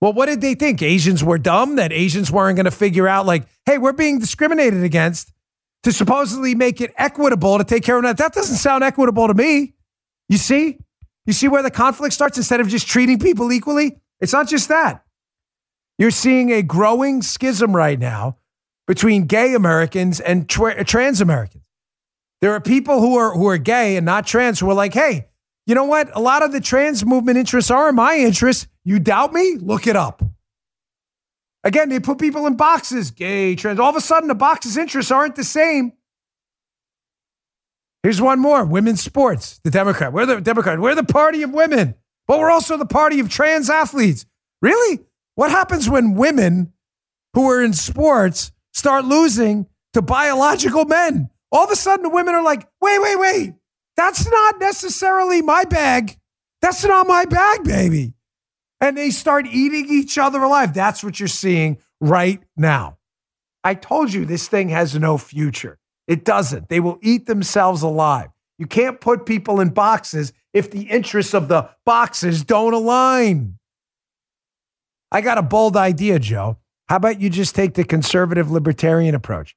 Well, 0.00 0.12
what 0.12 0.26
did 0.26 0.40
they 0.40 0.54
think? 0.54 0.82
Asians 0.82 1.22
were 1.22 1.38
dumb? 1.38 1.76
That 1.76 1.92
Asians 1.92 2.30
weren't 2.30 2.56
going 2.56 2.64
to 2.64 2.72
figure 2.72 3.06
out, 3.06 3.24
like, 3.24 3.46
hey, 3.66 3.78
we're 3.78 3.92
being 3.92 4.18
discriminated 4.18 4.82
against 4.82 5.32
to 5.84 5.92
supposedly 5.92 6.56
make 6.56 6.80
it 6.80 6.92
equitable 6.96 7.58
to 7.58 7.64
take 7.64 7.84
care 7.84 7.96
of 7.96 8.02
that. 8.02 8.16
That 8.16 8.32
doesn't 8.32 8.56
sound 8.56 8.82
equitable 8.82 9.28
to 9.28 9.34
me. 9.34 9.74
You 10.28 10.38
see? 10.38 10.78
You 11.24 11.32
see 11.32 11.46
where 11.46 11.62
the 11.62 11.70
conflict 11.70 12.14
starts 12.14 12.36
instead 12.36 12.60
of 12.60 12.66
just 12.68 12.88
treating 12.88 13.20
people 13.20 13.52
equally? 13.52 14.00
It's 14.20 14.32
not 14.32 14.48
just 14.48 14.68
that. 14.68 15.04
You're 15.98 16.10
seeing 16.10 16.50
a 16.50 16.62
growing 16.62 17.22
schism 17.22 17.76
right 17.76 17.98
now 17.98 18.38
between 18.88 19.26
gay 19.26 19.54
Americans 19.54 20.18
and 20.18 20.48
tra- 20.48 20.82
trans 20.84 21.20
Americans. 21.20 21.61
There 22.42 22.52
are 22.52 22.60
people 22.60 23.00
who 23.00 23.16
are 23.16 23.32
who 23.34 23.46
are 23.46 23.56
gay 23.56 23.96
and 23.96 24.04
not 24.04 24.26
trans 24.26 24.58
who 24.58 24.68
are 24.68 24.74
like, 24.74 24.92
"Hey, 24.92 25.28
you 25.64 25.76
know 25.76 25.84
what? 25.84 26.10
A 26.14 26.20
lot 26.20 26.42
of 26.42 26.50
the 26.50 26.60
trans 26.60 27.06
movement 27.06 27.38
interests 27.38 27.70
are 27.70 27.92
my 27.92 28.16
interests. 28.16 28.66
You 28.84 28.98
doubt 28.98 29.32
me? 29.32 29.56
Look 29.58 29.86
it 29.86 29.94
up." 29.94 30.22
Again, 31.62 31.88
they 31.88 32.00
put 32.00 32.18
people 32.18 32.48
in 32.48 32.56
boxes, 32.56 33.12
gay, 33.12 33.54
trans. 33.54 33.78
All 33.78 33.90
of 33.90 33.96
a 33.96 34.00
sudden, 34.00 34.26
the 34.26 34.34
boxes' 34.34 34.76
interests 34.76 35.12
aren't 35.12 35.36
the 35.36 35.44
same. 35.44 35.92
Here's 38.02 38.20
one 38.20 38.40
more 38.40 38.64
women's 38.64 39.00
sports. 39.00 39.60
The 39.62 39.70
Democrat. 39.70 40.12
We're 40.12 40.26
the 40.26 40.40
Democrat. 40.40 40.80
We're 40.80 40.96
the 40.96 41.04
party 41.04 41.44
of 41.44 41.52
women, 41.52 41.94
but 42.26 42.40
we're 42.40 42.50
also 42.50 42.76
the 42.76 42.84
party 42.84 43.20
of 43.20 43.28
trans 43.28 43.70
athletes. 43.70 44.26
Really? 44.60 44.98
What 45.36 45.52
happens 45.52 45.88
when 45.88 46.14
women 46.14 46.72
who 47.34 47.48
are 47.48 47.62
in 47.62 47.72
sports 47.72 48.50
start 48.72 49.04
losing 49.04 49.68
to 49.92 50.02
biological 50.02 50.84
men? 50.84 51.30
All 51.52 51.64
of 51.64 51.70
a 51.70 51.76
sudden, 51.76 52.02
the 52.02 52.08
women 52.08 52.34
are 52.34 52.42
like, 52.42 52.66
wait, 52.80 53.00
wait, 53.00 53.18
wait. 53.20 53.54
That's 53.96 54.28
not 54.28 54.58
necessarily 54.58 55.42
my 55.42 55.64
bag. 55.64 56.16
That's 56.62 56.84
not 56.84 57.06
my 57.06 57.26
bag, 57.26 57.62
baby 57.62 58.14
and 58.82 58.98
they 58.98 59.10
start 59.10 59.46
eating 59.46 59.86
each 59.88 60.18
other 60.18 60.42
alive. 60.42 60.74
That's 60.74 61.04
what 61.04 61.20
you're 61.20 61.28
seeing 61.28 61.78
right 62.00 62.42
now. 62.56 62.98
I 63.62 63.74
told 63.74 64.12
you 64.12 64.24
this 64.24 64.48
thing 64.48 64.70
has 64.70 64.98
no 64.98 65.16
future. 65.16 65.78
It 66.08 66.24
doesn't. 66.24 66.68
They 66.68 66.80
will 66.80 66.98
eat 67.00 67.26
themselves 67.26 67.82
alive. 67.82 68.30
You 68.58 68.66
can't 68.66 69.00
put 69.00 69.24
people 69.24 69.60
in 69.60 69.68
boxes 69.68 70.32
if 70.52 70.72
the 70.72 70.82
interests 70.82 71.32
of 71.32 71.46
the 71.46 71.70
boxes 71.86 72.42
don't 72.42 72.74
align. 72.74 73.58
I 75.12 75.20
got 75.20 75.38
a 75.38 75.42
bold 75.42 75.76
idea, 75.76 76.18
Joe. 76.18 76.58
How 76.88 76.96
about 76.96 77.20
you 77.20 77.30
just 77.30 77.54
take 77.54 77.74
the 77.74 77.84
conservative 77.84 78.50
libertarian 78.50 79.14
approach? 79.14 79.54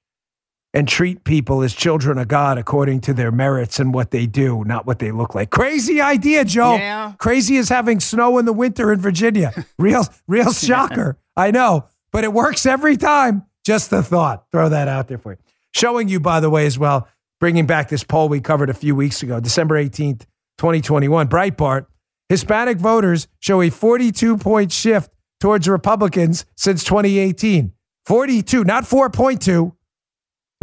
And 0.76 0.90
treat 0.90 1.24
people 1.24 1.64
as 1.64 1.74
children 1.74 2.18
of 2.18 2.28
God 2.28 2.58
according 2.58 3.00
to 3.02 3.14
their 3.14 3.32
merits 3.32 3.80
and 3.80 3.94
what 3.94 4.12
they 4.12 4.28
do, 4.28 4.66
not 4.66 4.86
what 4.86 5.00
they 5.00 5.10
look 5.10 5.34
like. 5.34 5.50
Crazy 5.50 6.02
idea, 6.02 6.44
Joe. 6.44 6.76
Yeah. 6.76 7.14
Crazy 7.18 7.56
as 7.58 7.70
having 7.70 8.02
snow 8.02 8.38
in 8.38 8.46
the 8.46 8.52
winter 8.52 8.92
in 8.92 9.00
Virginia. 9.00 9.54
Real, 9.80 10.04
real 10.28 10.52
shocker. 10.52 11.18
I 11.36 11.52
know, 11.52 11.86
but 12.12 12.24
it 12.24 12.34
works 12.34 12.66
every 12.66 12.98
time. 12.98 13.46
Just 13.66 13.90
the 13.90 14.04
thought. 14.04 14.46
Throw 14.52 14.70
that 14.70 14.88
out 14.88 15.08
there 15.08 15.18
for 15.18 15.34
you. 15.34 15.38
Showing 15.72 16.08
you, 16.08 16.20
by 16.20 16.40
the 16.40 16.50
way, 16.50 16.66
as 16.66 16.78
well, 16.78 17.08
bringing 17.40 17.66
back 17.66 17.90
this 17.90 18.04
poll 18.04 18.30
we 18.30 18.42
covered 18.42 18.70
a 18.70 18.74
few 18.74 18.96
weeks 18.96 19.24
ago, 19.24 19.40
December 19.40 19.82
18th, 19.82 20.26
2021. 20.58 21.28
Breitbart 21.28 21.88
Hispanic 22.30 22.78
voters 22.78 23.28
show 23.40 23.62
a 23.62 23.70
42 23.70 24.38
point 24.38 24.72
shift 24.72 25.12
towards 25.40 25.68
Republicans 25.68 26.46
since 26.56 26.84
2018. 26.84 27.72
42, 28.06 28.64
not 28.64 28.84
4.2 28.84 29.75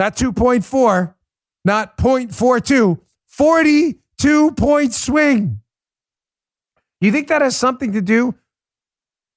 not 0.03 0.17
2.4, 0.17 1.15
not 1.65 1.97
0.42, 1.97 2.99
42 3.29 4.51
point 4.53 4.93
swing. 4.93 5.61
You 7.01 7.13
think 7.13 7.29
that 7.29 7.41
has 7.41 7.57
something 7.57 7.93
to 7.93 8.03
do 8.03 8.35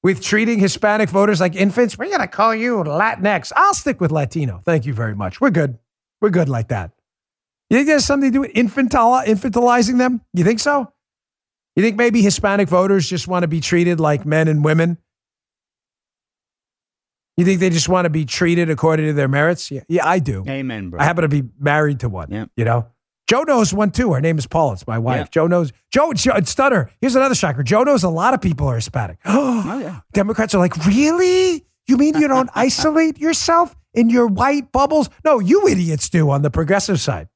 with 0.01 0.23
treating 0.23 0.57
Hispanic 0.57 1.09
voters 1.09 1.39
like 1.39 1.55
infants? 1.55 1.99
We're 1.99 2.07
going 2.07 2.21
to 2.21 2.27
call 2.27 2.55
you 2.55 2.77
Latinx. 2.77 3.51
I'll 3.55 3.75
stick 3.75 4.01
with 4.01 4.11
Latino. 4.11 4.63
Thank 4.65 4.87
you 4.87 4.93
very 4.95 5.15
much. 5.15 5.39
We're 5.39 5.51
good. 5.51 5.77
We're 6.19 6.31
good 6.31 6.49
like 6.49 6.69
that. 6.69 6.93
You 7.69 7.77
think 7.77 7.87
there's 7.87 8.05
something 8.05 8.31
to 8.31 8.33
do 8.33 8.41
with 8.41 8.53
infantili- 8.53 9.25
infantilizing 9.25 9.99
them? 9.99 10.21
You 10.33 10.43
think 10.43 10.59
so? 10.59 10.91
You 11.75 11.83
think 11.83 11.95
maybe 11.95 12.23
Hispanic 12.23 12.69
voters 12.69 13.07
just 13.07 13.27
want 13.27 13.43
to 13.43 13.47
be 13.47 13.59
treated 13.59 13.99
like 13.99 14.25
men 14.25 14.47
and 14.47 14.65
women 14.65 14.97
you 17.37 17.45
think 17.45 17.59
they 17.59 17.69
just 17.69 17.89
want 17.89 18.05
to 18.05 18.09
be 18.09 18.25
treated 18.25 18.69
according 18.69 19.07
to 19.07 19.13
their 19.13 19.27
merits? 19.27 19.69
Yeah, 19.69 19.81
yeah 19.87 20.07
I 20.07 20.19
do. 20.19 20.45
Amen, 20.47 20.89
bro. 20.89 20.99
I 20.99 21.03
happen 21.03 21.23
to 21.23 21.27
be 21.27 21.43
married 21.59 21.99
to 22.01 22.09
one. 22.09 22.31
Yeah. 22.31 22.45
You 22.55 22.65
know? 22.65 22.87
Joe 23.27 23.43
knows 23.43 23.73
one 23.73 23.91
too. 23.91 24.13
Her 24.13 24.21
name 24.21 24.37
is 24.37 24.45
Paula. 24.45 24.73
It's 24.73 24.85
my 24.85 24.99
wife. 24.99 25.17
Yeah. 25.17 25.27
Joe 25.31 25.47
knows. 25.47 25.73
Joe, 25.91 26.13
Joe 26.13 26.39
Stutter. 26.43 26.91
Here's 27.01 27.15
another 27.15 27.33
shocker. 27.35 27.63
Joe 27.63 27.83
knows 27.83 28.03
a 28.03 28.09
lot 28.09 28.33
of 28.33 28.41
people 28.41 28.67
are 28.67 28.75
Hispanic. 28.75 29.17
Oh, 29.27 29.79
yeah. 29.79 30.01
Democrats 30.13 30.53
are 30.53 30.59
like, 30.59 30.75
really? 30.85 31.65
You 31.87 31.97
mean 31.97 32.15
you 32.15 32.27
don't 32.27 32.49
isolate 32.55 33.17
yourself 33.19 33.75
in 33.95 34.09
your 34.09 34.27
white 34.27 34.71
bubbles? 34.71 35.09
No, 35.23 35.39
you 35.39 35.67
idiots 35.67 36.07
do 36.09 36.29
on 36.29 36.43
the 36.43 36.51
progressive 36.51 36.99
side. 36.99 37.27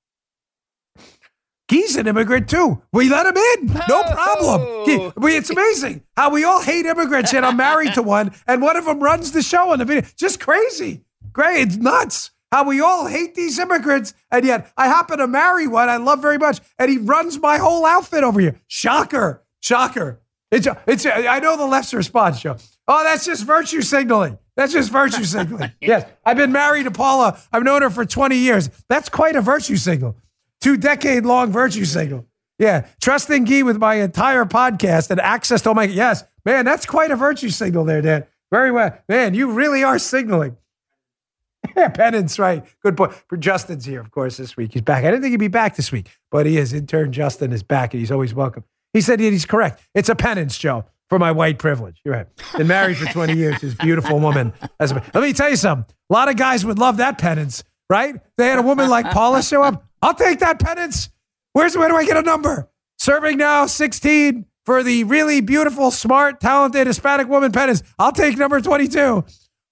He's 1.69 1.95
an 1.95 2.07
immigrant 2.07 2.49
too. 2.49 2.81
We 2.91 3.09
let 3.09 3.25
him 3.27 3.37
in. 3.37 3.73
No 3.87 4.03
problem. 4.03 4.85
He- 4.85 5.11
we- 5.17 5.35
it's 5.37 5.49
amazing 5.49 6.01
how 6.17 6.29
we 6.31 6.43
all 6.43 6.61
hate 6.61 6.85
immigrants, 6.85 7.31
yet 7.31 7.43
I'm 7.43 7.57
married 7.57 7.93
to 7.93 8.01
one, 8.01 8.31
and 8.47 8.61
one 8.61 8.75
of 8.75 8.85
them 8.85 8.99
runs 8.99 9.31
the 9.31 9.41
show 9.43 9.71
on 9.71 9.79
the 9.79 9.85
video. 9.85 10.03
Just 10.17 10.39
crazy. 10.39 11.03
Great. 11.31 11.61
It's 11.67 11.77
nuts 11.77 12.31
how 12.51 12.63
we 12.63 12.81
all 12.81 13.05
hate 13.05 13.35
these 13.35 13.59
immigrants, 13.59 14.15
and 14.31 14.43
yet 14.43 14.71
I 14.75 14.87
happen 14.87 15.19
to 15.19 15.27
marry 15.27 15.67
one 15.67 15.87
I 15.89 15.97
love 15.97 16.19
very 16.21 16.39
much, 16.39 16.59
and 16.79 16.89
he 16.89 16.97
runs 16.97 17.39
my 17.39 17.57
whole 17.57 17.85
outfit 17.85 18.23
over 18.23 18.39
here. 18.39 18.59
Shocker. 18.67 19.43
Shocker. 19.61 20.19
It's, 20.51 20.67
it's, 20.87 21.05
I 21.05 21.37
know 21.37 21.55
the 21.55 21.67
left's 21.67 21.93
response, 21.93 22.41
Joe. 22.41 22.57
Oh, 22.87 23.03
that's 23.03 23.23
just 23.23 23.43
virtue 23.45 23.83
signaling. 23.83 24.39
That's 24.57 24.73
just 24.73 24.91
virtue 24.91 25.23
signaling. 25.23 25.71
Yes. 25.81 26.09
I've 26.25 26.37
been 26.37 26.51
married 26.51 26.85
to 26.85 26.91
Paula. 26.91 27.39
I've 27.53 27.61
known 27.63 27.83
her 27.83 27.91
for 27.91 28.03
20 28.03 28.35
years. 28.35 28.71
That's 28.89 29.09
quite 29.09 29.35
a 29.35 29.41
virtue 29.41 29.75
signal 29.75 30.15
two 30.61 30.77
decade 30.77 31.25
long 31.25 31.51
virtue 31.51 31.85
signal. 31.85 32.25
Yeah. 32.57 32.87
Trusting 33.01 33.45
Gee 33.45 33.63
with 33.63 33.77
my 33.77 33.95
entire 33.95 34.45
podcast 34.45 35.09
and 35.09 35.19
access 35.19 35.61
to 35.61 35.69
all 35.69 35.75
my, 35.75 35.85
yes, 35.85 36.23
man, 36.45 36.65
that's 36.65 36.85
quite 36.85 37.11
a 37.11 37.15
virtue 37.15 37.49
signal 37.49 37.85
there, 37.85 38.01
Dan. 38.01 38.25
Very 38.51 38.71
well. 38.71 38.97
Man, 39.07 39.33
you 39.33 39.51
really 39.51 39.83
are 39.83 39.99
signaling. 39.99 40.57
Yeah, 41.75 41.89
penance, 41.89 42.39
right. 42.39 42.65
Good 42.81 42.97
point. 42.97 43.13
Justin's 43.37 43.85
here, 43.85 43.99
of 43.99 44.11
course, 44.11 44.37
this 44.37 44.55
week. 44.57 44.73
He's 44.73 44.81
back. 44.81 45.03
I 45.03 45.11
didn't 45.11 45.21
think 45.21 45.31
he'd 45.31 45.37
be 45.37 45.49
back 45.49 45.75
this 45.75 45.91
week, 45.91 46.07
but 46.31 46.45
he 46.45 46.57
is. 46.57 46.73
Intern 46.73 47.11
Justin 47.11 47.51
is 47.51 47.63
back 47.63 47.93
and 47.93 47.99
he's 47.99 48.11
always 48.11 48.33
welcome. 48.33 48.63
He 48.93 49.01
said 49.01 49.19
he's 49.19 49.45
correct. 49.45 49.81
It's 49.93 50.09
a 50.09 50.15
penance, 50.15 50.57
Joe, 50.57 50.85
for 51.09 51.19
my 51.19 51.31
white 51.31 51.59
privilege. 51.59 52.01
You're 52.03 52.15
right. 52.15 52.27
Been 52.57 52.67
married 52.67 52.97
for 52.97 53.05
20 53.05 53.35
years. 53.35 53.61
This 53.61 53.75
beautiful 53.75 54.19
woman. 54.19 54.53
Let 54.79 55.13
me 55.15 55.33
tell 55.33 55.49
you 55.49 55.57
something. 55.57 55.93
A 56.09 56.13
lot 56.13 56.27
of 56.29 56.37
guys 56.37 56.65
would 56.65 56.79
love 56.79 56.97
that 56.97 57.17
penance, 57.17 57.63
right? 57.89 58.15
They 58.37 58.47
had 58.47 58.59
a 58.59 58.63
woman 58.63 58.89
like 58.89 59.05
Paula 59.11 59.41
show 59.43 59.63
up. 59.63 59.85
I'll 60.01 60.13
take 60.13 60.39
that 60.39 60.59
penance. 60.59 61.09
Where's 61.53 61.75
where 61.75 61.89
do 61.89 61.95
I 61.95 62.05
get 62.05 62.17
a 62.17 62.21
number? 62.21 62.69
Serving 62.97 63.37
now 63.37 63.65
16 63.65 64.45
for 64.65 64.83
the 64.83 65.03
really 65.05 65.41
beautiful, 65.41 65.89
smart, 65.89 66.39
talented 66.39 66.87
Hispanic 66.87 67.27
woman 67.27 67.51
penance. 67.51 67.81
I'll 67.97 68.11
take 68.11 68.37
number 68.37 68.61
22. 68.61 69.25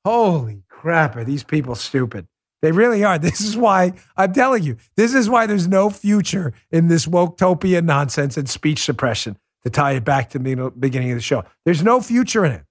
Holy 0.04 0.64
crap, 0.70 1.16
are 1.16 1.24
these 1.24 1.44
people 1.44 1.76
stupid? 1.76 2.28
They 2.62 2.72
really 2.72 3.04
are. 3.04 3.20
This 3.28 3.42
is 3.42 3.56
why 3.56 3.94
I'm 4.16 4.34
telling 4.34 4.64
you, 4.64 4.78
this 4.96 5.14
is 5.14 5.30
why 5.30 5.46
there's 5.46 5.68
no 5.68 5.90
future 5.90 6.54
in 6.72 6.88
this 6.88 7.06
woketopia 7.06 7.84
nonsense 7.84 8.38
and 8.38 8.50
speech 8.50 8.84
suppression 8.84 9.38
to 9.64 9.70
tie 9.70 9.94
it 9.94 10.06
back 10.06 10.30
to 10.32 10.40
the 10.40 10.72
beginning 10.78 11.12
of 11.12 11.18
the 11.18 11.22
show. 11.22 11.44
There's 11.66 11.84
no 11.84 12.02
future 12.02 12.46
in 12.46 12.54
it. 12.54 12.64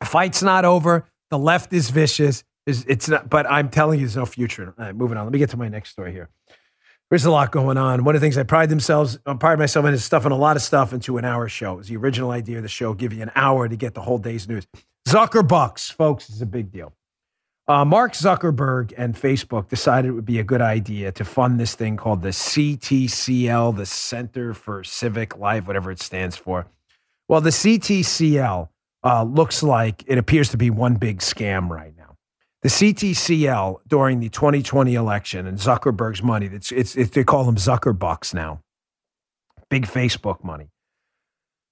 The 0.00 0.06
fight's 0.06 0.42
not 0.42 0.64
over. 0.64 1.08
The 1.30 1.38
left 1.38 1.72
is 1.72 1.90
vicious. 1.90 2.44
It's, 2.66 2.84
it's 2.86 3.08
not, 3.08 3.28
but 3.28 3.50
I'm 3.50 3.68
telling 3.68 3.98
you, 3.98 4.06
there's 4.06 4.16
no 4.16 4.26
future. 4.26 4.74
All 4.78 4.84
right, 4.84 4.94
moving 4.94 5.16
on. 5.16 5.24
Let 5.24 5.32
me 5.32 5.38
get 5.38 5.50
to 5.50 5.56
my 5.56 5.68
next 5.68 5.90
story 5.90 6.12
here. 6.12 6.28
There's 7.10 7.24
a 7.24 7.30
lot 7.30 7.52
going 7.52 7.76
on. 7.76 8.04
One 8.04 8.14
of 8.14 8.20
the 8.20 8.24
things 8.24 8.38
I 8.38 8.42
pride 8.42 8.70
themselves, 8.70 9.18
I 9.26 9.34
pride 9.34 9.58
myself 9.58 9.84
in 9.84 9.92
is 9.92 10.04
stuffing 10.04 10.32
a 10.32 10.36
lot 10.36 10.56
of 10.56 10.62
stuff 10.62 10.92
into 10.92 11.18
an 11.18 11.24
hour 11.24 11.48
show. 11.48 11.78
It's 11.78 11.88
the 11.88 11.96
original 11.96 12.30
idea 12.30 12.56
of 12.56 12.62
the 12.62 12.70
show, 12.70 12.94
give 12.94 13.12
you 13.12 13.22
an 13.22 13.30
hour 13.34 13.68
to 13.68 13.76
get 13.76 13.94
the 13.94 14.00
whole 14.00 14.18
day's 14.18 14.48
news. 14.48 14.66
Zuckerbucks, 15.06 15.92
folks, 15.92 16.30
is 16.30 16.40
a 16.40 16.46
big 16.46 16.72
deal. 16.72 16.94
Uh, 17.68 17.84
Mark 17.84 18.14
Zuckerberg 18.14 18.92
and 18.96 19.14
Facebook 19.14 19.68
decided 19.68 20.08
it 20.08 20.12
would 20.12 20.24
be 20.24 20.38
a 20.38 20.44
good 20.44 20.60
idea 20.60 21.12
to 21.12 21.24
fund 21.24 21.60
this 21.60 21.74
thing 21.74 21.96
called 21.96 22.22
the 22.22 22.30
CTCL, 22.30 23.76
the 23.76 23.86
Center 23.86 24.52
for 24.52 24.82
Civic 24.82 25.36
Life, 25.36 25.66
whatever 25.66 25.90
it 25.90 26.00
stands 26.00 26.36
for. 26.36 26.66
Well, 27.28 27.40
the 27.40 27.50
CTCL 27.50 28.68
uh, 29.04 29.22
looks 29.22 29.62
like 29.62 30.02
it 30.06 30.18
appears 30.18 30.48
to 30.50 30.56
be 30.56 30.70
one 30.70 30.94
big 30.94 31.18
scam 31.18 31.68
right 31.68 31.94
now. 31.96 32.01
The 32.62 32.68
CTCL 32.68 33.80
during 33.88 34.20
the 34.20 34.28
2020 34.28 34.94
election 34.94 35.48
and 35.48 35.58
Zuckerberg's 35.58 36.22
money, 36.22 36.46
it's, 36.46 36.70
it's, 36.70 36.94
it's, 36.94 37.10
they 37.10 37.24
call 37.24 37.44
them 37.44 37.56
Zuckerbucks 37.56 38.32
now, 38.34 38.60
big 39.68 39.84
Facebook 39.84 40.44
money. 40.44 40.68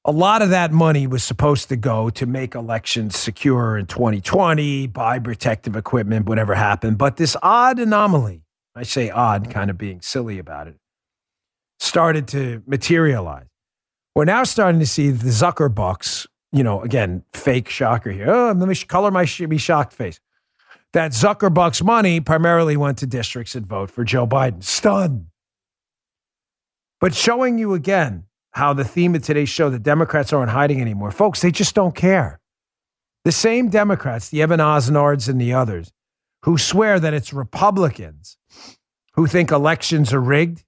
A 0.05 0.11
lot 0.11 0.43
of 0.43 0.51
that 0.51 0.73
money 0.73 1.07
was 1.07 1.23
supposed 1.23 1.69
to 1.69 1.77
go 1.77 2.11
to 2.11 2.27
make 2.27 2.57
elections 2.57 3.17
secure 3.17 3.79
in 3.79 3.87
2020, 3.87 4.89
buy 4.89 5.21
protective 5.21 5.77
equipment, 5.77 6.27
whatever 6.27 6.55
happened. 6.55 6.99
But 6.99 7.19
this 7.19 7.37
odd 7.41 7.79
anomaly, 7.79 8.43
I 8.75 8.83
say 8.83 9.11
odd, 9.11 9.49
kind 9.49 9.71
of 9.71 9.79
being 9.79 10.01
silly 10.01 10.41
about 10.41 10.67
it, 10.67 10.77
started 11.79 12.27
to 12.29 12.65
materialize. 12.67 13.47
We're 14.17 14.25
now 14.25 14.43
starting 14.43 14.81
to 14.81 14.87
see 14.87 15.11
the 15.11 15.29
Zuckerbucks, 15.29 16.27
you 16.51 16.65
know, 16.65 16.81
again, 16.81 17.23
fake 17.33 17.69
shocker 17.69 18.11
here. 18.11 18.29
Oh, 18.29 18.53
let 18.53 18.69
me 18.69 18.75
color 18.75 19.13
my 19.13 19.29
be 19.47 19.59
shocked 19.59 19.93
face. 19.93 20.19
That 20.93 21.13
Zuckerbucks 21.13 21.85
money 21.85 22.21
primarily 22.21 22.77
went 22.77 22.99
to 22.99 23.07
districts 23.07 23.53
that 23.53 23.67
vote 23.67 23.91
for 23.91 24.05
Joe 24.05 24.27
Biden. 24.27 24.65
Stunned. 24.65 25.27
But 27.01 27.15
showing 27.15 27.59
you 27.59 27.75
again 27.75 28.25
how 28.53 28.73
the 28.73 28.85
theme 28.85 29.15
of 29.15 29.23
today's 29.23 29.49
show, 29.49 29.71
the 29.71 29.79
Democrats 29.79 30.33
aren't 30.33 30.51
hiding 30.51 30.81
anymore. 30.81 31.13
Folks, 31.13 31.41
they 31.41 31.53
just 31.53 31.75
don't 31.75 31.95
care. 31.95 32.41
The 33.25 33.33
same 33.33 33.69
Democrats, 33.69 34.29
the 34.29 34.43
Evan 34.43 34.61
Osnards 34.61 35.29
and 35.29 35.41
the 35.41 35.53
others, 35.53 35.93
who 36.43 36.59
swear 36.59 36.99
that 36.99 37.15
it's 37.15 37.33
Republicans 37.33 38.37
who 39.15 39.27
think 39.27 39.51
elections 39.51 40.13
are 40.13 40.21
rigged, 40.21 40.65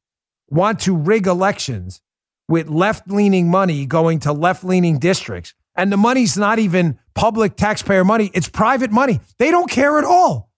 want 0.48 0.80
to 0.80 0.94
rig 0.94 1.26
elections 1.26 2.00
with 2.48 2.68
left 2.68 3.08
leaning 3.08 3.50
money 3.50 3.86
going 3.86 4.18
to 4.20 4.32
left 4.32 4.62
leaning 4.62 4.98
districts. 4.98 5.54
And 5.74 5.92
the 5.92 5.96
money's 5.96 6.36
not 6.36 6.58
even 6.58 6.98
public 7.14 7.56
taxpayer 7.56 8.04
money, 8.04 8.30
it's 8.34 8.48
private 8.48 8.90
money. 8.90 9.20
They 9.38 9.50
don't 9.50 9.70
care 9.70 9.98
at 9.98 10.04
all. 10.04 10.50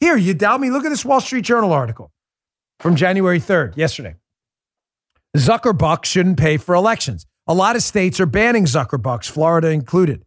Here, 0.00 0.16
you 0.16 0.34
doubt 0.34 0.60
me? 0.60 0.70
Look 0.70 0.84
at 0.84 0.90
this 0.90 1.04
Wall 1.04 1.20
Street 1.20 1.44
Journal 1.44 1.72
article 1.72 2.12
from 2.80 2.96
January 2.96 3.40
3rd, 3.40 3.76
yesterday. 3.76 4.14
Zuckerbucks 5.36 6.04
shouldn't 6.04 6.38
pay 6.38 6.56
for 6.56 6.74
elections. 6.74 7.26
A 7.46 7.54
lot 7.54 7.76
of 7.76 7.82
states 7.82 8.20
are 8.20 8.26
banning 8.26 8.64
Zuckerbucks, 8.64 9.30
Florida 9.30 9.70
included. 9.70 10.22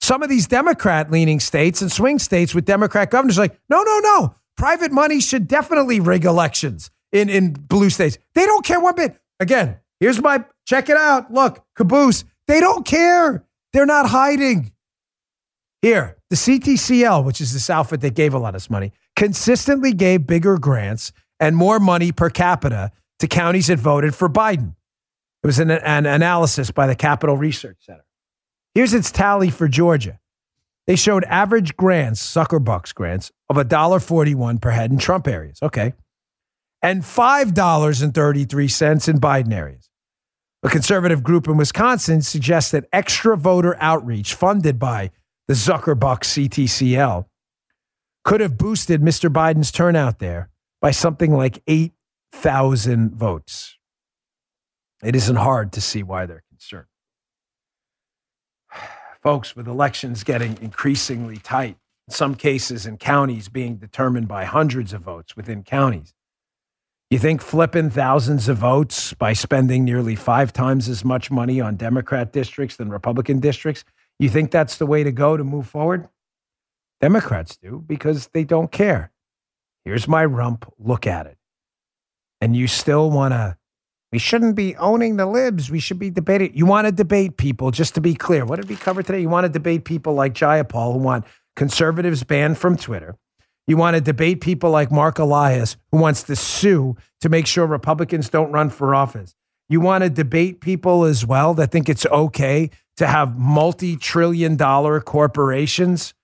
Some 0.00 0.22
of 0.22 0.28
these 0.28 0.46
Democrat 0.46 1.10
leaning 1.10 1.40
states 1.40 1.82
and 1.82 1.90
swing 1.90 2.18
states 2.18 2.54
with 2.54 2.64
Democrat 2.64 3.10
governors 3.10 3.38
are 3.38 3.42
like, 3.42 3.58
no, 3.68 3.82
no, 3.82 3.98
no. 3.98 4.34
Private 4.56 4.92
money 4.92 5.20
should 5.20 5.48
definitely 5.48 6.00
rig 6.00 6.24
elections 6.24 6.90
in, 7.12 7.28
in 7.28 7.52
blue 7.52 7.90
states. 7.90 8.18
They 8.34 8.46
don't 8.46 8.64
care 8.64 8.80
one 8.80 8.94
bit. 8.94 9.16
Again, 9.40 9.78
here's 10.00 10.20
my 10.20 10.44
check 10.66 10.88
it 10.88 10.96
out. 10.96 11.32
Look, 11.32 11.64
caboose. 11.76 12.24
They 12.46 12.60
don't 12.60 12.86
care. 12.86 13.44
They're 13.72 13.86
not 13.86 14.08
hiding. 14.08 14.72
Here, 15.82 16.16
the 16.30 16.36
CTCL, 16.36 17.24
which 17.24 17.40
is 17.40 17.52
this 17.52 17.70
outfit 17.70 18.00
that 18.00 18.14
gave 18.14 18.34
a 18.34 18.38
lot 18.38 18.54
of 18.54 18.70
money, 18.70 18.92
consistently 19.14 19.92
gave 19.92 20.26
bigger 20.26 20.58
grants 20.58 21.12
and 21.38 21.56
more 21.56 21.78
money 21.78 22.12
per 22.12 22.30
capita 22.30 22.90
to 23.20 23.28
counties 23.28 23.68
that 23.68 23.78
voted 23.78 24.14
for 24.14 24.28
Biden. 24.28 24.74
It 25.42 25.46
was 25.46 25.58
an, 25.58 25.70
an 25.70 26.06
analysis 26.06 26.70
by 26.70 26.86
the 26.86 26.96
Capital 26.96 27.36
Research 27.36 27.76
Center. 27.80 28.04
Here's 28.74 28.94
its 28.94 29.10
tally 29.10 29.50
for 29.50 29.68
Georgia. 29.68 30.18
They 30.86 30.96
showed 30.96 31.24
average 31.24 31.76
grants, 31.76 32.20
Zuckerbucks 32.20 32.94
grants, 32.94 33.30
of 33.48 33.56
$1.41 33.56 34.60
per 34.60 34.70
head 34.70 34.90
in 34.90 34.98
Trump 34.98 35.28
areas. 35.28 35.58
Okay. 35.62 35.92
And 36.82 37.02
$5.33 37.02 39.08
in 39.08 39.20
Biden 39.20 39.52
areas. 39.52 39.87
A 40.62 40.68
conservative 40.68 41.22
group 41.22 41.46
in 41.46 41.56
Wisconsin 41.56 42.20
suggests 42.22 42.72
that 42.72 42.88
extra 42.92 43.36
voter 43.36 43.76
outreach 43.78 44.34
funded 44.34 44.78
by 44.78 45.10
the 45.46 45.54
Zuckerbucks 45.54 46.48
CTCL 46.48 47.26
could 48.24 48.40
have 48.40 48.58
boosted 48.58 49.00
Mr. 49.00 49.32
Biden's 49.32 49.70
turnout 49.70 50.18
there 50.18 50.50
by 50.80 50.90
something 50.90 51.32
like 51.32 51.62
8 51.66 51.92
thousand 52.32 53.14
votes. 53.14 53.76
It 55.02 55.14
isn't 55.14 55.36
hard 55.36 55.72
to 55.72 55.80
see 55.80 56.02
why 56.02 56.26
they're 56.26 56.44
concerned. 56.48 56.86
Folks, 59.22 59.56
with 59.56 59.68
elections 59.68 60.24
getting 60.24 60.58
increasingly 60.60 61.38
tight, 61.38 61.76
in 62.06 62.14
some 62.14 62.34
cases 62.34 62.86
in 62.86 62.96
counties 62.96 63.48
being 63.48 63.76
determined 63.76 64.28
by 64.28 64.44
hundreds 64.44 64.92
of 64.92 65.02
votes 65.02 65.36
within 65.36 65.62
counties, 65.62 66.14
you 67.10 67.18
think 67.18 67.40
flipping 67.40 67.90
thousands 67.90 68.48
of 68.48 68.58
votes 68.58 69.14
by 69.14 69.32
spending 69.32 69.84
nearly 69.84 70.14
five 70.14 70.52
times 70.52 70.88
as 70.88 71.04
much 71.04 71.30
money 71.30 71.60
on 71.60 71.76
Democrat 71.76 72.32
districts 72.32 72.76
than 72.76 72.90
Republican 72.90 73.40
districts, 73.40 73.84
you 74.18 74.28
think 74.28 74.50
that's 74.50 74.76
the 74.76 74.86
way 74.86 75.02
to 75.04 75.12
go 75.12 75.36
to 75.36 75.44
move 75.44 75.66
forward? 75.66 76.08
Democrats 77.00 77.56
do 77.56 77.82
because 77.86 78.28
they 78.28 78.44
don't 78.44 78.72
care. 78.72 79.12
Here's 79.84 80.08
my 80.08 80.24
rump. 80.24 80.70
Look 80.78 81.06
at 81.06 81.26
it 81.26 81.38
and 82.40 82.56
you 82.56 82.66
still 82.66 83.10
want 83.10 83.32
to 83.32 83.56
we 84.10 84.18
shouldn't 84.18 84.56
be 84.56 84.74
owning 84.76 85.18
the 85.18 85.26
libs. 85.26 85.70
We 85.70 85.80
should 85.80 85.98
be 85.98 86.08
debating. 86.08 86.56
You 86.56 86.64
want 86.64 86.86
to 86.86 86.92
debate 86.92 87.36
people, 87.36 87.70
just 87.70 87.94
to 87.96 88.00
be 88.00 88.14
clear. 88.14 88.46
What 88.46 88.56
did 88.56 88.66
we 88.66 88.74
cover 88.74 89.02
today? 89.02 89.20
You 89.20 89.28
want 89.28 89.44
to 89.44 89.50
debate 89.50 89.84
people 89.84 90.14
like 90.14 90.32
Jayapal 90.32 90.94
who 90.94 90.98
want 90.98 91.26
conservatives 91.56 92.24
banned 92.24 92.56
from 92.56 92.78
Twitter. 92.78 93.18
You 93.68 93.76
want 93.76 93.96
to 93.96 94.00
debate 94.00 94.40
people 94.40 94.70
like 94.70 94.90
Mark 94.90 95.18
Elias 95.18 95.76
who 95.92 95.98
wants 95.98 96.22
to 96.24 96.34
sue 96.34 96.96
to 97.20 97.28
make 97.28 97.46
sure 97.46 97.66
Republicans 97.66 98.30
don't 98.30 98.50
run 98.50 98.70
for 98.70 98.94
office. 98.94 99.36
You 99.68 99.80
want 99.80 100.02
to 100.04 100.10
debate 100.10 100.62
people 100.62 101.04
as 101.04 101.26
well 101.26 101.52
that 101.54 101.70
think 101.70 101.90
it's 101.90 102.06
okay 102.06 102.70
to 102.96 103.06
have 103.06 103.38
multi 103.38 103.96
trillion 103.96 104.56
dollar 104.56 105.02
corporations 105.02 106.14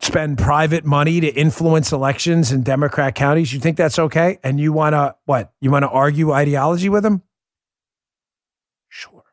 spend 0.00 0.36
private 0.36 0.84
money 0.84 1.20
to 1.20 1.28
influence 1.28 1.92
elections 1.92 2.52
in 2.52 2.62
Democrat 2.62 3.14
counties. 3.14 3.54
You 3.54 3.60
think 3.60 3.78
that's 3.78 3.98
okay? 3.98 4.38
And 4.44 4.60
you 4.60 4.74
want 4.74 4.92
to 4.92 5.16
what? 5.24 5.52
You 5.62 5.70
want 5.70 5.84
to 5.84 5.88
argue 5.88 6.30
ideology 6.30 6.90
with 6.90 7.04
them? 7.04 7.22
Sure. 8.90 9.24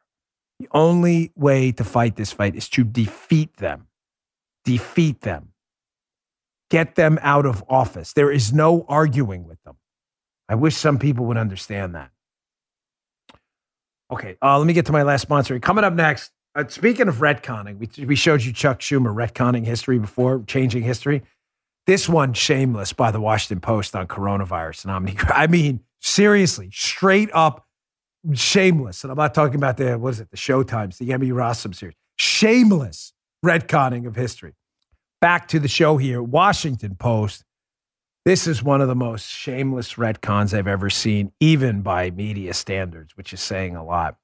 The 0.59 0.69
only 0.71 1.33
way 1.35 1.73
to 1.73 1.83
fight 1.83 2.15
this 2.15 2.31
fight 2.31 2.55
is 2.55 2.69
to 2.69 2.85
defeat 2.85 3.57
them. 3.57 3.87
Defeat 4.63 5.19
them. 5.21 5.52
Get 6.73 6.95
them 6.95 7.19
out 7.21 7.45
of 7.45 7.63
office. 7.69 8.13
There 8.13 8.31
is 8.31 8.51
no 8.51 8.83
arguing 8.89 9.47
with 9.47 9.61
them. 9.61 9.77
I 10.49 10.55
wish 10.55 10.75
some 10.75 10.97
people 10.97 11.25
would 11.25 11.37
understand 11.37 11.93
that. 11.93 12.09
Okay, 14.11 14.37
uh, 14.41 14.57
let 14.57 14.65
me 14.65 14.73
get 14.73 14.87
to 14.87 14.91
my 14.91 15.03
last 15.03 15.21
sponsor. 15.21 15.59
Coming 15.59 15.83
up 15.83 15.93
next, 15.93 16.31
uh, 16.55 16.63
speaking 16.67 17.07
of 17.07 17.17
retconning, 17.17 17.77
we, 17.77 18.05
we 18.07 18.15
showed 18.15 18.41
you 18.41 18.51
Chuck 18.51 18.79
Schumer 18.79 19.13
retconning 19.13 19.63
history 19.63 19.99
before, 19.99 20.41
changing 20.47 20.81
history. 20.81 21.21
This 21.85 22.09
one, 22.09 22.33
shameless 22.33 22.91
by 22.91 23.11
the 23.11 23.21
Washington 23.21 23.61
Post 23.61 23.95
on 23.95 24.07
coronavirus 24.07 24.85
and 24.85 24.93
Omni. 24.93 25.15
I 25.27 25.45
mean, 25.45 25.81
seriously, 26.01 26.71
straight 26.73 27.29
up 27.33 27.67
shameless. 28.33 29.03
And 29.03 29.11
I'm 29.11 29.17
not 29.17 29.35
talking 29.35 29.57
about 29.57 29.77
the, 29.77 29.99
what 29.99 30.09
is 30.15 30.21
it, 30.21 30.31
the 30.31 30.37
Showtimes, 30.37 30.97
the 30.97 31.13
Emmy 31.13 31.29
Rossum 31.29 31.75
series. 31.75 31.93
Shameless 32.15 33.13
retconning 33.45 34.07
of 34.07 34.15
history. 34.15 34.55
Back 35.23 35.47
to 35.47 35.59
the 35.59 35.69
show 35.69 35.95
here. 35.95 36.21
Washington 36.21 36.95
Post. 36.95 37.45
This 38.25 38.45
is 38.45 38.61
one 38.61 38.81
of 38.81 38.89
the 38.89 38.95
most 38.95 39.25
shameless 39.25 39.93
retcons 39.93 40.53
I've 40.53 40.67
ever 40.67 40.89
seen, 40.89 41.31
even 41.39 41.81
by 41.81 42.11
media 42.11 42.53
standards, 42.53 43.15
which 43.15 43.31
is 43.31 43.39
saying 43.39 43.77
a 43.77 43.85
lot. 43.85 44.17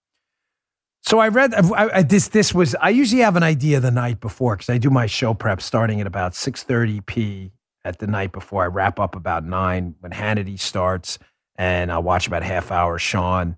So 1.03 1.19
I 1.19 1.29
read 1.29 1.53
I, 1.53 1.99
I, 1.99 2.03
this. 2.03 2.27
This 2.27 2.53
was 2.53 2.75
I 2.81 2.89
usually 2.89 3.21
have 3.21 3.37
an 3.37 3.43
idea 3.43 3.79
the 3.79 3.91
night 3.91 4.19
before 4.19 4.57
because 4.57 4.69
I 4.69 4.77
do 4.77 4.89
my 4.89 5.05
show 5.05 5.33
prep 5.33 5.61
starting 5.61 6.01
at 6.01 6.07
about 6.07 6.35
six 6.35 6.63
thirty 6.63 6.99
p 6.99 7.53
at 7.85 7.99
the 7.99 8.07
night 8.07 8.33
before. 8.33 8.63
I 8.63 8.67
wrap 8.67 8.99
up 8.99 9.15
about 9.15 9.45
nine 9.45 9.95
when 10.01 10.11
Hannity 10.11 10.59
starts, 10.59 11.17
and 11.55 11.93
I'll 11.93 12.03
watch 12.03 12.27
about 12.27 12.43
half 12.43 12.73
hour 12.73 12.99
Sean, 12.99 13.55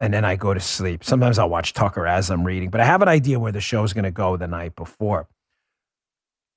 and 0.00 0.12
then 0.12 0.24
I 0.24 0.34
go 0.34 0.52
to 0.52 0.58
sleep. 0.58 1.04
Sometimes 1.04 1.38
I'll 1.38 1.48
watch 1.48 1.74
Tucker 1.74 2.08
as 2.08 2.28
I'm 2.28 2.42
reading, 2.42 2.70
but 2.70 2.80
I 2.80 2.86
have 2.86 3.02
an 3.02 3.08
idea 3.08 3.38
where 3.38 3.52
the 3.52 3.60
show's 3.60 3.92
going 3.92 4.02
to 4.02 4.10
go 4.10 4.36
the 4.36 4.48
night 4.48 4.74
before. 4.74 5.28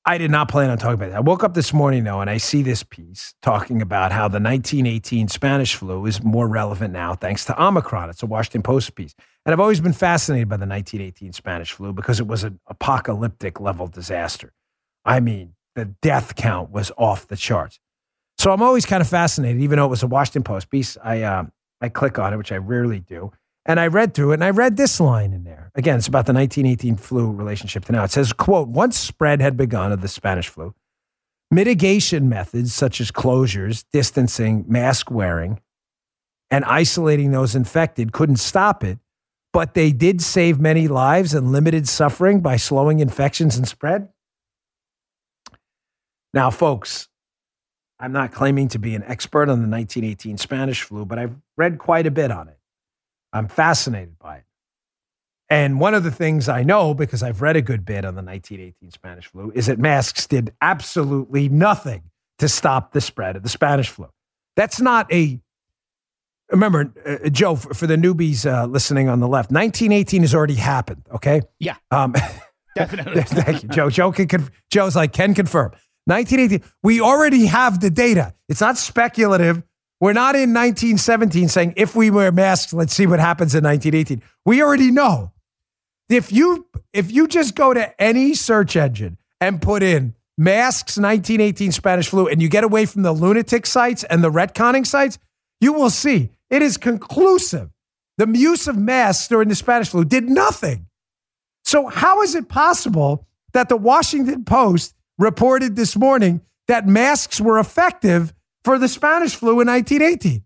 I 0.07 0.19
did 0.19 0.29
not 0.29 0.49
plan 0.49 0.69
on 0.69 0.77
talking 0.77 0.93
about 0.93 1.09
that. 1.09 1.17
I 1.17 1.21
woke 1.21 1.43
up 1.43 1.55
this 1.55 1.73
morning 1.73 2.03
though, 2.03 2.21
and 2.21 2.29
I 2.29 2.37
see 2.37 2.61
this 2.61 2.83
piece 2.83 3.33
talking 3.41 3.81
about 3.81 4.11
how 4.11 4.27
the 4.27 4.39
1918 4.39 5.27
Spanish 5.29 5.73
flu 5.73 6.05
is 6.05 6.23
more 6.23 6.47
relevant 6.47 6.93
now 6.93 7.15
thanks 7.15 7.45
to 7.45 7.61
Omicron. 7.61 8.11
It's 8.11 8.21
a 8.21 8.27
Washington 8.27 8.61
Post 8.61 8.93
piece. 8.93 9.15
And 9.45 9.53
I've 9.53 9.59
always 9.59 9.81
been 9.81 9.93
fascinated 9.93 10.47
by 10.47 10.57
the 10.57 10.67
1918 10.67 11.33
Spanish 11.33 11.71
flu 11.71 11.91
because 11.91 12.19
it 12.19 12.27
was 12.27 12.43
an 12.43 12.59
apocalyptic 12.67 13.59
level 13.59 13.87
disaster. 13.87 14.53
I 15.05 15.19
mean, 15.19 15.55
the 15.73 15.85
death 15.85 16.35
count 16.35 16.69
was 16.69 16.91
off 16.97 17.27
the 17.27 17.35
charts. 17.35 17.79
So 18.37 18.51
I'm 18.51 18.61
always 18.61 18.85
kind 18.85 19.01
of 19.01 19.07
fascinated, 19.07 19.61
even 19.61 19.77
though 19.77 19.85
it 19.85 19.89
was 19.89 20.03
a 20.03 20.07
Washington 20.07 20.43
Post 20.43 20.69
piece. 20.69 20.97
I 21.03 21.23
uh, 21.23 21.45
I 21.81 21.89
click 21.89 22.19
on 22.19 22.33
it, 22.33 22.37
which 22.37 22.51
I 22.51 22.57
rarely 22.57 22.99
do, 22.99 23.31
and 23.65 23.79
I 23.79 23.87
read 23.87 24.13
through 24.13 24.31
it, 24.31 24.35
and 24.35 24.43
I 24.43 24.51
read 24.51 24.77
this 24.77 24.99
line 24.99 25.33
in 25.33 25.43
there. 25.43 25.71
Again, 25.75 25.97
it's 25.97 26.07
about 26.07 26.25
the 26.25 26.33
1918 26.33 26.97
flu 26.97 27.31
relationship 27.31 27.85
to 27.85 27.91
now. 27.91 28.03
It 28.03 28.11
says, 28.11 28.33
"quote 28.33 28.67
Once 28.67 28.97
spread 28.97 29.41
had 29.41 29.57
begun 29.57 29.91
of 29.91 30.01
the 30.01 30.07
Spanish 30.07 30.47
flu, 30.47 30.73
mitigation 31.51 32.29
methods 32.29 32.73
such 32.73 33.01
as 33.01 33.11
closures, 33.11 33.83
distancing, 33.91 34.65
mask 34.67 35.09
wearing, 35.09 35.59
and 36.49 36.63
isolating 36.65 37.31
those 37.31 37.55
infected 37.55 38.11
couldn't 38.11 38.37
stop 38.37 38.83
it." 38.83 38.99
But 39.51 39.73
they 39.73 39.91
did 39.91 40.21
save 40.21 40.59
many 40.59 40.87
lives 40.87 41.33
and 41.33 41.51
limited 41.51 41.87
suffering 41.87 42.41
by 42.41 42.57
slowing 42.57 42.99
infections 42.99 43.57
and 43.57 43.67
spread. 43.67 44.09
Now, 46.33 46.51
folks, 46.51 47.07
I'm 47.97 48.11
not 48.11 48.33
claiming 48.33 48.67
to 48.69 48.79
be 48.79 48.93
an 48.95 49.03
expert 49.03 49.47
on 49.47 49.61
the 49.61 49.67
1918 49.67 50.37
Spanish 50.37 50.83
flu, 50.83 51.05
but 51.05 51.17
I've 51.17 51.37
read 51.55 51.79
quite 51.79 52.05
a 52.05 52.11
bit 52.11 52.29
on 52.31 52.49
it. 52.49 52.59
I'm 53.35 53.47
fascinated 53.47 54.17
by 54.17 54.37
it. 54.37 54.43
And 55.49 55.79
one 55.79 55.93
of 55.93 56.03
the 56.03 56.11
things 56.11 56.49
I 56.49 56.63
know, 56.63 56.93
because 56.93 57.21
I've 57.21 57.41
read 57.41 57.55
a 57.55 57.61
good 57.61 57.85
bit 57.85 58.03
on 58.05 58.15
the 58.15 58.23
1918 58.23 58.91
Spanish 58.91 59.27
flu, 59.27 59.51
is 59.53 59.67
that 59.67 59.77
masks 59.77 60.25
did 60.25 60.53
absolutely 60.61 61.49
nothing 61.49 62.03
to 62.39 62.47
stop 62.47 62.93
the 62.93 63.01
spread 63.01 63.35
of 63.35 63.43
the 63.43 63.49
Spanish 63.49 63.89
flu. 63.89 64.07
That's 64.55 64.81
not 64.81 65.11
a, 65.13 65.39
remember, 66.49 66.93
uh, 67.05 67.29
Joe, 67.29 67.57
for, 67.57 67.73
for 67.73 67.87
the 67.87 67.95
newbies 67.95 68.51
uh, 68.51 68.65
listening 68.65 69.07
on 69.07 69.19
the 69.19 69.27
left, 69.27 69.51
1918 69.51 70.21
has 70.21 70.33
already 70.33 70.55
happened, 70.55 71.05
okay? 71.13 71.41
Yeah. 71.59 71.75
Um, 71.91 72.15
Definitely. 72.75 73.21
thank 73.25 73.63
you, 73.63 73.69
Joe. 73.69 73.89
Joe 73.89 74.11
can, 74.11 74.27
conf- 74.27 74.51
Joe's 74.71 74.95
like, 74.95 75.13
can 75.13 75.33
confirm. 75.33 75.71
1918, 76.05 76.67
we 76.83 77.01
already 77.01 77.45
have 77.45 77.79
the 77.79 77.89
data. 77.89 78.33
It's 78.49 78.61
not 78.61 78.77
speculative. 78.77 79.63
We're 80.05 80.13
not 80.13 80.35
in 80.35 80.53
1917 80.53 81.47
saying 81.47 81.73
if 81.77 81.95
we 81.95 82.11
wear 82.11 82.31
masks, 82.31 82.73
let's 82.73 82.93
see 82.93 83.07
what 83.07 83.19
happens 83.19 83.55
in 83.55 83.63
1918. 83.63 84.21
We 84.45 84.61
already 84.61 84.91
know. 84.91 85.31
If 86.09 86.31
you 86.31 86.67
if 86.93 87.11
you 87.11 87.27
just 87.27 87.55
go 87.55 87.73
to 87.73 87.99
any 87.99 88.35
search 88.35 88.75
engine 88.75 89.17
and 89.41 89.59
put 89.59 89.81
in 89.81 90.13
masks 90.37 90.97
1918 90.97 91.71
Spanish 91.71 92.09
flu 92.09 92.27
and 92.27 92.39
you 92.39 92.49
get 92.49 92.63
away 92.63 92.85
from 92.85 93.01
the 93.01 93.13
lunatic 93.13 93.65
sites 93.65 94.03
and 94.03 94.23
the 94.23 94.29
retconning 94.29 94.85
sites, 94.85 95.17
you 95.59 95.73
will 95.73 95.89
see 95.89 96.29
it 96.51 96.61
is 96.61 96.77
conclusive. 96.77 97.71
The 98.19 98.27
use 98.27 98.67
of 98.67 98.77
masks 98.77 99.27
during 99.27 99.49
the 99.49 99.55
Spanish 99.55 99.89
flu 99.89 100.05
did 100.05 100.29
nothing. 100.29 100.85
So 101.63 101.87
how 101.87 102.21
is 102.21 102.35
it 102.35 102.47
possible 102.47 103.25
that 103.53 103.69
the 103.69 103.75
Washington 103.75 104.45
Post 104.45 104.93
reported 105.17 105.75
this 105.75 105.97
morning 105.97 106.41
that 106.67 106.87
masks 106.87 107.41
were 107.41 107.57
effective 107.57 108.34
for 108.65 108.77
the 108.77 108.87
Spanish 108.87 109.35
flu 109.35 109.61
in 109.61 109.67
1918? 109.67 110.43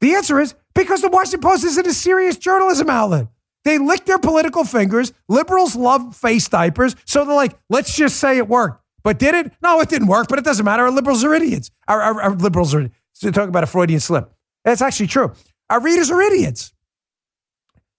The 0.00 0.14
answer 0.14 0.40
is 0.40 0.54
because 0.74 1.02
the 1.02 1.10
Washington 1.10 1.40
Post 1.40 1.64
isn't 1.64 1.86
a 1.86 1.92
serious 1.92 2.38
journalism 2.38 2.88
outlet. 2.88 3.26
They 3.64 3.76
lick 3.76 4.06
their 4.06 4.18
political 4.18 4.64
fingers. 4.64 5.12
Liberals 5.28 5.76
love 5.76 6.16
face 6.16 6.48
diapers. 6.48 6.96
So 7.04 7.24
they're 7.24 7.34
like, 7.34 7.58
let's 7.68 7.94
just 7.94 8.16
say 8.16 8.38
it 8.38 8.48
worked. 8.48 8.82
But 9.02 9.18
did 9.18 9.34
it? 9.34 9.52
No, 9.62 9.80
it 9.80 9.90
didn't 9.90 10.08
work, 10.08 10.28
but 10.28 10.38
it 10.38 10.44
doesn't 10.44 10.64
matter. 10.64 10.84
Our 10.84 10.90
liberals 10.90 11.22
are 11.24 11.34
idiots. 11.34 11.70
Our, 11.88 12.00
our, 12.00 12.22
our 12.22 12.34
liberals 12.34 12.74
are 12.74 12.88
so 13.12 13.30
talking 13.30 13.50
about 13.50 13.64
a 13.64 13.66
Freudian 13.66 14.00
slip. 14.00 14.32
That's 14.64 14.80
actually 14.80 15.08
true. 15.08 15.32
Our 15.68 15.80
readers 15.80 16.10
are 16.10 16.20
idiots. 16.22 16.72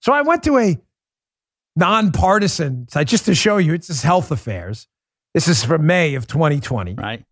So 0.00 0.12
I 0.12 0.22
went 0.22 0.42
to 0.44 0.58
a 0.58 0.78
nonpartisan 1.76 2.88
site 2.88 3.06
just 3.06 3.26
to 3.26 3.34
show 3.34 3.58
you 3.58 3.74
it's 3.74 3.88
this 3.88 4.02
health 4.02 4.30
affairs. 4.30 4.88
This 5.34 5.46
is 5.46 5.64
from 5.64 5.86
May 5.86 6.14
of 6.14 6.26
2020. 6.26 6.94
Right. 6.94 7.24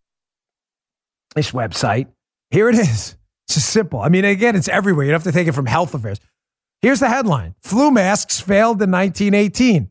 This 1.35 1.53
website. 1.53 2.09
Here 2.51 2.68
it 2.68 2.74
is. 2.74 3.16
It's 3.47 3.55
just 3.55 3.70
simple. 3.70 4.01
I 4.01 4.09
mean, 4.09 4.24
again, 4.24 4.57
it's 4.57 4.68
everywhere. 4.68 5.05
You 5.05 5.12
don't 5.12 5.22
have 5.22 5.33
to 5.33 5.37
take 5.37 5.49
it 5.49 5.53
from 5.53 5.66
health 5.66 5.95
affairs. 5.95 6.18
Here's 6.83 7.01
the 7.01 7.09
headline 7.09 7.55
Flu 7.62 7.91
masks 7.91 8.41
failed 8.41 8.83
in 8.83 8.91
1918, 8.91 9.91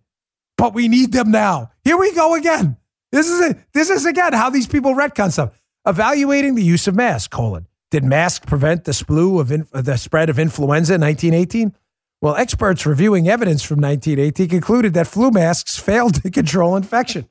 but 0.57 0.73
we 0.73 0.87
need 0.87 1.11
them 1.11 1.31
now. 1.31 1.71
Here 1.83 1.97
we 1.97 2.13
go 2.13 2.35
again. 2.35 2.77
This 3.11 3.29
is 3.29 3.41
it. 3.41 3.57
This 3.73 3.89
is 3.89 4.05
again 4.05 4.33
how 4.33 4.49
these 4.49 4.67
people 4.67 4.93
retcon 4.93 5.31
stuff. 5.31 5.51
Evaluating 5.85 6.55
the 6.55 6.63
use 6.63 6.87
of 6.87 6.95
masks, 6.95 7.27
colon. 7.27 7.67
Did 7.91 8.03
masks 8.03 8.45
prevent 8.45 8.83
the, 8.83 8.91
splu 8.91 9.39
of 9.39 9.51
in, 9.51 9.67
uh, 9.73 9.81
the 9.81 9.97
spread 9.97 10.29
of 10.29 10.37
influenza 10.37 10.95
in 10.95 11.01
1918? 11.01 11.75
Well, 12.21 12.35
experts 12.35 12.85
reviewing 12.85 13.29
evidence 13.29 13.63
from 13.63 13.79
1918 13.79 14.49
concluded 14.49 14.93
that 14.93 15.07
flu 15.07 15.31
masks 15.31 15.77
failed 15.79 16.21
to 16.21 16.29
control 16.29 16.75
infection. 16.75 17.27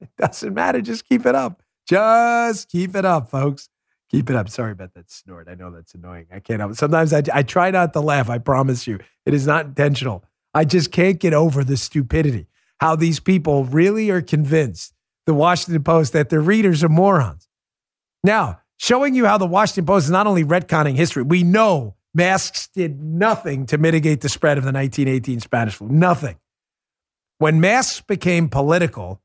It 0.00 0.10
doesn't 0.18 0.54
matter. 0.54 0.80
Just 0.80 1.08
keep 1.08 1.26
it 1.26 1.34
up. 1.34 1.62
Just 1.88 2.68
keep 2.68 2.94
it 2.94 3.04
up, 3.04 3.30
folks. 3.30 3.68
Keep 4.10 4.30
it 4.30 4.36
up. 4.36 4.48
Sorry 4.48 4.72
about 4.72 4.94
that 4.94 5.10
snort. 5.10 5.48
I 5.48 5.54
know 5.54 5.70
that's 5.70 5.94
annoying. 5.94 6.26
I 6.32 6.40
can't 6.40 6.60
help 6.60 6.72
it. 6.72 6.78
Sometimes 6.78 7.12
I, 7.12 7.22
I 7.32 7.42
try 7.42 7.70
not 7.70 7.92
to 7.92 8.00
laugh. 8.00 8.28
I 8.28 8.38
promise 8.38 8.86
you. 8.86 8.98
It 9.24 9.34
is 9.34 9.46
not 9.46 9.66
intentional. 9.66 10.24
I 10.52 10.64
just 10.64 10.90
can't 10.90 11.18
get 11.20 11.32
over 11.32 11.62
the 11.62 11.76
stupidity. 11.76 12.46
How 12.80 12.96
these 12.96 13.20
people 13.20 13.64
really 13.64 14.10
are 14.10 14.22
convinced, 14.22 14.94
the 15.26 15.34
Washington 15.34 15.82
Post, 15.84 16.12
that 16.12 16.28
their 16.28 16.40
readers 16.40 16.82
are 16.82 16.88
morons. 16.88 17.48
Now, 18.24 18.60
showing 18.78 19.14
you 19.14 19.26
how 19.26 19.38
the 19.38 19.46
Washington 19.46 19.86
Post 19.86 20.06
is 20.06 20.10
not 20.10 20.26
only 20.26 20.44
retconning 20.44 20.96
history, 20.96 21.22
we 21.22 21.44
know 21.44 21.94
masks 22.12 22.68
did 22.68 23.00
nothing 23.00 23.66
to 23.66 23.78
mitigate 23.78 24.22
the 24.22 24.28
spread 24.28 24.58
of 24.58 24.64
the 24.64 24.72
1918 24.72 25.40
Spanish 25.40 25.74
flu. 25.74 25.88
Nothing. 25.88 26.36
When 27.38 27.60
masks 27.60 28.00
became 28.00 28.48
political, 28.48 29.20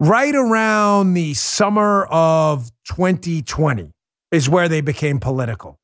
right 0.00 0.34
around 0.34 1.14
the 1.14 1.34
summer 1.34 2.04
of 2.06 2.70
2020 2.88 3.92
is 4.32 4.48
where 4.48 4.68
they 4.68 4.80
became 4.80 5.18
political, 5.18 5.78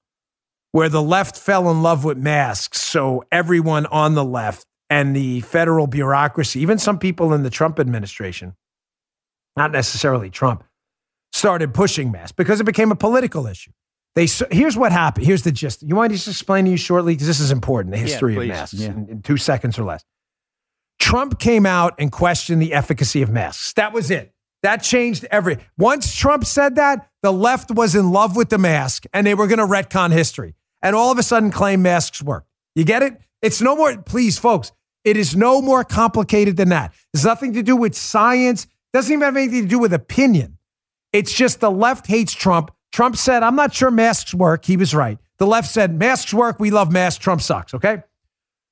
where 0.72 0.88
the 0.88 1.02
left 1.02 1.36
fell 1.36 1.70
in 1.70 1.82
love 1.82 2.04
with 2.04 2.18
masks. 2.18 2.80
So 2.80 3.24
everyone 3.32 3.86
on 3.86 4.14
the 4.14 4.24
left 4.24 4.66
and 4.90 5.16
the 5.16 5.40
federal 5.40 5.86
bureaucracy, 5.86 6.60
even 6.60 6.78
some 6.78 6.98
people 6.98 7.32
in 7.32 7.42
the 7.42 7.50
Trump 7.50 7.78
administration, 7.80 8.54
not 9.56 9.70
necessarily 9.72 10.28
Trump, 10.30 10.64
started 11.32 11.72
pushing 11.72 12.10
masks 12.10 12.32
because 12.32 12.60
it 12.60 12.64
became 12.64 12.92
a 12.92 12.96
political 12.96 13.46
issue. 13.46 13.70
They 14.14 14.26
here's 14.50 14.76
what 14.76 14.92
happened. 14.92 15.24
Here's 15.24 15.42
the 15.42 15.52
gist. 15.52 15.82
You 15.82 15.96
want 15.96 16.10
me 16.10 16.18
to 16.18 16.22
just 16.24 16.28
explain 16.28 16.66
to 16.66 16.70
you 16.70 16.76
shortly 16.76 17.14
because 17.14 17.26
this 17.26 17.40
is 17.40 17.50
important. 17.50 17.92
The 17.92 17.98
history 17.98 18.34
Yeah, 18.34 18.40
of 18.42 18.48
masks 18.48 18.74
Yeah. 18.74 18.88
in, 18.90 19.08
in 19.08 19.22
two 19.22 19.38
seconds 19.38 19.78
or 19.78 19.84
less. 19.84 20.04
Trump 21.02 21.40
came 21.40 21.66
out 21.66 21.96
and 21.98 22.12
questioned 22.12 22.62
the 22.62 22.72
efficacy 22.72 23.22
of 23.22 23.28
masks. 23.28 23.72
That 23.72 23.92
was 23.92 24.08
it. 24.08 24.32
That 24.62 24.84
changed 24.84 25.26
every. 25.32 25.58
Once 25.76 26.14
Trump 26.14 26.44
said 26.44 26.76
that, 26.76 27.10
the 27.22 27.32
left 27.32 27.72
was 27.72 27.96
in 27.96 28.12
love 28.12 28.36
with 28.36 28.50
the 28.50 28.56
mask 28.56 29.04
and 29.12 29.26
they 29.26 29.34
were 29.34 29.48
going 29.48 29.58
to 29.58 29.66
retcon 29.66 30.12
history 30.12 30.54
and 30.80 30.94
all 30.94 31.10
of 31.10 31.18
a 31.18 31.24
sudden 31.24 31.50
claim 31.50 31.82
masks 31.82 32.22
work. 32.22 32.46
You 32.76 32.84
get 32.84 33.02
it? 33.02 33.20
It's 33.42 33.60
no 33.60 33.74
more, 33.74 33.98
please, 33.98 34.38
folks, 34.38 34.70
it 35.02 35.16
is 35.16 35.34
no 35.34 35.60
more 35.60 35.82
complicated 35.82 36.56
than 36.56 36.68
that. 36.68 36.94
It's 37.12 37.24
nothing 37.24 37.54
to 37.54 37.64
do 37.64 37.74
with 37.74 37.96
science, 37.96 38.62
it 38.62 38.70
doesn't 38.92 39.12
even 39.12 39.24
have 39.24 39.36
anything 39.36 39.62
to 39.62 39.68
do 39.68 39.80
with 39.80 39.92
opinion. 39.92 40.56
It's 41.12 41.32
just 41.32 41.58
the 41.58 41.70
left 41.70 42.06
hates 42.06 42.32
Trump. 42.32 42.70
Trump 42.92 43.16
said, 43.16 43.42
I'm 43.42 43.56
not 43.56 43.74
sure 43.74 43.90
masks 43.90 44.32
work. 44.32 44.64
He 44.64 44.76
was 44.76 44.94
right. 44.94 45.18
The 45.38 45.48
left 45.48 45.68
said, 45.68 45.98
masks 45.98 46.32
work. 46.32 46.60
We 46.60 46.70
love 46.70 46.92
masks. 46.92 47.18
Trump 47.18 47.42
sucks. 47.42 47.74
Okay. 47.74 48.04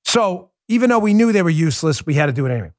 So 0.05 0.50
even 0.71 0.89
though 0.89 1.01
we 1.01 1.15
knew 1.15 1.33
they 1.33 1.43
were 1.43 1.51
useless, 1.51 2.07
we 2.07 2.15
had 2.15 2.27
to 2.27 2.33
do 2.33 2.47
it 2.47 2.53
anyway. 2.53 2.71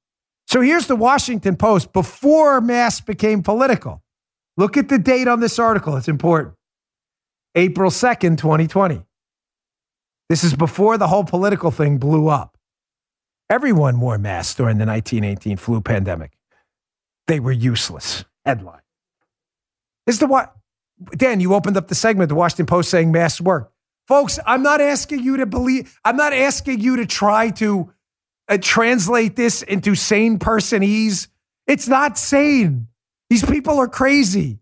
So 0.47 0.61
here's 0.61 0.87
the 0.87 0.95
Washington 0.95 1.57
Post 1.57 1.91
before 1.91 2.61
masks 2.61 3.01
became 3.01 3.43
political. 3.43 4.01
Look 4.55 4.77
at 4.77 4.87
the 4.87 4.97
date 4.97 5.27
on 5.27 5.41
this 5.41 5.59
article. 5.59 5.97
It's 5.97 6.07
important. 6.07 6.55
April 7.53 7.91
2nd, 7.91 8.37
2020. 8.37 9.03
This 10.29 10.45
is 10.45 10.55
before 10.55 10.97
the 10.97 11.07
whole 11.07 11.25
political 11.25 11.69
thing 11.69 11.97
blew 11.97 12.29
up. 12.29 12.57
Everyone 13.49 13.99
wore 13.99 14.17
masks 14.17 14.55
during 14.55 14.77
the 14.77 14.85
1918 14.85 15.57
flu 15.57 15.81
pandemic. 15.81 16.31
They 17.27 17.41
were 17.41 17.51
useless. 17.51 18.23
Headline. 18.45 18.79
This 20.05 20.15
is 20.15 20.19
the 20.19 20.27
what? 20.27 20.55
Dan, 21.17 21.41
you 21.41 21.53
opened 21.53 21.75
up 21.75 21.89
the 21.89 21.95
segment, 21.95 22.29
the 22.29 22.35
Washington 22.35 22.67
Post 22.67 22.89
saying 22.89 23.11
masks 23.11 23.41
work. 23.41 23.73
Folks, 24.07 24.39
I'm 24.45 24.63
not 24.63 24.81
asking 24.81 25.19
you 25.23 25.37
to 25.37 25.45
believe, 25.45 25.97
I'm 26.03 26.17
not 26.17 26.33
asking 26.33 26.79
you 26.81 26.97
to 26.97 27.05
try 27.05 27.49
to 27.51 27.93
uh, 28.49 28.57
translate 28.59 29.35
this 29.35 29.61
into 29.61 29.95
sane 29.95 30.39
personese. 30.39 31.27
It's 31.67 31.87
not 31.87 32.17
sane. 32.17 32.87
These 33.29 33.45
people 33.45 33.79
are 33.79 33.87
crazy. 33.87 34.59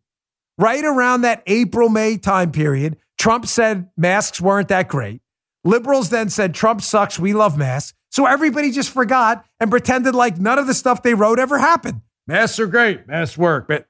Right 0.58 0.84
around 0.84 1.22
that 1.22 1.42
April, 1.48 1.90
May 1.90 2.18
time 2.18 2.52
period, 2.52 2.98
Trump 3.18 3.46
said 3.48 3.90
masks 3.98 4.40
weren't 4.40 4.68
that 4.68 4.90
great. 4.90 5.22
Liberals 5.64 6.10
then 6.10 6.30
said 6.30 6.54
Trump 6.54 6.82
sucks. 6.82 7.18
We 7.18 7.34
love 7.34 7.58
masks. 7.58 7.98
So 8.12 8.26
everybody 8.26 8.72
just 8.72 8.90
forgot 8.92 9.46
and 9.60 9.70
pretended 9.70 10.16
like 10.16 10.38
none 10.38 10.60
of 10.60 10.68
the 10.68 10.74
stuff 10.74 11.02
they 11.02 11.14
wrote 11.14 11.40
ever 11.40 11.58
happened. 11.58 12.02
Masks 12.28 12.60
are 12.60 12.68
great. 12.68 13.08
Masks 13.08 13.38
work. 13.38 13.68
But 13.68 13.88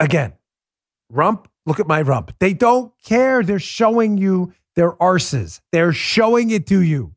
again, 0.00 0.34
rump, 1.10 1.48
look 1.66 1.80
at 1.80 1.86
my 1.86 2.02
rump. 2.02 2.34
They 2.38 2.54
don't 2.54 2.92
care. 3.04 3.42
They're 3.42 3.58
showing 3.58 4.18
you 4.18 4.52
their 4.76 4.92
arses. 4.92 5.60
They're 5.72 5.92
showing 5.92 6.50
it 6.50 6.66
to 6.68 6.80
you. 6.80 7.14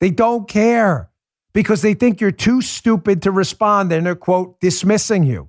They 0.00 0.10
don't 0.10 0.48
care. 0.48 1.10
because 1.54 1.82
they 1.82 1.94
think 1.94 2.20
you're 2.20 2.32
too 2.32 2.60
stupid 2.60 3.22
to 3.22 3.30
respond 3.30 3.92
and 3.92 4.04
they're, 4.04 4.16
quote, 4.16 4.60
dismissing 4.60 5.22
you. 5.24 5.48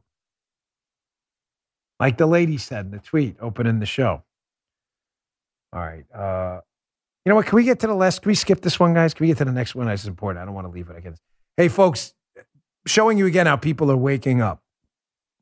Like 2.00 2.18
the 2.18 2.28
lady 2.28 2.58
said 2.58 2.86
in 2.86 2.92
the 2.92 3.00
tweet 3.00 3.38
opening 3.42 3.80
the 3.80 3.86
show. 3.86 4.24
All 5.74 5.82
right. 5.82 6.06
Uh, 6.14 6.62
you 7.26 7.32
know 7.32 7.36
what? 7.36 7.48
Can 7.48 7.56
we 7.56 7.64
get 7.64 7.80
to 7.80 7.88
the 7.88 7.96
last? 7.96 8.22
Can 8.22 8.30
we 8.30 8.36
skip 8.36 8.62
this 8.62 8.80
one, 8.80 8.94
guys? 8.94 9.14
Can 9.14 9.24
we 9.24 9.28
get 9.30 9.38
to 9.40 9.46
the 9.46 9.52
next 9.52 9.76
one? 9.76 9.88
This 9.88 10.02
is 10.02 10.08
important. 10.08 10.42
I 10.42 10.46
don't 10.46 10.54
want 10.54 10.68
to 10.68 10.72
leave 10.72 10.90
it 10.90 10.98
again. 10.98 11.16
Hey, 11.58 11.70
folks, 11.70 12.14
showing 12.86 13.18
you 13.18 13.26
again 13.26 13.48
how 13.48 13.56
people 13.56 13.90
are 13.92 13.98
waking 13.98 14.42
up, 14.42 14.62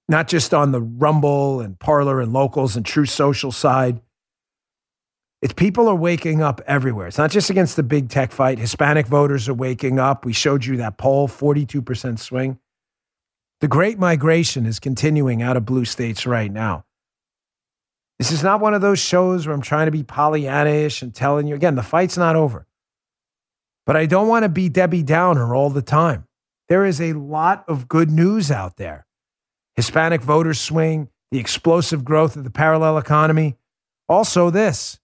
not 0.07 0.27
just 0.27 0.53
on 0.53 0.71
the 0.71 0.81
Rumble 0.81 1.61
and 1.61 1.79
Parler 1.79 2.19
and 2.21 2.33
locals 2.33 2.75
and 2.75 2.85
Truth 2.85 3.09
Social 3.09 3.51
side. 3.51 4.01
It's 5.41 5.53
people 5.53 5.87
are 5.89 5.95
waking 5.95 6.41
up 6.41 6.61
everywhere. 6.65 7.07
It's 7.07 7.17
not 7.17 7.31
just 7.31 7.49
against 7.49 7.75
the 7.75 7.83
big 7.83 8.09
tech 8.09 8.31
fight. 8.31 8.59
Hispanic 8.59 9.07
voters 9.07 9.49
are 9.49 9.53
waking 9.53 9.99
up. 9.99 10.25
We 10.25 10.33
showed 10.33 10.65
you 10.65 10.77
that 10.77 10.97
poll, 10.97 11.27
42% 11.27 12.19
swing. 12.19 12.59
The 13.59 13.67
great 13.67 13.97
migration 13.99 14.65
is 14.65 14.79
continuing 14.79 15.41
out 15.41 15.57
of 15.57 15.65
blue 15.65 15.85
states 15.85 16.25
right 16.25 16.51
now. 16.51 16.85
This 18.19 18.31
is 18.31 18.43
not 18.43 18.61
one 18.61 18.73
of 18.73 18.81
those 18.81 18.99
shows 18.99 19.45
where 19.45 19.55
I'm 19.55 19.61
trying 19.61 19.87
to 19.87 19.91
be 19.91 20.03
Pollyannish 20.03 21.01
and 21.01 21.13
telling 21.13 21.47
you 21.47 21.55
again, 21.55 21.75
the 21.75 21.83
fight's 21.83 22.17
not 22.17 22.35
over. 22.35 22.65
But 23.85 23.97
I 23.97 24.05
don't 24.05 24.27
want 24.27 24.43
to 24.43 24.49
be 24.49 24.69
Debbie 24.69 25.03
Downer 25.03 25.53
all 25.53 25.69
the 25.69 25.81
time. 25.81 26.25
There 26.69 26.85
is 26.85 27.01
a 27.01 27.13
lot 27.13 27.65
of 27.67 27.89
good 27.89 28.09
news 28.09 28.49
out 28.49 28.77
there. 28.77 29.05
Hispanic 29.75 30.21
voters 30.21 30.59
swing, 30.59 31.09
the 31.31 31.39
explosive 31.39 32.05
growth 32.05 32.35
of 32.35 32.43
the 32.43 32.49
parallel 32.49 32.97
economy. 32.97 33.57
Also, 34.07 34.49
this 34.49 34.99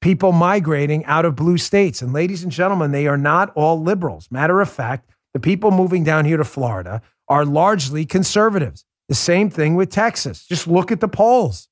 people 0.00 0.32
migrating 0.32 1.04
out 1.04 1.24
of 1.24 1.36
blue 1.36 1.58
states. 1.58 2.00
And 2.02 2.12
ladies 2.12 2.42
and 2.42 2.50
gentlemen, 2.50 2.90
they 2.90 3.06
are 3.06 3.18
not 3.18 3.52
all 3.54 3.80
liberals. 3.82 4.28
Matter 4.30 4.60
of 4.60 4.70
fact, 4.70 5.10
the 5.34 5.40
people 5.40 5.70
moving 5.70 6.04
down 6.04 6.24
here 6.24 6.38
to 6.38 6.44
Florida 6.44 7.02
are 7.28 7.44
largely 7.44 8.04
conservatives. 8.06 8.84
The 9.08 9.14
same 9.14 9.50
thing 9.50 9.74
with 9.74 9.90
Texas. 9.90 10.46
Just 10.46 10.66
look 10.66 10.90
at 10.90 11.00
the 11.00 11.08
polls. 11.08 11.68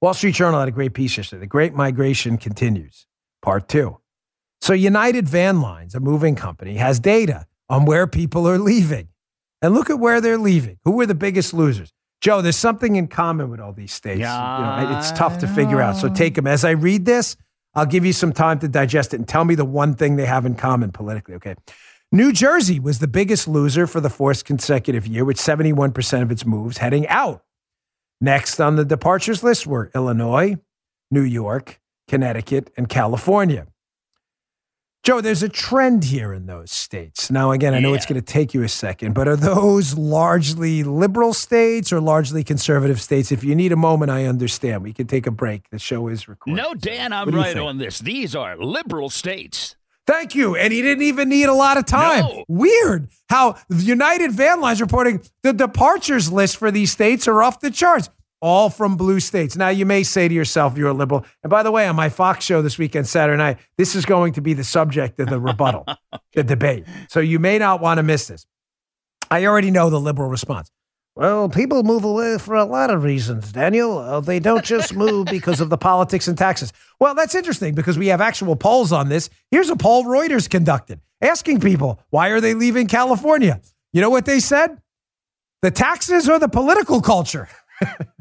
Wall 0.00 0.14
Street 0.14 0.34
Journal 0.34 0.58
had 0.58 0.68
a 0.68 0.72
great 0.72 0.94
piece 0.94 1.16
yesterday. 1.16 1.40
The 1.40 1.46
Great 1.46 1.74
Migration 1.74 2.36
continues, 2.36 3.06
part 3.40 3.68
two. 3.68 3.98
So, 4.60 4.72
United 4.72 5.28
Van 5.28 5.60
Lines, 5.60 5.94
a 5.94 6.00
moving 6.00 6.34
company, 6.34 6.76
has 6.76 6.98
data 6.98 7.46
on 7.68 7.84
where 7.84 8.06
people 8.06 8.48
are 8.48 8.58
leaving. 8.72 9.08
And 9.62 9.74
look 9.74 9.88
at 9.90 9.98
where 9.98 10.20
they're 10.20 10.38
leaving. 10.38 10.78
Who 10.84 10.92
were 10.92 11.06
the 11.06 11.14
biggest 11.14 11.54
losers? 11.54 11.92
Joe, 12.20 12.42
there's 12.42 12.56
something 12.56 12.96
in 12.96 13.08
common 13.08 13.48
with 13.48 13.60
all 13.60 13.72
these 13.72 13.92
states. 13.92 14.20
Yeah, 14.20 14.82
you 14.82 14.88
know, 14.88 14.98
it's 14.98 15.10
tough 15.12 15.38
to 15.38 15.48
figure 15.48 15.80
out. 15.80 15.96
So 15.96 16.08
take 16.08 16.34
them. 16.34 16.46
As 16.46 16.64
I 16.64 16.70
read 16.70 17.04
this, 17.04 17.36
I'll 17.74 17.86
give 17.86 18.04
you 18.04 18.12
some 18.12 18.32
time 18.32 18.58
to 18.60 18.68
digest 18.68 19.14
it 19.14 19.16
and 19.16 19.26
tell 19.26 19.44
me 19.44 19.54
the 19.54 19.64
one 19.64 19.94
thing 19.94 20.16
they 20.16 20.26
have 20.26 20.44
in 20.44 20.54
common 20.54 20.92
politically. 20.92 21.34
Okay. 21.36 21.54
New 22.12 22.32
Jersey 22.32 22.78
was 22.78 22.98
the 22.98 23.08
biggest 23.08 23.48
loser 23.48 23.86
for 23.86 24.00
the 24.00 24.10
fourth 24.10 24.44
consecutive 24.44 25.06
year, 25.06 25.24
with 25.24 25.38
71% 25.38 26.22
of 26.22 26.30
its 26.30 26.44
moves 26.44 26.78
heading 26.78 27.08
out. 27.08 27.42
Next 28.20 28.60
on 28.60 28.76
the 28.76 28.84
departures 28.84 29.42
list 29.42 29.66
were 29.66 29.90
Illinois, 29.94 30.56
New 31.10 31.22
York, 31.22 31.80
Connecticut, 32.08 32.70
and 32.76 32.88
California. 32.88 33.66
Joe, 35.02 35.20
there's 35.20 35.42
a 35.42 35.48
trend 35.48 36.04
here 36.04 36.32
in 36.32 36.46
those 36.46 36.70
states. 36.70 37.28
Now, 37.28 37.50
again, 37.50 37.74
I 37.74 37.80
know 37.80 37.88
yeah. 37.88 37.96
it's 37.96 38.06
going 38.06 38.20
to 38.20 38.24
take 38.24 38.54
you 38.54 38.62
a 38.62 38.68
second, 38.68 39.14
but 39.14 39.26
are 39.26 39.34
those 39.34 39.98
largely 39.98 40.84
liberal 40.84 41.34
states 41.34 41.92
or 41.92 42.00
largely 42.00 42.44
conservative 42.44 43.02
states? 43.02 43.32
If 43.32 43.42
you 43.42 43.56
need 43.56 43.72
a 43.72 43.76
moment, 43.76 44.12
I 44.12 44.26
understand. 44.26 44.84
We 44.84 44.92
can 44.92 45.08
take 45.08 45.26
a 45.26 45.32
break. 45.32 45.68
The 45.70 45.80
show 45.80 46.06
is 46.06 46.28
recorded. 46.28 46.62
No, 46.62 46.74
Dan, 46.74 47.12
I'm 47.12 47.30
right 47.30 47.58
on 47.58 47.78
this. 47.78 47.98
These 47.98 48.36
are 48.36 48.56
liberal 48.56 49.10
states. 49.10 49.74
Thank 50.06 50.36
you. 50.36 50.54
And 50.54 50.72
he 50.72 50.82
didn't 50.82 51.02
even 51.02 51.28
need 51.28 51.48
a 51.48 51.54
lot 51.54 51.78
of 51.78 51.86
time. 51.86 52.20
No. 52.20 52.44
Weird 52.46 53.08
how 53.28 53.56
United 53.70 54.30
Van 54.30 54.60
Lines 54.60 54.80
reporting 54.80 55.22
the 55.42 55.52
departures 55.52 56.30
list 56.30 56.56
for 56.58 56.70
these 56.70 56.92
states 56.92 57.26
are 57.26 57.42
off 57.42 57.58
the 57.60 57.70
charts 57.70 58.08
all 58.42 58.68
from 58.68 58.96
blue 58.96 59.20
states. 59.20 59.56
Now, 59.56 59.68
you 59.68 59.86
may 59.86 60.02
say 60.02 60.28
to 60.28 60.34
yourself, 60.34 60.76
you're 60.76 60.90
a 60.90 60.92
liberal. 60.92 61.24
And 61.42 61.50
by 61.50 61.62
the 61.62 61.70
way, 61.70 61.86
on 61.86 61.96
my 61.96 62.08
Fox 62.08 62.44
show 62.44 62.60
this 62.60 62.76
weekend, 62.76 63.06
Saturday 63.06 63.38
night, 63.38 63.58
this 63.78 63.94
is 63.94 64.04
going 64.04 64.34
to 64.34 64.42
be 64.42 64.52
the 64.52 64.64
subject 64.64 65.18
of 65.20 65.28
the 65.28 65.40
rebuttal, 65.40 65.86
the 66.34 66.42
debate. 66.42 66.84
So 67.08 67.20
you 67.20 67.38
may 67.38 67.58
not 67.58 67.80
want 67.80 67.98
to 67.98 68.02
miss 68.02 68.26
this. 68.26 68.44
I 69.30 69.46
already 69.46 69.70
know 69.70 69.88
the 69.88 70.00
liberal 70.00 70.28
response. 70.28 70.70
Well, 71.14 71.48
people 71.48 71.82
move 71.82 72.04
away 72.04 72.38
for 72.38 72.54
a 72.54 72.64
lot 72.64 72.90
of 72.90 73.04
reasons, 73.04 73.52
Daniel. 73.52 73.98
Uh, 73.98 74.20
they 74.20 74.40
don't 74.40 74.64
just 74.64 74.94
move 74.96 75.26
because 75.26 75.60
of 75.60 75.70
the 75.70 75.78
politics 75.78 76.26
and 76.26 76.36
taxes. 76.36 76.72
Well, 76.98 77.14
that's 77.14 77.34
interesting 77.34 77.74
because 77.74 77.96
we 77.96 78.08
have 78.08 78.20
actual 78.20 78.56
polls 78.56 78.92
on 78.92 79.08
this. 79.08 79.30
Here's 79.50 79.70
a 79.70 79.76
poll 79.76 80.04
Reuters 80.04 80.50
conducted 80.50 81.00
asking 81.20 81.60
people, 81.60 82.00
why 82.10 82.30
are 82.30 82.40
they 82.40 82.54
leaving 82.54 82.88
California? 82.88 83.60
You 83.92 84.00
know 84.00 84.10
what 84.10 84.24
they 84.24 84.40
said? 84.40 84.78
The 85.60 85.70
taxes 85.70 86.28
or 86.28 86.40
the 86.40 86.48
political 86.48 87.00
culture? 87.00 87.48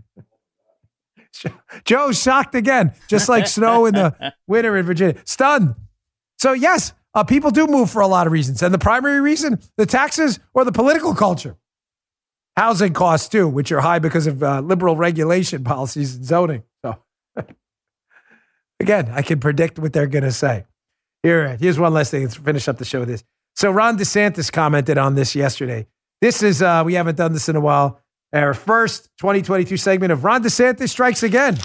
Joe's 1.85 2.21
shocked 2.21 2.55
again, 2.55 2.93
just 3.07 3.29
like 3.29 3.47
snow 3.47 3.85
in 3.85 3.93
the 3.93 4.33
winter 4.47 4.77
in 4.77 4.85
Virginia. 4.85 5.15
Stunned. 5.25 5.75
So, 6.39 6.53
yes, 6.53 6.93
uh, 7.13 7.23
people 7.23 7.51
do 7.51 7.67
move 7.67 7.89
for 7.89 8.01
a 8.01 8.07
lot 8.07 8.27
of 8.27 8.33
reasons. 8.33 8.61
And 8.61 8.73
the 8.73 8.79
primary 8.79 9.19
reason, 9.19 9.59
the 9.77 9.85
taxes 9.85 10.39
or 10.53 10.65
the 10.65 10.71
political 10.71 11.13
culture. 11.13 11.55
Housing 12.57 12.93
costs, 12.93 13.29
too, 13.29 13.47
which 13.47 13.71
are 13.71 13.79
high 13.79 13.99
because 13.99 14.27
of 14.27 14.43
uh, 14.43 14.59
liberal 14.59 14.95
regulation 14.95 15.63
policies 15.63 16.15
and 16.15 16.25
zoning. 16.25 16.63
So, 16.83 16.97
again, 18.79 19.09
I 19.13 19.21
can 19.21 19.39
predict 19.39 19.79
what 19.79 19.93
they're 19.93 20.07
going 20.07 20.23
to 20.23 20.31
say. 20.31 20.65
Here, 21.23 21.55
here's 21.57 21.79
one 21.79 21.93
last 21.93 22.11
thing. 22.11 22.23
Let's 22.23 22.35
finish 22.35 22.67
up 22.67 22.77
the 22.77 22.85
show 22.85 22.99
with 22.99 23.09
this. 23.09 23.23
So, 23.55 23.71
Ron 23.71 23.97
DeSantis 23.97 24.51
commented 24.51 24.97
on 24.97 25.15
this 25.15 25.35
yesterday. 25.35 25.87
This 26.19 26.43
is, 26.43 26.61
uh, 26.61 26.83
we 26.85 26.95
haven't 26.95 27.15
done 27.17 27.33
this 27.33 27.47
in 27.47 27.55
a 27.55 27.61
while. 27.61 28.00
Our 28.33 28.53
first 28.53 29.09
2022 29.17 29.75
segment 29.75 30.13
of 30.13 30.23
Ron 30.23 30.41
DeSantis 30.41 30.87
Strikes 30.87 31.21
Again. 31.21 31.55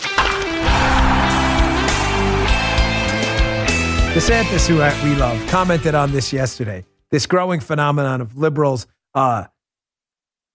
DeSantis, 4.16 4.66
who 4.66 5.08
we 5.08 5.14
love, 5.14 5.46
commented 5.48 5.94
on 5.94 6.10
this 6.10 6.32
yesterday. 6.32 6.84
This 7.12 7.26
growing 7.26 7.60
phenomenon 7.60 8.20
of 8.20 8.36
liberals 8.36 8.88
uh, 9.14 9.44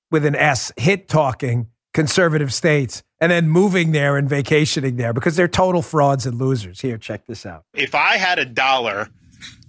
with 0.10 0.26
an 0.26 0.36
S 0.36 0.74
hit 0.76 1.08
talking 1.08 1.68
conservative 1.94 2.54
states 2.54 3.04
and 3.22 3.32
then 3.32 3.48
moving 3.48 3.94
there 3.94 4.18
and 4.18 4.28
vacationing 4.28 4.98
there 4.98 5.14
because 5.14 5.38
they're 5.38 5.48
total 5.48 5.82
frauds 5.82 6.26
and 6.26 6.38
losers. 6.38 6.82
Here, 6.82 6.98
check 6.98 7.26
this 7.26 7.46
out. 7.46 7.64
If 7.74 7.96
I 7.96 8.18
had 8.18 8.38
a 8.38 8.46
dollar 8.46 9.08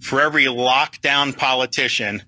for 0.01 0.21
every 0.21 0.47
lockdown 0.47 1.37
politician 1.37 2.23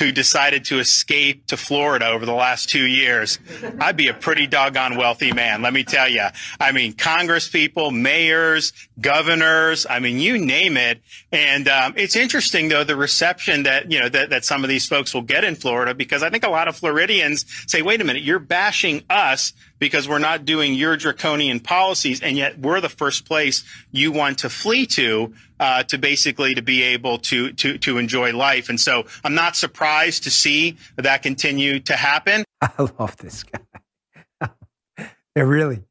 who 0.00 0.10
decided 0.10 0.64
to 0.64 0.78
escape 0.78 1.46
to 1.46 1.56
Florida 1.56 2.08
over 2.08 2.24
the 2.26 2.34
last 2.34 2.70
two 2.70 2.84
years, 2.84 3.38
I'd 3.78 3.96
be 3.96 4.08
a 4.08 4.14
pretty 4.14 4.46
doggone 4.46 4.96
wealthy 4.96 5.32
man. 5.32 5.60
Let 5.60 5.74
me 5.74 5.84
tell 5.84 6.08
you. 6.08 6.24
I 6.58 6.72
mean, 6.72 6.94
Congress 6.94 7.48
people, 7.48 7.90
mayors, 7.90 8.72
governors. 9.00 9.86
I 9.88 10.00
mean, 10.00 10.18
you 10.18 10.38
name 10.38 10.78
it. 10.78 11.02
And 11.30 11.68
um, 11.68 11.94
it's 11.96 12.16
interesting 12.16 12.68
though 12.68 12.82
the 12.82 12.96
reception 12.96 13.64
that 13.64 13.92
you 13.92 14.00
know 14.00 14.08
that, 14.08 14.30
that 14.30 14.44
some 14.44 14.64
of 14.64 14.70
these 14.70 14.86
folks 14.86 15.14
will 15.14 15.22
get 15.22 15.44
in 15.44 15.54
Florida 15.54 15.94
because 15.94 16.22
I 16.22 16.30
think 16.30 16.44
a 16.44 16.50
lot 16.50 16.66
of 16.66 16.76
Floridians 16.76 17.44
say, 17.66 17.82
"Wait 17.82 18.00
a 18.00 18.04
minute, 18.04 18.22
you're 18.22 18.38
bashing 18.38 19.04
us." 19.10 19.52
Because 19.80 20.08
we're 20.08 20.20
not 20.20 20.44
doing 20.44 20.74
your 20.74 20.96
draconian 20.96 21.58
policies, 21.58 22.20
and 22.20 22.36
yet 22.36 22.60
we're 22.60 22.80
the 22.80 22.88
first 22.88 23.26
place 23.26 23.64
you 23.90 24.12
want 24.12 24.38
to 24.38 24.48
flee 24.48 24.86
to 24.86 25.34
uh, 25.58 25.82
to 25.84 25.98
basically 25.98 26.54
to 26.54 26.62
be 26.62 26.82
able 26.82 27.18
to 27.18 27.52
to 27.54 27.78
to 27.78 27.98
enjoy 27.98 28.32
life. 28.32 28.68
And 28.68 28.78
so 28.78 29.06
I'm 29.24 29.34
not 29.34 29.56
surprised 29.56 30.22
to 30.24 30.30
see 30.30 30.76
that 30.96 31.22
continue 31.22 31.80
to 31.80 31.96
happen. 31.96 32.44
I 32.60 32.70
love 32.98 33.16
this 33.16 33.42
guy. 33.42 34.50
it 35.34 35.40
really. 35.40 35.82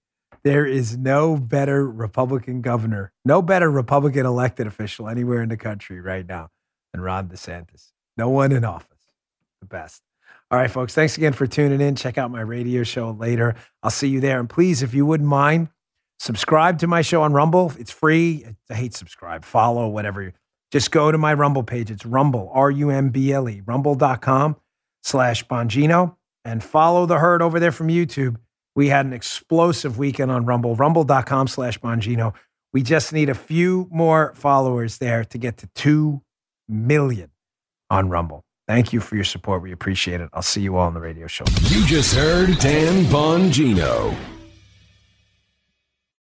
There 0.44 0.66
is 0.66 0.98
no 0.98 1.36
better 1.36 1.86
Republican 1.86 2.62
governor, 2.62 3.12
no 3.26 3.42
better 3.42 3.70
Republican 3.70 4.26
elected 4.26 4.68
official 4.68 5.10
anywhere 5.10 5.42
in 5.42 5.50
the 5.50 5.58
country 5.58 6.00
right 6.00 6.26
now 6.26 6.50
than 6.94 7.02
Ron 7.02 7.28
DeSantis. 7.28 7.92
No 8.16 8.30
one 8.30 8.54
in 8.54 8.64
office. 8.64 8.88
The 9.60 9.68
best. 9.68 10.02
All 10.52 10.58
right, 10.58 10.72
folks, 10.72 10.96
thanks 10.96 11.16
again 11.16 11.34
for 11.34 11.46
tuning 11.46 11.80
in. 11.80 11.96
Check 11.96 12.18
out 12.18 12.32
my 12.32 12.42
radio 12.42 12.82
show 12.84 13.12
later. 13.12 13.56
I'll 13.84 13.92
see 13.92 14.08
you 14.08 14.20
there. 14.20 14.40
And 14.40 14.50
please, 14.50 14.82
if 14.82 14.96
you 14.96 15.06
wouldn't 15.06 15.30
mind, 15.30 15.70
subscribe 16.18 16.80
to 16.80 16.88
my 16.88 17.04
show 17.04 17.22
on 17.22 17.34
Rumble. 17.34 17.72
It's 17.78 17.92
free. 17.92 18.46
I 18.70 18.74
hate 18.74 18.96
subscribe, 18.96 19.46
follow, 19.46 19.88
whatever. 19.88 20.34
Just 20.72 20.92
go 20.92 21.12
to 21.12 21.20
my 21.20 21.36
Rumble 21.36 21.62
page. 21.64 21.92
It's 21.92 22.06
Rumble, 22.06 22.50
R 22.52 22.72
U 22.72 22.90
M 22.90 23.10
B 23.10 23.32
L 23.32 23.48
E, 23.48 23.62
rumble.com 23.64 24.56
slash 25.04 25.46
Bongino, 25.46 26.16
and 26.44 26.64
follow 26.64 27.06
the 27.06 27.20
herd 27.20 27.44
over 27.44 27.60
there 27.60 27.72
from 27.72 27.90
YouTube. 27.90 28.38
We 28.76 28.88
had 28.88 29.06
an 29.06 29.14
explosive 29.14 30.00
weekend 30.00 30.32
on 30.32 30.46
Rumble, 30.46 30.76
rumble.com 30.76 31.48
slash 31.48 31.80
Bongino. 31.80 32.34
We 32.74 32.82
just 32.82 33.14
need 33.14 33.30
a 33.30 33.36
few 33.36 33.88
more 33.92 34.34
followers 34.36 34.98
there 34.98 35.24
to 35.26 35.38
get 35.38 35.58
to 35.58 35.68
2 35.76 36.22
million 36.68 37.32
on 37.90 38.10
Rumble. 38.10 38.46
Thank 38.70 38.94
you 38.94 39.00
for 39.00 39.16
your 39.16 39.24
support. 39.24 39.64
We 39.64 39.72
appreciate 39.72 40.22
it. 40.22 40.30
I'll 40.32 40.44
see 40.44 40.62
you 40.62 40.78
all 40.78 40.86
on 40.86 40.94
the 40.94 41.00
radio 41.00 41.26
show. 41.26 41.44
You 41.70 41.84
just 41.88 42.14
heard 42.14 42.56
Dan 42.60 43.04
Bongino. 43.06 44.16